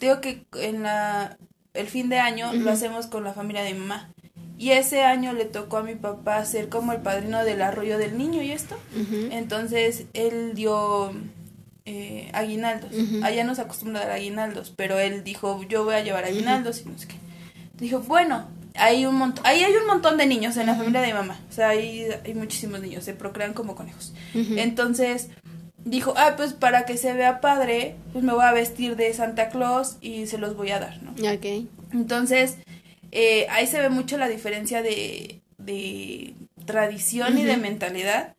digo 0.00 0.20
que 0.20 0.46
en 0.54 0.82
la 0.82 1.36
el 1.74 1.86
fin 1.86 2.08
de 2.08 2.18
año 2.18 2.52
lo 2.52 2.70
hacemos 2.70 3.06
con 3.06 3.24
la 3.24 3.32
familia 3.32 3.62
de 3.62 3.74
mi 3.74 3.80
mamá. 3.80 4.10
Y 4.58 4.70
ese 4.70 5.02
año 5.02 5.32
le 5.32 5.44
tocó 5.44 5.78
a 5.78 5.82
mi 5.82 5.94
papá 5.94 6.44
ser 6.44 6.68
como 6.68 6.92
el 6.92 7.00
padrino 7.00 7.44
del 7.44 7.62
arroyo 7.62 7.98
del 7.98 8.16
niño 8.16 8.42
y 8.42 8.52
esto 8.52 8.78
entonces 9.30 10.04
él 10.14 10.52
dio 10.54 11.12
eh, 11.84 12.30
aguinaldos. 12.32 12.92
Allá 13.22 13.44
nos 13.44 13.58
acostumbra 13.58 14.02
a 14.02 14.06
dar 14.06 14.16
aguinaldos 14.16 14.72
pero 14.74 14.98
él 14.98 15.22
dijo 15.24 15.62
yo 15.68 15.84
voy 15.84 15.96
a 15.96 16.02
llevar 16.02 16.24
aguinaldos 16.24 16.80
y 16.80 16.88
no 16.88 16.98
sé 16.98 17.08
qué 17.08 17.16
dijo 17.78 18.00
bueno 18.00 18.48
hay 18.74 19.06
un 19.06 19.16
montón, 19.16 19.44
ahí 19.46 19.62
hay 19.62 19.74
un 19.74 19.86
montón 19.86 20.16
de 20.16 20.26
niños 20.26 20.56
en 20.56 20.66
la 20.66 20.74
familia 20.74 21.00
de 21.00 21.08
mi 21.08 21.12
mamá. 21.12 21.38
O 21.50 21.52
sea, 21.52 21.70
hay, 21.70 22.06
hay 22.24 22.34
muchísimos 22.34 22.80
niños, 22.80 23.04
se 23.04 23.14
procrean 23.14 23.52
como 23.54 23.74
conejos. 23.74 24.12
Entonces, 24.34 25.28
dijo, 25.84 26.14
ah, 26.16 26.34
pues 26.36 26.52
para 26.52 26.84
que 26.84 26.96
se 26.96 27.12
vea 27.12 27.40
padre, 27.40 27.96
pues 28.12 28.24
me 28.24 28.32
voy 28.32 28.44
a 28.44 28.52
vestir 28.52 28.96
de 28.96 29.12
Santa 29.14 29.48
Claus 29.48 29.96
y 30.00 30.26
se 30.26 30.38
los 30.38 30.56
voy 30.56 30.70
a 30.70 30.80
dar, 30.80 31.02
¿no? 31.02 31.10
Ok. 31.12 31.66
Entonces, 31.92 32.58
eh, 33.10 33.46
ahí 33.50 33.66
se 33.66 33.80
ve 33.80 33.90
mucho 33.90 34.16
la 34.16 34.28
diferencia 34.28 34.82
de, 34.82 35.42
de 35.58 36.34
tradición 36.64 37.38
y 37.38 37.44
de 37.44 37.56
mentalidad. 37.56 38.34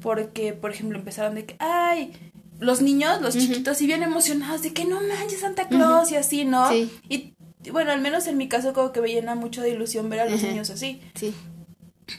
Porque, 0.00 0.52
por 0.52 0.70
ejemplo, 0.70 0.96
empezaron 0.96 1.34
de 1.34 1.44
que, 1.44 1.56
ay, 1.58 2.12
los 2.60 2.82
niños, 2.82 3.20
los 3.20 3.36
chiquitos, 3.36 3.80
y 3.82 3.86
bien 3.86 4.02
emocionados 4.02 4.62
de 4.62 4.72
que 4.72 4.84
no 4.84 5.00
manches 5.00 5.40
Santa 5.40 5.68
Claus 5.68 6.10
y 6.12 6.16
así, 6.16 6.44
¿no? 6.44 6.72
Y 6.72 7.34
bueno, 7.72 7.92
al 7.92 8.00
menos 8.00 8.26
en 8.26 8.36
mi 8.36 8.48
caso 8.48 8.72
como 8.72 8.92
que 8.92 9.00
me 9.00 9.08
llena 9.08 9.34
mucho 9.34 9.62
de 9.62 9.70
ilusión 9.70 10.08
ver 10.08 10.20
a 10.20 10.26
los 10.26 10.42
niños 10.42 10.70
así. 10.70 11.00
Sí. 11.14 11.34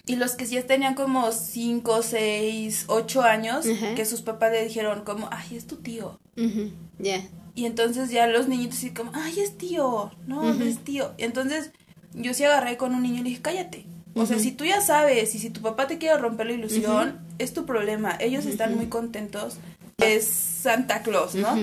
Y 0.05 0.17
los 0.17 0.35
que 0.35 0.45
sí 0.45 0.61
tenían 0.61 0.93
como 0.93 1.31
5, 1.31 2.01
6, 2.03 2.85
8 2.87 3.21
años, 3.23 3.65
que 3.95 4.05
sus 4.05 4.21
papás 4.21 4.51
le 4.51 4.63
dijeron 4.63 5.03
como, 5.03 5.29
ay, 5.31 5.57
es 5.57 5.65
tu 5.65 5.77
tío. 5.77 6.19
Ya. 6.99 7.21
Y 7.55 7.65
entonces 7.65 8.09
ya 8.09 8.27
los 8.27 8.47
niñitos 8.47 8.77
así 8.77 8.91
como, 8.91 9.11
ay, 9.15 9.39
es 9.39 9.57
tío, 9.57 10.11
no, 10.27 10.49
es 10.61 10.79
tío. 10.79 11.13
Y 11.17 11.23
entonces 11.23 11.71
yo 12.13 12.33
sí 12.33 12.43
agarré 12.43 12.77
con 12.77 12.93
un 12.93 13.03
niño 13.03 13.21
y 13.21 13.23
le 13.23 13.29
dije, 13.29 13.41
cállate. 13.41 13.85
O 14.15 14.25
sea, 14.25 14.39
si 14.39 14.51
tú 14.51 14.65
ya 14.65 14.81
sabes 14.81 15.33
y 15.35 15.39
si 15.39 15.49
tu 15.49 15.61
papá 15.61 15.87
te 15.87 15.97
quiere 15.97 16.17
romper 16.17 16.47
la 16.47 16.53
ilusión, 16.53 17.19
es 17.37 17.53
tu 17.53 17.65
problema. 17.65 18.15
Ellos 18.19 18.45
están 18.45 18.75
muy 18.75 18.87
contentos. 18.87 19.57
Es 19.97 20.25
Santa 20.25 21.01
Claus, 21.01 21.35
¿no? 21.35 21.57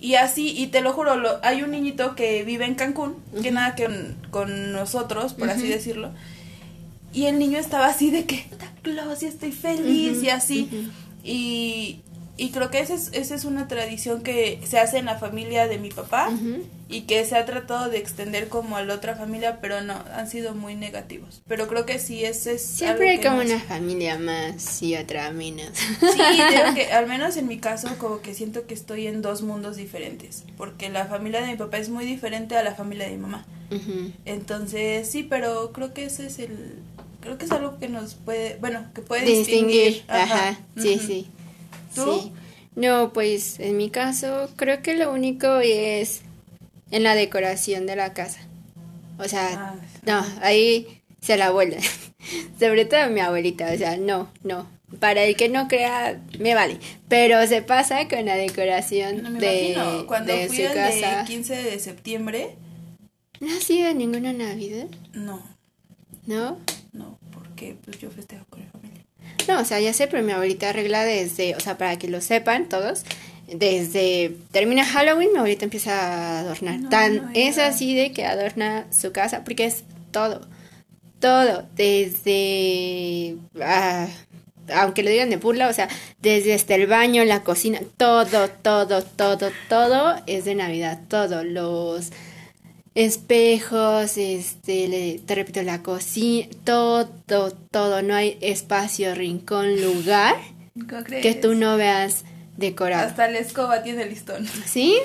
Y 0.00 0.14
así, 0.14 0.54
y 0.56 0.68
te 0.68 0.80
lo 0.80 0.94
juro, 0.94 1.16
lo, 1.16 1.44
hay 1.44 1.62
un 1.62 1.72
niñito 1.72 2.14
que 2.14 2.42
vive 2.42 2.64
en 2.64 2.74
Cancún, 2.74 3.16
que 3.42 3.50
nada 3.50 3.74
que 3.74 3.88
con, 4.30 4.72
nosotros, 4.72 5.34
por 5.34 5.50
así 5.50 5.68
decirlo. 5.68 6.10
Y 7.12 7.26
el 7.26 7.38
niño 7.38 7.58
estaba 7.58 7.86
así 7.86 8.10
de 8.10 8.24
que, 8.24 8.46
Claus, 8.82 9.22
y 9.22 9.26
estoy 9.26 9.52
feliz, 9.52 10.22
y 10.22 10.30
así. 10.30 10.90
Y, 11.22 12.00
y 12.40 12.52
creo 12.52 12.70
que 12.70 12.80
esa 12.80 12.94
es, 12.94 13.10
esa 13.12 13.34
es 13.34 13.44
una 13.44 13.68
tradición 13.68 14.22
que 14.22 14.60
se 14.64 14.78
hace 14.78 14.96
en 14.96 15.04
la 15.04 15.18
familia 15.18 15.68
de 15.68 15.76
mi 15.76 15.90
papá 15.90 16.30
y 16.88 17.02
que 17.02 17.22
se 17.26 17.36
ha 17.36 17.44
tratado 17.44 17.90
de 17.90 17.98
extender 17.98 18.48
como 18.48 18.78
a 18.78 18.82
la 18.82 18.94
otra 18.94 19.14
familia, 19.14 19.58
pero 19.60 19.82
no, 19.82 20.02
han 20.14 20.26
sido 20.26 20.54
muy 20.54 20.74
negativos. 20.74 21.42
Pero 21.46 21.68
creo 21.68 21.84
que 21.84 21.98
sí, 21.98 22.24
ese 22.24 22.54
es... 22.54 22.62
Siempre 22.62 23.10
hay 23.10 23.20
como 23.20 23.42
una 23.42 23.60
familia 23.60 24.18
más 24.18 24.82
y 24.82 24.96
otra 24.96 25.30
menos. 25.32 25.76
Sí, 25.76 25.98
creo 26.48 26.74
que 26.74 26.90
al 26.90 27.06
menos 27.06 27.36
en 27.36 27.46
mi 27.46 27.58
caso 27.58 27.88
como 27.98 28.22
que 28.22 28.32
siento 28.32 28.66
que 28.66 28.72
estoy 28.72 29.06
en 29.06 29.20
dos 29.20 29.42
mundos 29.42 29.76
diferentes, 29.76 30.44
porque 30.56 30.88
la 30.88 31.04
familia 31.04 31.42
de 31.42 31.48
mi 31.48 31.56
papá 31.56 31.76
es 31.76 31.90
muy 31.90 32.06
diferente 32.06 32.56
a 32.56 32.62
la 32.62 32.74
familia 32.74 33.04
de 33.04 33.10
mi 33.10 33.18
mamá. 33.18 33.44
Entonces, 34.24 35.10
sí, 35.10 35.24
pero 35.24 35.72
creo 35.72 35.92
que 35.92 36.06
ese 36.06 36.28
es 36.28 36.38
el... 36.38 36.76
Creo 37.20 37.36
que 37.36 37.44
es 37.44 37.52
algo 37.52 37.78
que 37.78 37.90
nos 37.90 38.14
puede, 38.14 38.56
bueno, 38.60 38.86
que 38.94 39.02
puede 39.02 39.26
distinguir. 39.26 40.04
Ajá, 40.08 40.58
sí, 40.78 40.98
sí. 40.98 41.28
Sí. 41.90 42.32
No, 42.76 43.12
pues 43.12 43.58
en 43.60 43.76
mi 43.76 43.90
caso 43.90 44.48
creo 44.56 44.82
que 44.82 44.94
lo 44.94 45.12
único 45.12 45.58
es 45.58 46.22
en 46.90 47.02
la 47.02 47.14
decoración 47.14 47.86
de 47.86 47.96
la 47.96 48.12
casa. 48.12 48.40
O 49.18 49.28
sea, 49.28 49.48
ah, 49.52 49.74
no, 50.06 50.24
ahí 50.42 51.02
se 51.20 51.36
la 51.36 51.50
vuelve. 51.50 51.78
Sobre 52.58 52.84
todo 52.84 53.10
mi 53.10 53.20
abuelita, 53.20 53.70
o 53.72 53.76
sea, 53.76 53.96
no, 53.96 54.30
no. 54.42 54.66
Para 54.98 55.22
el 55.22 55.36
que 55.36 55.48
no 55.48 55.68
crea, 55.68 56.20
me 56.38 56.54
vale. 56.54 56.78
Pero 57.08 57.46
se 57.46 57.62
pasa 57.62 58.08
con 58.08 58.24
la 58.24 58.34
decoración 58.34 59.38
de, 59.38 60.04
Cuando 60.06 60.32
fui 60.48 60.66
su 60.66 60.74
casa. 60.74 61.24
15 61.26 61.62
de 61.62 61.78
septiembre. 61.78 62.56
¿No 63.40 63.56
ha 63.56 63.60
sido 63.60 63.94
ninguna 63.94 64.32
Navidad? 64.32 64.88
No. 65.12 65.42
¿No? 66.26 66.58
No, 66.92 67.18
porque 67.32 67.76
pues 67.84 67.98
yo 67.98 68.10
festejo 68.10 68.44
con. 68.50 68.59
No, 69.48 69.60
o 69.60 69.64
sea, 69.64 69.80
ya 69.80 69.92
sé, 69.92 70.06
pero 70.06 70.22
mi 70.22 70.32
abuelita 70.32 70.70
arregla 70.70 71.04
desde, 71.04 71.54
o 71.56 71.60
sea, 71.60 71.78
para 71.78 71.98
que 71.98 72.08
lo 72.08 72.20
sepan 72.20 72.68
todos, 72.68 73.04
desde 73.46 74.36
termina 74.52 74.84
Halloween, 74.84 75.32
mi 75.32 75.38
abuelita 75.38 75.64
empieza 75.64 75.92
a 76.00 76.40
adornar. 76.40 76.88
Tan 76.88 77.30
es 77.34 77.58
así 77.58 77.94
de 77.94 78.12
que 78.12 78.24
adorna 78.24 78.86
su 78.90 79.12
casa, 79.12 79.44
porque 79.44 79.64
es 79.64 79.84
todo, 80.10 80.46
todo, 81.18 81.66
desde, 81.74 83.36
ah, 83.62 84.06
aunque 84.74 85.02
lo 85.02 85.10
digan 85.10 85.30
de 85.30 85.36
burla, 85.36 85.68
o 85.68 85.72
sea, 85.72 85.88
desde 86.20 86.54
hasta 86.54 86.74
el 86.74 86.86
baño, 86.86 87.24
la 87.24 87.42
cocina, 87.42 87.80
todo, 87.96 88.48
todo, 88.48 89.02
todo, 89.02 89.50
todo 89.68 90.16
es 90.26 90.44
de 90.44 90.54
Navidad, 90.54 91.00
todo, 91.08 91.44
los 91.44 92.10
espejos, 92.94 94.16
este, 94.16 95.20
te 95.24 95.34
repito, 95.34 95.62
la 95.62 95.82
cocina, 95.82 96.48
todo, 96.64 97.08
todo, 97.70 98.02
no 98.02 98.14
hay 98.14 98.36
espacio, 98.40 99.14
rincón, 99.14 99.80
lugar 99.80 100.36
que 101.22 101.34
tú 101.34 101.54
no 101.54 101.76
veas 101.76 102.24
decorado. 102.56 103.08
Hasta 103.08 103.28
la 103.28 103.38
escoba 103.38 103.82
tiene 103.82 104.06
listón. 104.06 104.46
¿Sí? 104.66 104.98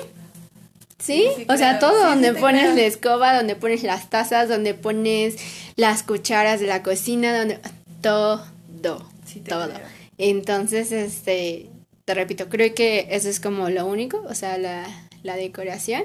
¿Sí? 0.98 1.28
o 1.48 1.56
sea, 1.56 1.78
todo 1.78 2.08
donde 2.08 2.32
pones 2.32 2.74
la 2.74 2.82
escoba, 2.82 3.36
donde 3.36 3.54
pones 3.54 3.82
las 3.82 4.08
tazas, 4.08 4.48
donde 4.48 4.72
pones 4.72 5.36
las 5.76 6.02
cucharas 6.02 6.58
de 6.58 6.66
la 6.66 6.82
cocina, 6.82 7.38
donde 7.38 7.60
todo, 8.00 8.44
todo. 8.82 9.70
Entonces, 10.18 10.92
este, 10.92 11.68
te 12.06 12.14
repito, 12.14 12.48
creo 12.48 12.74
que 12.74 13.08
eso 13.10 13.28
es 13.28 13.40
como 13.40 13.68
lo 13.68 13.84
único, 13.84 14.24
o 14.28 14.34
sea, 14.34 14.56
la, 14.56 14.86
la 15.26 15.36
decoración. 15.36 16.04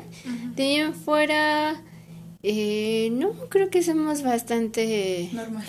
De 0.55 0.63
ahí 0.63 0.93
fuera, 1.05 1.81
Eh, 2.43 3.09
no, 3.11 3.33
creo 3.49 3.69
que 3.69 3.83
somos 3.83 4.23
bastante 4.23 5.29
normal 5.31 5.65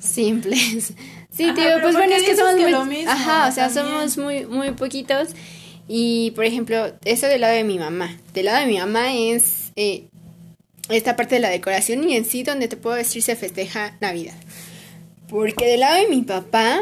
simples. 0.00 0.92
Sí, 1.32 1.50
tío, 1.54 1.80
pues 1.80 1.94
bueno, 1.94 2.14
es 2.14 2.24
que 2.24 2.36
somos 2.36 2.84
muy 2.84 3.06
Ajá, 3.06 3.48
o 3.48 3.52
sea, 3.52 3.70
somos 3.70 4.18
muy 4.18 4.44
muy 4.44 4.72
poquitos 4.72 5.28
y 5.88 6.30
por 6.32 6.44
ejemplo, 6.44 6.92
eso 7.06 7.26
del 7.26 7.40
lado 7.40 7.54
de 7.54 7.64
mi 7.64 7.78
mamá. 7.78 8.14
Del 8.34 8.44
lado 8.44 8.60
de 8.60 8.66
mi 8.66 8.76
mamá 8.78 9.14
es 9.14 9.72
eh, 9.76 10.08
esta 10.90 11.16
parte 11.16 11.36
de 11.36 11.40
la 11.40 11.48
decoración 11.48 12.06
y 12.06 12.16
en 12.16 12.26
sí 12.26 12.42
donde 12.42 12.68
te 12.68 12.76
puedo 12.76 12.96
decir 12.96 13.22
se 13.22 13.34
festeja 13.34 13.96
Navidad. 14.02 14.34
Porque 15.28 15.66
del 15.66 15.80
lado 15.80 16.02
de 16.02 16.08
mi 16.08 16.20
papá 16.20 16.78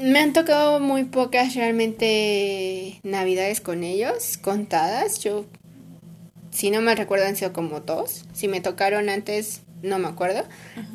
me 0.00 0.18
han 0.18 0.32
tocado 0.32 0.80
muy 0.80 1.04
pocas 1.04 1.54
realmente 1.54 3.00
navidades 3.02 3.60
con 3.60 3.84
ellos, 3.84 4.38
contadas. 4.38 5.20
Yo, 5.20 5.44
si 6.50 6.70
no 6.70 6.80
me 6.80 6.94
recuerdo, 6.94 7.26
han 7.26 7.36
sido 7.36 7.52
como 7.52 7.80
dos. 7.80 8.24
Si 8.32 8.48
me 8.48 8.60
tocaron 8.60 9.08
antes, 9.08 9.62
no 9.82 9.98
me 9.98 10.08
acuerdo, 10.08 10.44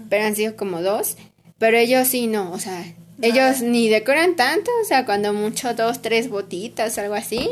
pero 0.10 0.26
han 0.26 0.36
sido 0.36 0.56
como 0.56 0.82
dos. 0.82 1.18
Pero 1.60 1.78
ellos 1.78 2.08
sí, 2.08 2.28
no, 2.28 2.52
o 2.52 2.60
sea, 2.60 2.84
ellos 3.22 3.62
ni 3.62 3.88
decoran 3.90 4.36
tanto, 4.36 4.72
o 4.82 4.86
sea, 4.86 5.06
cuando 5.06 5.34
mucho 5.34 5.74
dos, 5.74 6.02
tres 6.02 6.30
botitas, 6.30 6.98
algo 6.98 7.14
así. 7.14 7.50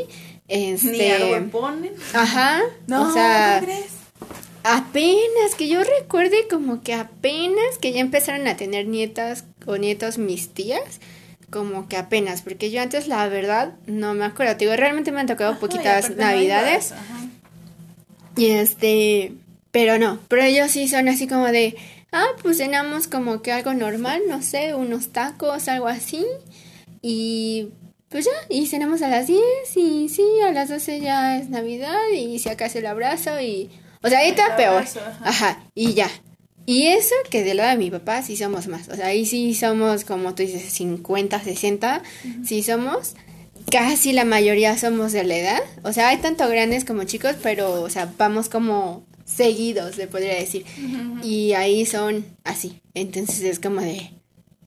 Este, 0.48 1.18
ni 1.18 1.48
ponen. 1.48 1.94
Ajá. 2.12 2.60
No, 2.86 3.08
o 3.08 3.12
sea, 3.12 3.60
crees? 3.62 3.92
Apenas, 4.62 5.54
que 5.56 5.68
yo 5.68 5.82
recuerde 5.84 6.48
como 6.48 6.82
que 6.82 6.94
apenas 6.94 7.78
que 7.80 7.92
ya 7.92 8.00
empezaron 8.00 8.48
a 8.48 8.56
tener 8.56 8.86
nietas 8.86 9.44
o 9.66 9.76
nietos 9.76 10.18
mis 10.18 10.48
tías 10.48 11.00
como 11.54 11.88
que 11.88 11.96
apenas, 11.96 12.42
porque 12.42 12.72
yo 12.72 12.82
antes 12.82 13.06
la 13.06 13.28
verdad 13.28 13.74
no 13.86 14.12
me 14.12 14.24
acuerdo, 14.24 14.56
digo, 14.56 14.74
realmente 14.74 15.12
me 15.12 15.20
han 15.20 15.28
tocado 15.28 15.56
poquitas 15.60 16.10
navidades. 16.16 16.92
y 18.36 18.46
este, 18.46 19.32
pero 19.70 19.96
no, 19.96 20.18
pero 20.26 20.42
ellos 20.42 20.72
sí 20.72 20.88
son 20.88 21.08
así 21.08 21.28
como 21.28 21.46
de, 21.46 21.76
ah, 22.10 22.26
pues 22.42 22.56
cenamos 22.58 23.06
como 23.06 23.40
que 23.40 23.52
algo 23.52 23.72
normal, 23.72 24.22
no 24.28 24.42
sé, 24.42 24.74
unos 24.74 25.12
tacos, 25.12 25.68
algo 25.68 25.86
así. 25.86 26.26
Y 27.02 27.68
pues 28.08 28.24
ya, 28.24 28.32
y 28.48 28.66
cenamos 28.66 29.02
a 29.02 29.08
las 29.08 29.28
10 29.28 29.40
y 29.76 30.08
sí, 30.08 30.24
a 30.44 30.50
las 30.50 30.70
12 30.70 30.98
ya 31.00 31.38
es 31.38 31.50
Navidad 31.50 32.08
y 32.12 32.40
si 32.40 32.48
acaso 32.48 32.80
el 32.80 32.86
abrazo 32.86 33.40
y... 33.40 33.70
O 34.02 34.08
sea, 34.08 34.18
ahí 34.18 34.30
está 34.30 34.56
peor. 34.56 34.84
ajá, 35.22 35.62
y 35.72 35.94
ya. 35.94 36.10
Y 36.66 36.86
eso 36.86 37.14
que 37.30 37.44
del 37.44 37.58
lado 37.58 37.70
de 37.70 37.76
mi 37.76 37.90
papá 37.90 38.22
sí 38.22 38.36
somos 38.36 38.68
más. 38.68 38.88
O 38.88 38.96
sea, 38.96 39.06
ahí 39.06 39.26
sí 39.26 39.54
somos, 39.54 40.04
como 40.04 40.34
tú 40.34 40.42
dices, 40.42 40.62
50, 40.72 41.42
60, 41.42 42.02
sí 42.44 42.62
somos. 42.62 43.14
Casi 43.70 44.12
la 44.12 44.24
mayoría 44.24 44.76
somos 44.78 45.12
de 45.12 45.24
la 45.24 45.36
edad. 45.36 45.60
O 45.82 45.92
sea, 45.92 46.08
hay 46.08 46.18
tanto 46.18 46.48
grandes 46.48 46.84
como 46.84 47.04
chicos, 47.04 47.36
pero, 47.42 47.82
o 47.82 47.90
sea, 47.90 48.12
vamos 48.16 48.48
como 48.48 49.06
seguidos, 49.24 49.96
se 49.96 50.06
podría 50.06 50.34
decir. 50.34 50.64
Y 51.22 51.52
ahí 51.52 51.84
son 51.86 52.24
así. 52.44 52.80
Entonces 52.94 53.42
es 53.42 53.60
como 53.60 53.80
de, 53.80 54.10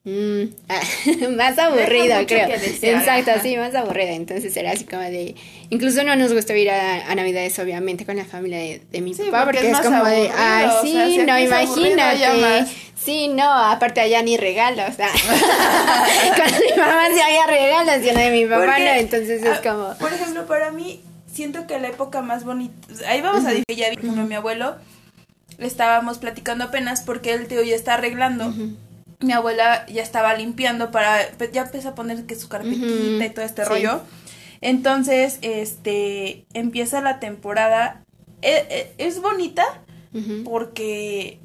Mm, 0.08 0.54
ah, 0.70 0.80
más 1.36 1.58
aburrido, 1.58 2.16
creo. 2.26 2.48
Exacto, 2.48 3.32
sí, 3.42 3.58
más 3.58 3.74
aburrido. 3.74 4.12
Entonces 4.12 4.56
era 4.56 4.72
así 4.72 4.84
como 4.84 5.02
de. 5.02 5.34
Incluso 5.68 6.02
no 6.02 6.16
nos 6.16 6.32
gusta 6.32 6.56
ir 6.56 6.70
a, 6.70 7.14
Navidades, 7.14 7.58
obviamente, 7.58 8.06
con 8.06 8.16
la 8.16 8.24
familia 8.24 8.58
de, 8.58 9.00
mi 9.02 9.12
papá, 9.12 9.44
porque, 9.44 9.70
es, 9.70 9.78
como 9.80 10.02
de. 10.06 10.30
Ay, 10.34 10.68
sí, 10.80 11.18
no, 11.26 11.38
imagínate. 11.38 12.66
Sí, 12.96 13.28
no, 13.28 13.52
aparte 13.52 14.00
allá 14.00 14.22
ni 14.22 14.38
regalos. 14.38 14.94
sea 14.96 15.10
con 15.10 16.46
mi 16.46 16.80
mamá 16.80 17.08
sí 17.12 17.20
había 17.20 17.46
regalos, 17.46 18.06
y 18.06 18.10
no 18.10 18.20
de 18.20 18.30
mi 18.30 18.46
papá 18.46 18.78
no. 18.78 18.86
Entonces 18.86 19.42
es 19.42 19.58
ah, 19.58 19.60
como. 19.62 19.94
Por 19.98 20.12
ejemplo, 20.12 20.46
para 20.46 20.70
mí, 20.70 21.02
siento 21.30 21.66
que 21.66 21.78
la 21.78 21.88
época 21.88 22.22
más 22.22 22.44
bonita. 22.44 22.88
Ahí 23.06 23.20
vamos 23.20 23.44
a 23.44 23.50
decir 23.50 23.64
ya 23.76 23.90
vi, 23.90 23.98
mi 23.98 24.34
abuelo, 24.34 24.76
le 25.58 25.66
estábamos 25.66 26.16
platicando 26.16 26.64
apenas 26.64 27.02
porque 27.02 27.34
el 27.34 27.46
tío 27.46 27.62
ya 27.62 27.76
está 27.76 27.94
arreglando 27.94 28.54
mi 29.20 29.32
abuela 29.32 29.86
ya 29.86 30.02
estaba 30.02 30.34
limpiando 30.34 30.90
para, 30.90 31.36
ya 31.52 31.62
empezó 31.62 31.90
a 31.90 31.94
poner 31.94 32.24
que 32.24 32.36
su 32.36 32.48
carpetita 32.48 33.24
y 33.24 33.30
todo 33.30 33.44
este 33.44 33.64
rollo. 33.64 34.02
Entonces, 34.60 35.38
este, 35.42 36.46
empieza 36.54 37.00
la 37.00 37.20
temporada. 37.20 38.04
E, 38.42 38.94
e, 38.98 39.06
es, 39.06 39.20
bonita 39.20 39.64
porque, 40.44 41.40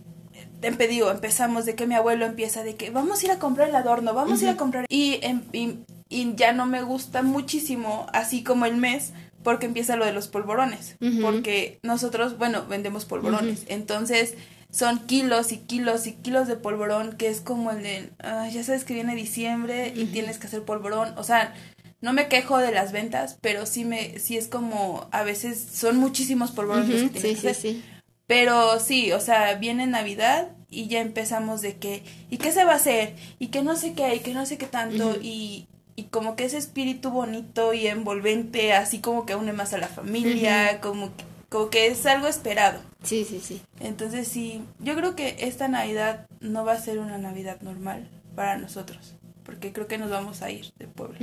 te 0.61 0.87
digo, 0.87 1.11
empezamos 1.11 1.65
de 1.65 1.75
que 1.75 1.87
mi 1.87 1.95
abuelo 1.95 2.25
empieza 2.25 2.63
de 2.63 2.75
que 2.75 2.91
vamos 2.91 3.21
a 3.21 3.25
ir 3.25 3.31
a 3.31 3.39
comprar 3.39 3.69
el 3.69 3.75
adorno, 3.75 4.13
vamos 4.13 4.41
a 4.41 4.45
ir 4.45 4.49
a 4.49 4.57
comprar. 4.57 4.85
Y, 4.89 5.19
em, 5.21 5.41
y, 5.51 5.79
y, 6.09 6.35
ya 6.35 6.53
no 6.53 6.65
me 6.65 6.83
gusta 6.83 7.23
muchísimo, 7.23 8.05
así 8.13 8.43
como 8.43 8.65
el 8.65 8.77
mes, 8.77 9.13
porque 9.43 9.65
empieza 9.65 9.95
lo 9.95 10.05
de 10.05 10.13
los 10.13 10.27
polvorones. 10.27 10.95
Porque 11.21 11.79
nosotros, 11.83 12.37
bueno, 12.37 12.65
vendemos 12.67 13.05
polvorones. 13.05 13.65
Entonces, 13.67 14.35
son 14.73 15.05
kilos 15.05 15.51
y 15.51 15.57
kilos 15.57 16.07
y 16.07 16.13
kilos 16.13 16.47
de 16.47 16.55
polvorón, 16.55 17.15
que 17.15 17.27
es 17.27 17.41
como 17.41 17.69
el 17.69 17.83
de, 17.83 18.09
ya 18.51 18.63
sabes 18.63 18.83
que 18.83 18.95
viene 18.95 19.15
diciembre 19.15 19.93
y 19.95 20.05
tienes 20.05 20.39
que 20.39 20.47
hacer 20.47 20.63
polvorón, 20.63 21.13
o 21.15 21.23
sea, 21.23 21.53
no 22.01 22.11
me 22.11 22.27
quejo 22.27 22.57
de 22.57 22.71
las 22.71 22.91
ventas, 22.91 23.37
pero 23.39 23.67
sí 23.67 23.85
me, 23.85 24.17
sí 24.17 24.35
es 24.35 24.47
como, 24.47 25.07
a 25.11 25.23
veces 25.23 25.63
son 25.71 25.97
muchísimos 25.97 26.51
polvorones 26.51 27.11
que 27.11 27.19
sí, 27.21 27.35
Sí, 27.35 27.53
sí. 27.53 27.83
Pero 28.25 28.79
sí, 28.79 29.11
o 29.11 29.19
sea, 29.19 29.53
viene 29.55 29.85
Navidad 29.85 30.49
y 30.69 30.87
ya 30.87 31.01
empezamos 31.01 31.61
de 31.61 31.75
que, 31.75 32.03
¿y 32.31 32.37
qué 32.37 32.51
se 32.51 32.65
va 32.65 32.73
a 32.73 32.77
hacer? 32.77 33.13
Y 33.37 33.47
que 33.47 33.61
no 33.61 33.75
sé 33.75 33.93
qué, 33.93 34.15
y 34.15 34.19
que 34.21 34.33
no 34.33 34.45
sé 34.47 34.57
qué 34.57 34.65
tanto, 34.65 35.17
y, 35.21 35.67
y 35.95 36.03
como 36.05 36.35
que 36.35 36.45
ese 36.45 36.57
espíritu 36.57 37.11
bonito 37.11 37.73
y 37.73 37.85
envolvente, 37.85 38.73
así 38.73 38.99
como 38.99 39.27
que 39.27 39.35
une 39.35 39.53
más 39.53 39.73
a 39.73 39.77
la 39.77 39.87
familia, 39.87 40.81
como 40.81 41.15
que 41.15 41.25
como 41.53 41.69
que 41.69 41.85
es 41.85 42.03
algo 42.07 42.27
esperado. 42.27 42.79
Sí, 43.03 43.27
sí, 43.29 43.39
sí. 43.39 43.61
Entonces 43.79 44.27
sí, 44.27 44.63
yo 44.79 44.95
creo 44.95 45.15
que 45.15 45.35
esta 45.41 45.67
Navidad 45.67 46.25
no 46.39 46.65
va 46.65 46.71
a 46.71 46.81
ser 46.81 46.97
una 46.97 47.19
Navidad 47.19 47.61
normal 47.61 48.09
para 48.35 48.57
nosotros, 48.57 49.13
porque 49.45 49.71
creo 49.71 49.85
que 49.87 49.99
nos 49.99 50.09
vamos 50.09 50.41
a 50.41 50.49
ir 50.49 50.73
de 50.79 50.87
pueblo. 50.87 51.19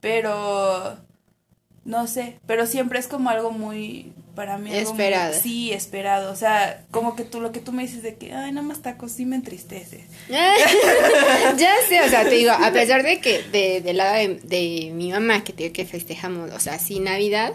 Pero 0.00 0.96
no 1.84 2.06
sé, 2.06 2.38
pero 2.46 2.64
siempre 2.64 3.00
es 3.00 3.08
como 3.08 3.28
algo 3.28 3.50
muy 3.50 4.12
para 4.36 4.56
mí 4.56 4.72
esperado. 4.72 5.34
sí, 5.34 5.72
esperado, 5.72 6.30
o 6.30 6.36
sea, 6.36 6.84
como 6.92 7.16
que 7.16 7.24
tú 7.24 7.40
lo 7.40 7.50
que 7.50 7.58
tú 7.58 7.72
me 7.72 7.82
dices 7.82 8.04
de 8.04 8.14
que 8.14 8.32
ay, 8.32 8.52
nada 8.52 8.64
más 8.64 8.82
tacos 8.82 9.10
sí 9.10 9.26
me 9.26 9.34
entristece. 9.34 10.04
ya 10.28 11.74
sé, 11.88 12.00
o 12.02 12.08
sea, 12.08 12.22
te 12.22 12.36
digo, 12.36 12.52
a 12.52 12.70
pesar 12.70 13.02
de 13.02 13.20
que 13.20 13.42
de, 13.42 13.80
del 13.80 13.96
lado 13.96 14.14
de, 14.14 14.40
de 14.44 14.92
mi 14.94 15.10
mamá 15.10 15.42
que 15.42 15.52
te 15.52 15.72
que 15.72 15.84
festejamos, 15.86 16.52
o 16.52 16.60
sea, 16.60 16.78
sí 16.78 17.00
Navidad, 17.00 17.52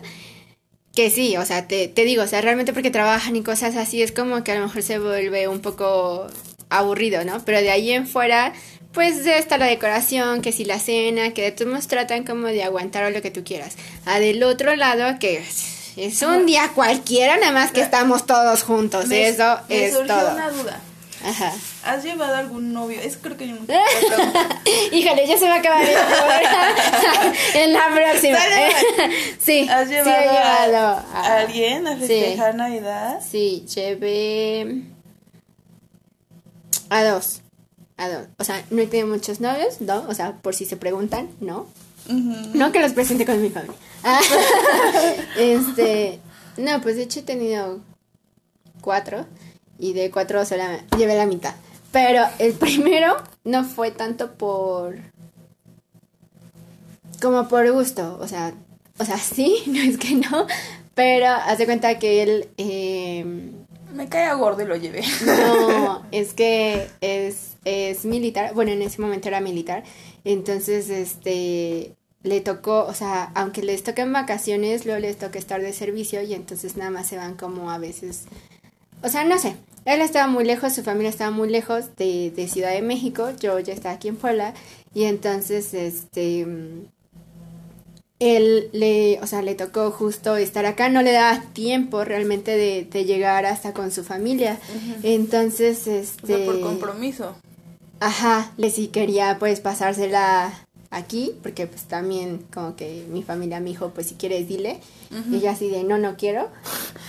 que 0.96 1.10
sí, 1.10 1.36
o 1.38 1.46
sea, 1.46 1.68
te, 1.68 1.88
te 1.88 2.06
digo, 2.06 2.24
o 2.24 2.28
sea, 2.28 2.42
realmente 2.42 2.74
porque 2.74 2.90
trabajan 2.90 3.36
y 3.36 3.44
cosas 3.44 3.76
así, 3.76 4.02
es 4.02 4.12
como 4.12 4.44
que 4.44 4.54
a 4.54 4.56
lo 4.56 4.68
mejor 4.68 4.82
se 4.82 4.98
vuelve 4.98 5.48
un 5.48 5.60
poco 5.60 6.28
aburrido, 6.70 7.24
¿no? 7.26 7.44
Pero 7.44 7.60
de 7.60 7.70
ahí 7.70 7.92
en 7.92 8.08
fuera, 8.08 8.54
pues 8.94 9.26
está 9.26 9.58
la 9.58 9.66
decoración, 9.66 10.42
que 10.42 10.52
si 10.52 10.64
la 10.64 10.80
cena, 10.80 11.34
que 11.34 11.42
de 11.44 11.52
todos 11.52 11.70
modos 11.70 11.88
tratan 11.88 12.24
como 12.24 12.48
de 12.48 12.64
aguantar 12.64 13.04
o 13.04 13.10
lo 13.10 13.22
que 13.22 13.30
tú 13.30 13.44
quieras. 13.44 13.76
A 14.06 14.20
del 14.20 14.42
otro 14.44 14.76
lado, 14.76 15.20
que 15.20 15.44
es 15.98 16.22
un 16.22 16.46
día 16.46 16.72
cualquiera, 16.74 17.38
nada 17.38 17.52
más 17.52 17.72
que 17.72 17.82
estamos 17.82 18.26
todos 18.26 18.64
juntos, 18.64 19.12
eso 19.12 19.60
es 19.70 19.94
todo. 19.94 20.34
una 20.34 20.50
duda. 20.50 20.82
Ajá. 21.26 21.54
¿Has 21.84 22.04
llevado 22.04 22.36
algún 22.36 22.72
novio? 22.72 23.02
Es 23.02 23.18
creo 23.18 23.36
que 23.36 23.48
yo 23.48 23.56
no. 23.56 23.62
Híjole, 24.92 25.28
ya 25.28 25.38
se 25.38 25.48
va 25.48 25.56
a 25.56 25.58
acabar 25.58 25.84
en 27.56 27.74
la 27.74 27.88
próxima. 27.94 28.38
sí, 29.40 29.68
¿Has 29.68 29.90
llevado, 29.90 31.04
a, 31.14 31.38
alguien 31.38 31.88
a 31.88 31.98
festejar 31.98 32.54
Navidad? 32.54 33.22
Sí, 33.28 33.66
llevé 33.74 34.84
a 36.90 37.04
dos. 37.04 37.42
A 37.98 38.10
dos. 38.10 38.28
O 38.38 38.44
sea, 38.44 38.64
no 38.70 38.84
he 38.84 38.88
tenido 38.88 39.08
muchos 39.08 39.40
novios, 39.42 39.82
¿no? 39.82 40.06
O 40.08 40.14
sea, 40.14 40.34
por 40.34 40.54
si 40.54 40.66
se 40.66 40.78
preguntan, 40.78 41.30
¿no? 41.40 41.68
No 42.08 42.72
que 42.72 42.82
los 42.82 42.94
presente 42.94 43.26
con 43.26 43.42
mi 43.42 43.50
familia. 43.50 43.76
este, 45.38 46.20
no, 46.58 46.80
pues 46.82 46.98
de 46.98 47.04
hecho 47.04 47.22
he 47.22 47.24
tenido 47.24 47.80
cuatro 48.82 49.26
y 49.80 49.94
de 49.94 50.12
cuatro 50.12 50.46
solo 50.46 50.64
llevé 50.98 51.16
la 51.16 51.26
mitad. 51.26 51.56
Pero 51.92 52.26
el 52.40 52.54
primero 52.60 53.18
no 53.44 53.64
fue 53.64 53.92
tanto 53.92 54.34
por... 54.34 54.98
como 57.22 57.48
por 57.48 57.72
gusto, 57.72 58.18
o 58.20 58.28
sea, 58.28 58.54
o 58.98 59.06
sea, 59.06 59.18
sí, 59.36 59.64
no 59.68 59.80
es 59.80 59.98
que 59.98 60.16
no, 60.16 60.48
pero 60.94 61.28
haz 61.28 61.58
de 61.58 61.66
cuenta 61.66 62.00
que 62.00 62.24
él... 62.24 62.50
Eh, 62.58 63.52
me 63.94 64.10
cae 64.10 64.26
a 64.26 64.34
gordo 64.34 64.62
y 64.62 64.66
lo 64.66 64.76
llevé. 64.76 65.04
No, 65.26 66.06
es 66.12 66.34
que 66.34 66.90
es, 67.00 67.56
es 67.64 68.04
militar, 68.04 68.54
bueno, 68.54 68.72
en 68.72 68.82
ese 68.82 69.02
momento 69.02 69.30
era 69.30 69.40
militar, 69.40 69.84
entonces, 70.26 70.90
este, 70.90 71.96
le 72.24 72.42
tocó, 72.42 72.86
o 72.86 72.94
sea, 72.94 73.32
aunque 73.36 73.62
les 73.62 73.84
toquen 73.84 74.12
vacaciones, 74.12 74.86
luego 74.86 75.00
les 75.00 75.18
toca 75.18 75.38
estar 75.38 75.62
de 75.62 75.72
servicio 75.72 76.22
y 76.24 76.34
entonces 76.34 76.76
nada 76.76 76.90
más 76.90 77.08
se 77.08 77.18
van 77.18 77.36
como 77.36 77.72
a 77.72 77.78
veces 77.78 78.26
o 79.02 79.10
sea, 79.10 79.24
no 79.24 79.38
sé. 79.40 79.56
Él 79.86 80.02
estaba 80.02 80.28
muy 80.28 80.46
lejos, 80.46 80.74
su 80.74 80.84
familia 80.84 81.10
estaba 81.10 81.30
muy 81.30 81.48
lejos 81.50 81.96
de, 81.96 82.32
de 82.32 82.48
Ciudad 82.48 82.72
de 82.72 82.82
México. 82.82 83.30
Yo 83.40 83.60
ya 83.60 83.74
estaba 83.74 83.96
aquí 83.96 84.08
en 84.08 84.16
Puebla. 84.16 84.54
Y 84.96 85.04
entonces, 85.04 85.74
este. 85.76 86.48
él 88.20 88.70
le, 88.72 89.20
o 89.22 89.28
sea, 89.28 89.44
le 89.44 89.54
tocó 89.54 89.92
justo 89.92 90.38
estar 90.38 90.66
acá, 90.66 90.90
no 90.90 91.04
le 91.04 91.12
daba 91.12 91.42
tiempo 91.54 92.04
realmente 92.04 92.58
de, 92.58 92.86
de 92.86 93.06
llegar 93.06 93.46
hasta 93.46 93.74
con 93.74 93.92
su 93.92 94.04
familia. 94.04 94.58
Entonces, 95.04 95.86
este... 95.86 96.46
por 96.46 96.62
compromiso. 96.62 97.36
Ajá, 98.00 98.52
le 98.58 98.72
sí 98.72 98.88
quería 98.88 99.38
pues 99.40 99.62
pasársela 99.62 100.65
aquí, 100.96 101.34
porque 101.44 101.68
pues 101.68 101.84
también 101.84 102.46
como 102.54 102.76
que 102.76 103.06
mi 103.10 103.22
familia 103.22 103.60
me 103.60 103.70
dijo, 103.70 103.90
pues 103.90 104.08
si 104.08 104.16
quieres 104.16 104.48
dile. 104.48 104.80
Y 105.32 105.36
ella 105.36 105.52
así 105.52 105.70
de, 105.70 105.84
no, 105.84 105.98
no 105.98 106.16
quiero. 106.16 106.50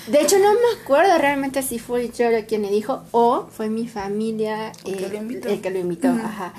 De 0.09 0.21
hecho, 0.21 0.39
no 0.39 0.53
me 0.53 0.83
acuerdo 0.83 1.17
realmente 1.19 1.63
si 1.63 1.79
fue 1.79 2.11
yo 2.11 2.27
quien 2.47 2.63
le 2.63 2.71
dijo 2.71 3.03
o 3.13 3.47
fue 3.51 3.69
mi 3.71 3.89
familia 3.89 4.73
el, 4.85 4.97
que, 4.97 5.71
lo 5.71 5.79
invitó. 5.79 6.09
Ajá. 6.09 6.53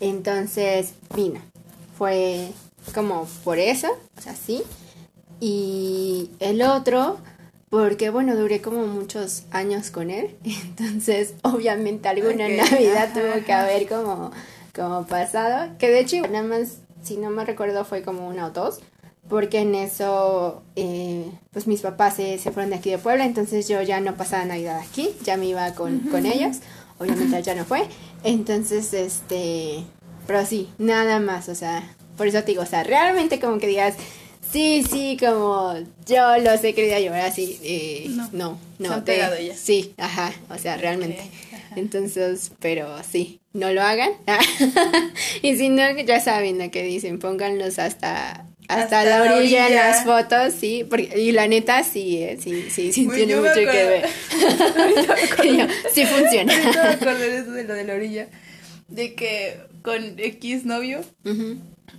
Entonces 0.00 0.94
vino. 1.14 1.40
Fue 1.96 2.48
como 2.94 3.26
por 3.44 3.58
eso, 3.58 3.88
o 4.16 4.20
sea, 4.20 4.34
sí. 4.34 4.62
Y 5.40 6.30
el 6.38 6.62
otro, 6.62 7.18
porque 7.70 8.10
bueno, 8.10 8.36
duré 8.36 8.60
como 8.60 8.86
muchos 8.86 9.44
años 9.50 9.90
con 9.90 10.10
él. 10.10 10.36
Entonces, 10.44 11.34
obviamente 11.42 12.08
alguna 12.08 12.48
Navidad 12.48 13.12
tuvo 13.14 13.44
que 13.44 13.52
haber 13.52 13.88
como 13.88 14.32
como 14.74 15.06
pasado, 15.06 15.70
que 15.78 15.90
de 15.90 16.00
hecho 16.00 16.16
nada 16.28 16.42
más, 16.42 16.78
si 17.02 17.16
no 17.16 17.30
me 17.30 17.44
recuerdo, 17.44 17.84
fue 17.84 18.02
como 18.02 18.28
una 18.28 18.46
o 18.46 18.50
dos, 18.50 18.80
porque 19.28 19.60
en 19.60 19.74
eso, 19.74 20.62
eh, 20.76 21.30
pues 21.52 21.66
mis 21.66 21.80
papás 21.80 22.16
se, 22.16 22.38
se, 22.38 22.50
fueron 22.50 22.70
de 22.70 22.76
aquí 22.76 22.90
de 22.90 22.98
Puebla, 22.98 23.24
entonces 23.24 23.68
yo 23.68 23.80
ya 23.82 24.00
no 24.00 24.16
pasaba 24.16 24.44
Navidad 24.44 24.80
aquí, 24.80 25.10
ya 25.24 25.36
me 25.36 25.46
iba 25.46 25.74
con, 25.74 26.00
con 26.00 26.26
ellos, 26.26 26.58
obviamente 26.98 27.42
ya 27.42 27.54
no 27.54 27.64
fue, 27.64 27.86
entonces, 28.22 28.92
este, 28.92 29.84
pero 30.26 30.44
sí, 30.44 30.68
nada 30.78 31.20
más, 31.20 31.48
o 31.48 31.54
sea, 31.54 31.94
por 32.16 32.26
eso 32.26 32.40
te 32.40 32.52
digo, 32.52 32.62
o 32.62 32.66
sea, 32.66 32.82
realmente 32.82 33.40
como 33.40 33.58
que 33.58 33.66
digas, 33.66 33.94
sí, 34.50 34.84
sí, 34.88 35.16
como 35.18 35.74
yo 36.06 36.36
los 36.38 36.62
he 36.64 36.74
querido 36.74 36.98
llorar 36.98 37.26
así, 37.26 37.58
eh, 37.62 38.06
no, 38.10 38.28
no, 38.32 38.58
no, 38.78 39.04
te, 39.04 39.18
ya. 39.18 39.56
sí, 39.56 39.94
ajá, 39.96 40.32
o 40.50 40.58
sea, 40.58 40.76
realmente. 40.76 41.22
Entonces, 41.76 42.52
pero 42.60 43.02
sí, 43.02 43.40
no 43.52 43.72
lo 43.72 43.82
hagan. 43.82 44.10
y 45.42 45.56
si 45.56 45.68
no, 45.68 45.98
ya 46.00 46.20
saben 46.20 46.58
lo 46.58 46.70
que 46.70 46.82
dicen, 46.82 47.18
pónganlos 47.18 47.78
hasta 47.78 48.46
hasta, 48.68 49.04
la, 49.04 49.22
orilla, 49.22 49.68
en 49.68 49.74
las 49.74 50.04
fotos, 50.04 50.54
sí, 50.54 50.86
porque, 50.88 51.20
y 51.20 51.32
la 51.32 51.46
neta 51.46 51.82
sí, 51.84 52.22
eh, 52.22 52.38
sí, 52.40 52.70
sí, 52.70 52.92
sí 52.92 53.08
tiene 53.08 53.36
mucho 53.36 53.54
que 53.54 53.64
ver. 53.64 54.08
sí 55.92 56.06
funciona. 56.06 56.54
me 56.54 56.80
acuerdo 56.80 57.20
de 57.20 57.38
eso 57.38 57.50
de 57.52 57.64
lo 57.64 57.74
de 57.74 57.84
la 57.84 57.94
orilla, 57.94 58.28
de 58.88 59.14
que 59.14 59.58
con 59.82 60.18
X 60.18 60.64
novio, 60.64 61.02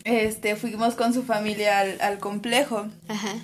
este, 0.03 0.55
fuimos 0.55 0.95
con 0.95 1.13
su 1.13 1.23
familia 1.23 1.79
al, 1.79 2.01
al 2.01 2.17
complejo, 2.17 2.87
Ajá. 3.07 3.35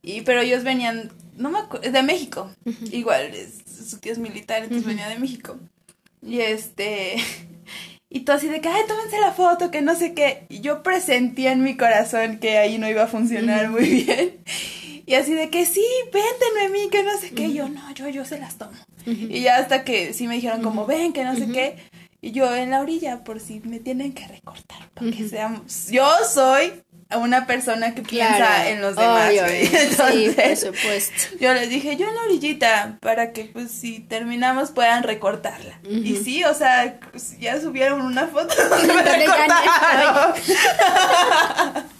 y 0.00 0.20
pero 0.20 0.40
ellos 0.40 0.62
venían, 0.62 1.10
no 1.36 1.50
me 1.50 1.58
acuerdo, 1.58 1.90
de 1.90 2.02
México, 2.04 2.48
igual, 2.92 3.34
es, 3.34 3.88
su 3.88 3.98
tío 3.98 4.12
es 4.12 4.18
militar, 4.18 4.62
entonces 4.62 4.86
venía 4.86 5.08
de 5.08 5.18
México, 5.18 5.58
y 6.22 6.40
este, 6.40 7.16
y 8.10 8.20
tú 8.20 8.32
así 8.32 8.48
de 8.48 8.60
que, 8.60 8.68
ay, 8.68 8.82
tómense 8.86 9.20
la 9.20 9.32
foto, 9.32 9.70
que 9.70 9.82
no 9.82 9.94
sé 9.94 10.14
qué. 10.14 10.46
Y 10.48 10.60
yo 10.60 10.82
presentía 10.82 11.52
en 11.52 11.62
mi 11.62 11.76
corazón 11.76 12.38
que 12.38 12.58
ahí 12.58 12.78
no 12.78 12.88
iba 12.88 13.04
a 13.04 13.08
funcionar 13.08 13.70
muy 13.70 13.88
bien. 14.04 14.38
Y 15.06 15.14
así 15.14 15.32
de 15.34 15.48
que, 15.48 15.64
sí, 15.64 15.84
vente, 16.12 16.44
Noemí, 16.54 16.90
que 16.90 17.02
no 17.02 17.16
sé 17.18 17.30
qué. 17.30 17.44
Y 17.44 17.54
yo, 17.54 17.68
no, 17.68 17.92
yo, 17.94 18.08
yo 18.08 18.24
se 18.24 18.38
las 18.38 18.58
tomo. 18.58 18.72
Y 19.06 19.40
ya 19.40 19.56
hasta 19.56 19.82
que 19.82 20.12
sí 20.12 20.26
me 20.26 20.34
dijeron 20.34 20.60
como, 20.60 20.84
ven, 20.84 21.14
que 21.14 21.24
no 21.24 21.34
sé 21.34 21.50
qué. 21.50 21.76
Y 22.20 22.32
yo 22.32 22.54
en 22.54 22.70
la 22.70 22.80
orilla, 22.80 23.24
por 23.24 23.40
si 23.40 23.60
me 23.60 23.78
tienen 23.78 24.12
que 24.12 24.26
recortar, 24.26 24.90
para 24.92 25.10
que 25.10 25.28
seamos... 25.28 25.88
Yo 25.88 26.06
soy 26.30 26.72
una 27.16 27.46
persona 27.46 27.94
que 27.94 28.02
piensa 28.02 28.68
en 28.68 28.82
los 28.82 28.94
demás. 28.94 29.32
Entonces, 29.32 29.96
sí, 30.12 30.30
por 30.30 30.56
supuesto. 30.56 31.36
Yo 31.40 31.54
les 31.54 31.70
dije, 31.70 31.96
yo 31.96 32.06
en 32.06 32.14
la 32.14 32.22
orillita, 32.24 32.98
para 33.00 33.32
que 33.32 33.44
pues 33.44 33.70
si 33.70 34.00
terminamos 34.00 34.72
puedan 34.72 35.02
recortarla. 35.02 35.80
Y 35.88 36.16
sí, 36.16 36.44
o 36.44 36.52
sea, 36.52 37.00
pues, 37.10 37.38
ya 37.38 37.60
subieron 37.60 38.02
una 38.02 38.26
foto 38.26 38.54
donde 38.68 38.92
me 38.92 39.02
recortaron. 39.02 40.34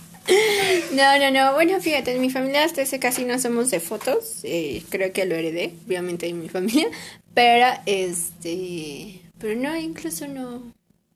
No, 0.92 1.18
no, 1.18 1.30
no. 1.30 1.54
Bueno, 1.54 1.80
fíjate, 1.80 2.14
en 2.14 2.20
mi 2.20 2.28
familia 2.28 2.62
hasta 2.62 2.82
ese 2.82 2.98
casi 2.98 3.24
no 3.24 3.38
somos 3.38 3.70
de 3.70 3.80
fotos. 3.80 4.40
Eh, 4.42 4.82
creo 4.90 5.10
que 5.10 5.24
lo 5.24 5.34
heredé, 5.34 5.72
obviamente, 5.86 6.28
en 6.28 6.38
mi 6.38 6.50
familia. 6.50 6.86
Pero, 7.32 7.66
este. 7.86 9.22
Pero 9.38 9.58
no, 9.58 9.74
incluso 9.74 10.28
no. 10.28 10.62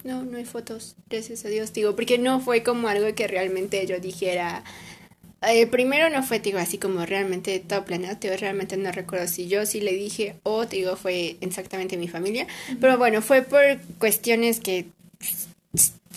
No, 0.05 0.25
no 0.25 0.37
hay 0.37 0.45
fotos, 0.45 0.97
gracias 1.09 1.45
a 1.45 1.49
Dios, 1.49 1.73
digo, 1.73 1.95
porque 1.95 2.19
no 2.19 2.41
fue 2.41 2.63
como 2.63 2.89
algo 2.89 3.15
que 3.15 3.29
realmente 3.29 3.87
yo 3.87 4.01
dijera. 4.01 4.65
Eh, 5.49 5.67
primero 5.67 6.09
no 6.11 6.23
fue, 6.23 6.41
digo, 6.41 6.59
así 6.59 6.79
como 6.79 7.05
realmente 7.07 7.59
todo 7.61 7.85
planeado, 7.85 8.19
digo, 8.21 8.35
realmente 8.37 8.77
no 8.77 8.91
recuerdo 8.93 9.27
si 9.27 9.49
yo 9.49 9.67
sí 9.67 9.81
le 9.81 9.93
dije 9.93 10.37
o, 10.43 10.67
digo, 10.67 10.97
fue 10.97 11.37
exactamente 11.41 11.97
mi 11.97 12.09
familia, 12.09 12.47
pero 12.81 12.99
bueno, 12.99 13.23
fue 13.23 13.43
por 13.43 13.63
cuestiones 13.99 14.61
que 14.61 14.87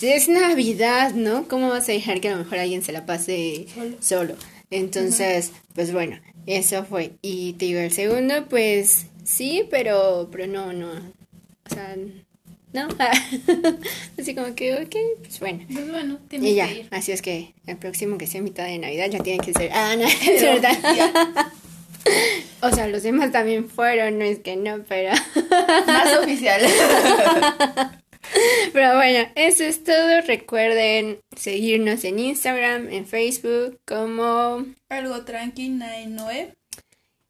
es 0.00 0.28
Navidad, 0.28 1.14
¿no? 1.14 1.48
¿Cómo 1.48 1.68
vas 1.70 1.88
a 1.88 1.92
dejar 1.92 2.20
que 2.20 2.28
a 2.28 2.32
lo 2.32 2.38
mejor 2.38 2.58
alguien 2.58 2.82
se 2.82 2.92
la 2.92 3.06
pase 3.06 3.66
solo? 4.00 4.34
Entonces, 4.70 5.52
pues 5.74 5.92
bueno, 5.92 6.20
eso 6.46 6.84
fue. 6.84 7.12
Y 7.22 7.54
te 7.54 7.66
digo, 7.66 7.80
el 7.80 7.92
segundo, 7.92 8.46
pues 8.48 9.06
sí, 9.24 9.66
pero, 9.70 10.28
pero 10.30 10.46
no, 10.46 10.72
no, 10.72 10.90
o 10.90 11.74
sea, 11.74 11.96
¿no? 12.76 12.88
así 14.18 14.34
como 14.34 14.54
que, 14.54 14.74
ok, 14.74 14.96
pues 15.22 15.40
bueno. 15.40 15.64
Pues 15.72 15.90
bueno, 15.90 16.18
y 16.30 16.54
ya, 16.54 16.68
así 16.90 17.10
es 17.10 17.22
que 17.22 17.54
el 17.66 17.78
próximo 17.78 18.18
que 18.18 18.26
sea 18.26 18.42
mitad 18.42 18.66
de 18.66 18.78
Navidad 18.78 19.08
ya 19.10 19.18
tiene 19.20 19.42
que 19.42 19.54
ser. 19.54 19.70
Ah, 19.72 19.96
no, 19.96 20.06
es 20.06 20.42
verdad. 20.42 20.76
o 22.60 22.70
sea, 22.70 22.86
los 22.88 23.02
demás 23.02 23.32
también 23.32 23.70
fueron, 23.70 24.18
no 24.18 24.24
es 24.24 24.40
que 24.40 24.56
no, 24.56 24.84
pero. 24.86 25.14
Más 25.86 26.18
oficial. 26.18 26.60
Pero 28.72 28.96
bueno, 28.96 29.30
eso 29.36 29.64
es 29.64 29.84
todo. 29.84 30.20
Recuerden 30.26 31.20
seguirnos 31.36 32.04
en 32.04 32.18
Instagram, 32.18 32.92
en 32.92 33.06
Facebook, 33.06 33.80
como. 33.86 34.66
Algo 34.90 35.24
tranqui, 35.24 35.70
99. 35.70 36.54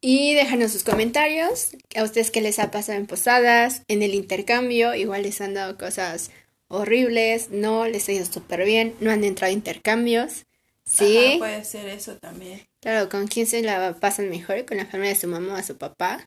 Y 0.09 0.37
déjanos 0.37 0.71
sus 0.71 0.85
comentarios. 0.85 1.71
A 1.97 2.05
ustedes 2.05 2.31
qué 2.31 2.41
les 2.41 2.61
ha 2.61 2.71
pasado 2.71 2.97
en 2.97 3.09
posadas, 3.09 3.83
en 3.89 4.05
el 4.05 4.15
intercambio. 4.15 4.95
Igual 4.95 5.25
les 5.25 5.41
han 5.41 5.55
dado 5.55 5.77
cosas 5.77 6.31
horribles, 6.69 7.51
no 7.51 7.89
les 7.89 8.09
ha 8.09 8.13
ido 8.13 8.25
súper 8.25 8.65
bien, 8.65 8.95
no 9.01 9.11
han 9.11 9.25
entrado 9.25 9.51
a 9.51 9.53
intercambios. 9.53 10.47
Sí. 10.85 11.35
puede 11.41 11.65
ser 11.65 11.89
eso 11.89 12.15
también. 12.19 12.69
Claro, 12.81 13.09
¿con 13.09 13.27
quién 13.27 13.49
se 13.49 13.63
la 13.63 13.97
pasan 13.99 14.31
mejor? 14.31 14.65
¿Con 14.65 14.77
la 14.77 14.87
familia 14.87 15.13
de 15.13 15.21
su 15.21 15.27
mamá 15.27 15.55
o 15.55 15.57
a 15.57 15.65
su 15.65 15.77
papá? 15.77 16.25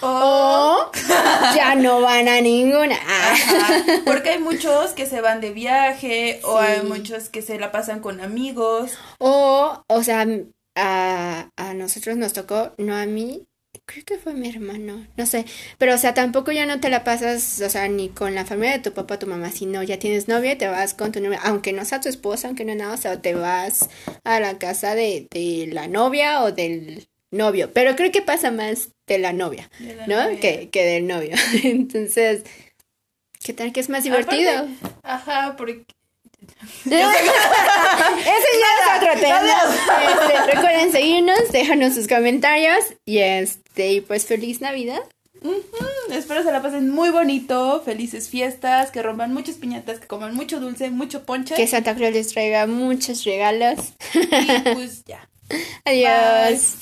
O, 0.00 0.90
ya 1.54 1.74
no 1.74 2.00
van 2.00 2.28
a 2.28 2.40
ninguna. 2.40 2.96
Porque 4.06 4.30
hay 4.30 4.38
muchos 4.38 4.92
que 4.92 5.04
se 5.04 5.20
van 5.20 5.42
de 5.42 5.50
viaje 5.50 6.40
o 6.44 6.56
hay 6.56 6.80
muchos 6.80 7.28
que 7.28 7.42
se 7.42 7.58
la 7.58 7.72
pasan 7.72 8.00
con 8.00 8.22
amigos. 8.22 8.92
O, 9.18 9.84
o 9.86 10.02
sea, 10.02 10.26
a, 10.78 11.50
a 11.56 11.74
nosotros 11.74 12.16
nos 12.16 12.32
tocó, 12.32 12.72
no 12.78 12.96
a 12.96 13.04
mí, 13.06 13.46
creo 13.84 14.04
que 14.04 14.18
fue 14.18 14.34
mi 14.34 14.48
hermano, 14.48 15.06
no 15.16 15.26
sé, 15.26 15.44
pero 15.78 15.94
o 15.94 15.98
sea, 15.98 16.14
tampoco 16.14 16.52
ya 16.52 16.66
no 16.66 16.80
te 16.80 16.90
la 16.90 17.04
pasas, 17.04 17.60
o 17.60 17.68
sea, 17.68 17.88
ni 17.88 18.08
con 18.08 18.34
la 18.34 18.44
familia 18.44 18.72
de 18.72 18.82
tu 18.82 18.92
papá 18.92 19.14
o 19.14 19.18
tu 19.18 19.26
mamá, 19.26 19.50
sino 19.50 19.82
ya 19.82 19.98
tienes 19.98 20.28
novia, 20.28 20.56
te 20.56 20.68
vas 20.68 20.94
con 20.94 21.12
tu 21.12 21.20
novia, 21.20 21.40
aunque 21.42 21.72
no 21.72 21.84
sea 21.84 22.00
tu 22.00 22.08
esposa, 22.08 22.48
aunque 22.48 22.64
no 22.64 22.74
nada, 22.74 22.94
o 22.94 22.96
sea, 22.96 23.20
te 23.20 23.34
vas 23.34 23.88
a 24.24 24.40
la 24.40 24.58
casa 24.58 24.94
de, 24.94 25.28
de 25.30 25.68
la 25.72 25.88
novia 25.88 26.42
o 26.42 26.52
del 26.52 27.08
novio, 27.30 27.72
pero 27.72 27.96
creo 27.96 28.12
que 28.12 28.22
pasa 28.22 28.50
más 28.50 28.90
de 29.06 29.18
la 29.18 29.32
novia, 29.32 29.70
¿no? 30.06 30.38
Que, 30.40 30.68
que 30.70 30.84
del 30.84 31.06
novio. 31.06 31.36
Entonces, 31.64 32.44
¿qué 33.42 33.52
tal 33.52 33.72
que 33.72 33.80
es 33.80 33.88
más 33.88 34.04
divertido? 34.04 34.68
ajá, 35.02 35.56
porque 35.56 35.84
ese 36.84 36.90
ya 36.90 37.10
es 38.80 38.96
otro 38.96 39.20
tema. 39.20 39.40
Este, 40.08 40.54
recuerden 40.54 40.92
seguirnos, 40.92 41.52
déjanos 41.52 41.94
sus 41.94 42.08
comentarios 42.08 42.84
y 43.04 43.18
este, 43.18 43.92
y 43.92 44.00
pues 44.00 44.26
feliz 44.26 44.60
Navidad. 44.60 45.02
Espero 46.10 46.42
se 46.42 46.50
la 46.50 46.62
pasen 46.62 46.90
muy 46.90 47.10
bonito, 47.10 47.82
felices 47.84 48.28
fiestas, 48.28 48.90
que 48.90 49.02
rompan 49.02 49.32
muchas 49.32 49.56
piñatas, 49.56 50.00
que 50.00 50.06
coman 50.06 50.34
mucho 50.34 50.58
dulce, 50.58 50.90
mucho 50.90 51.24
ponche. 51.24 51.54
Que 51.54 51.66
Santa 51.66 51.94
Claus 51.94 52.12
les 52.12 52.28
traiga 52.28 52.66
muchos 52.66 53.24
regalos. 53.24 53.78
Y 54.14 54.74
pues 54.74 55.04
ya. 55.04 55.28
Adiós. 55.84 56.74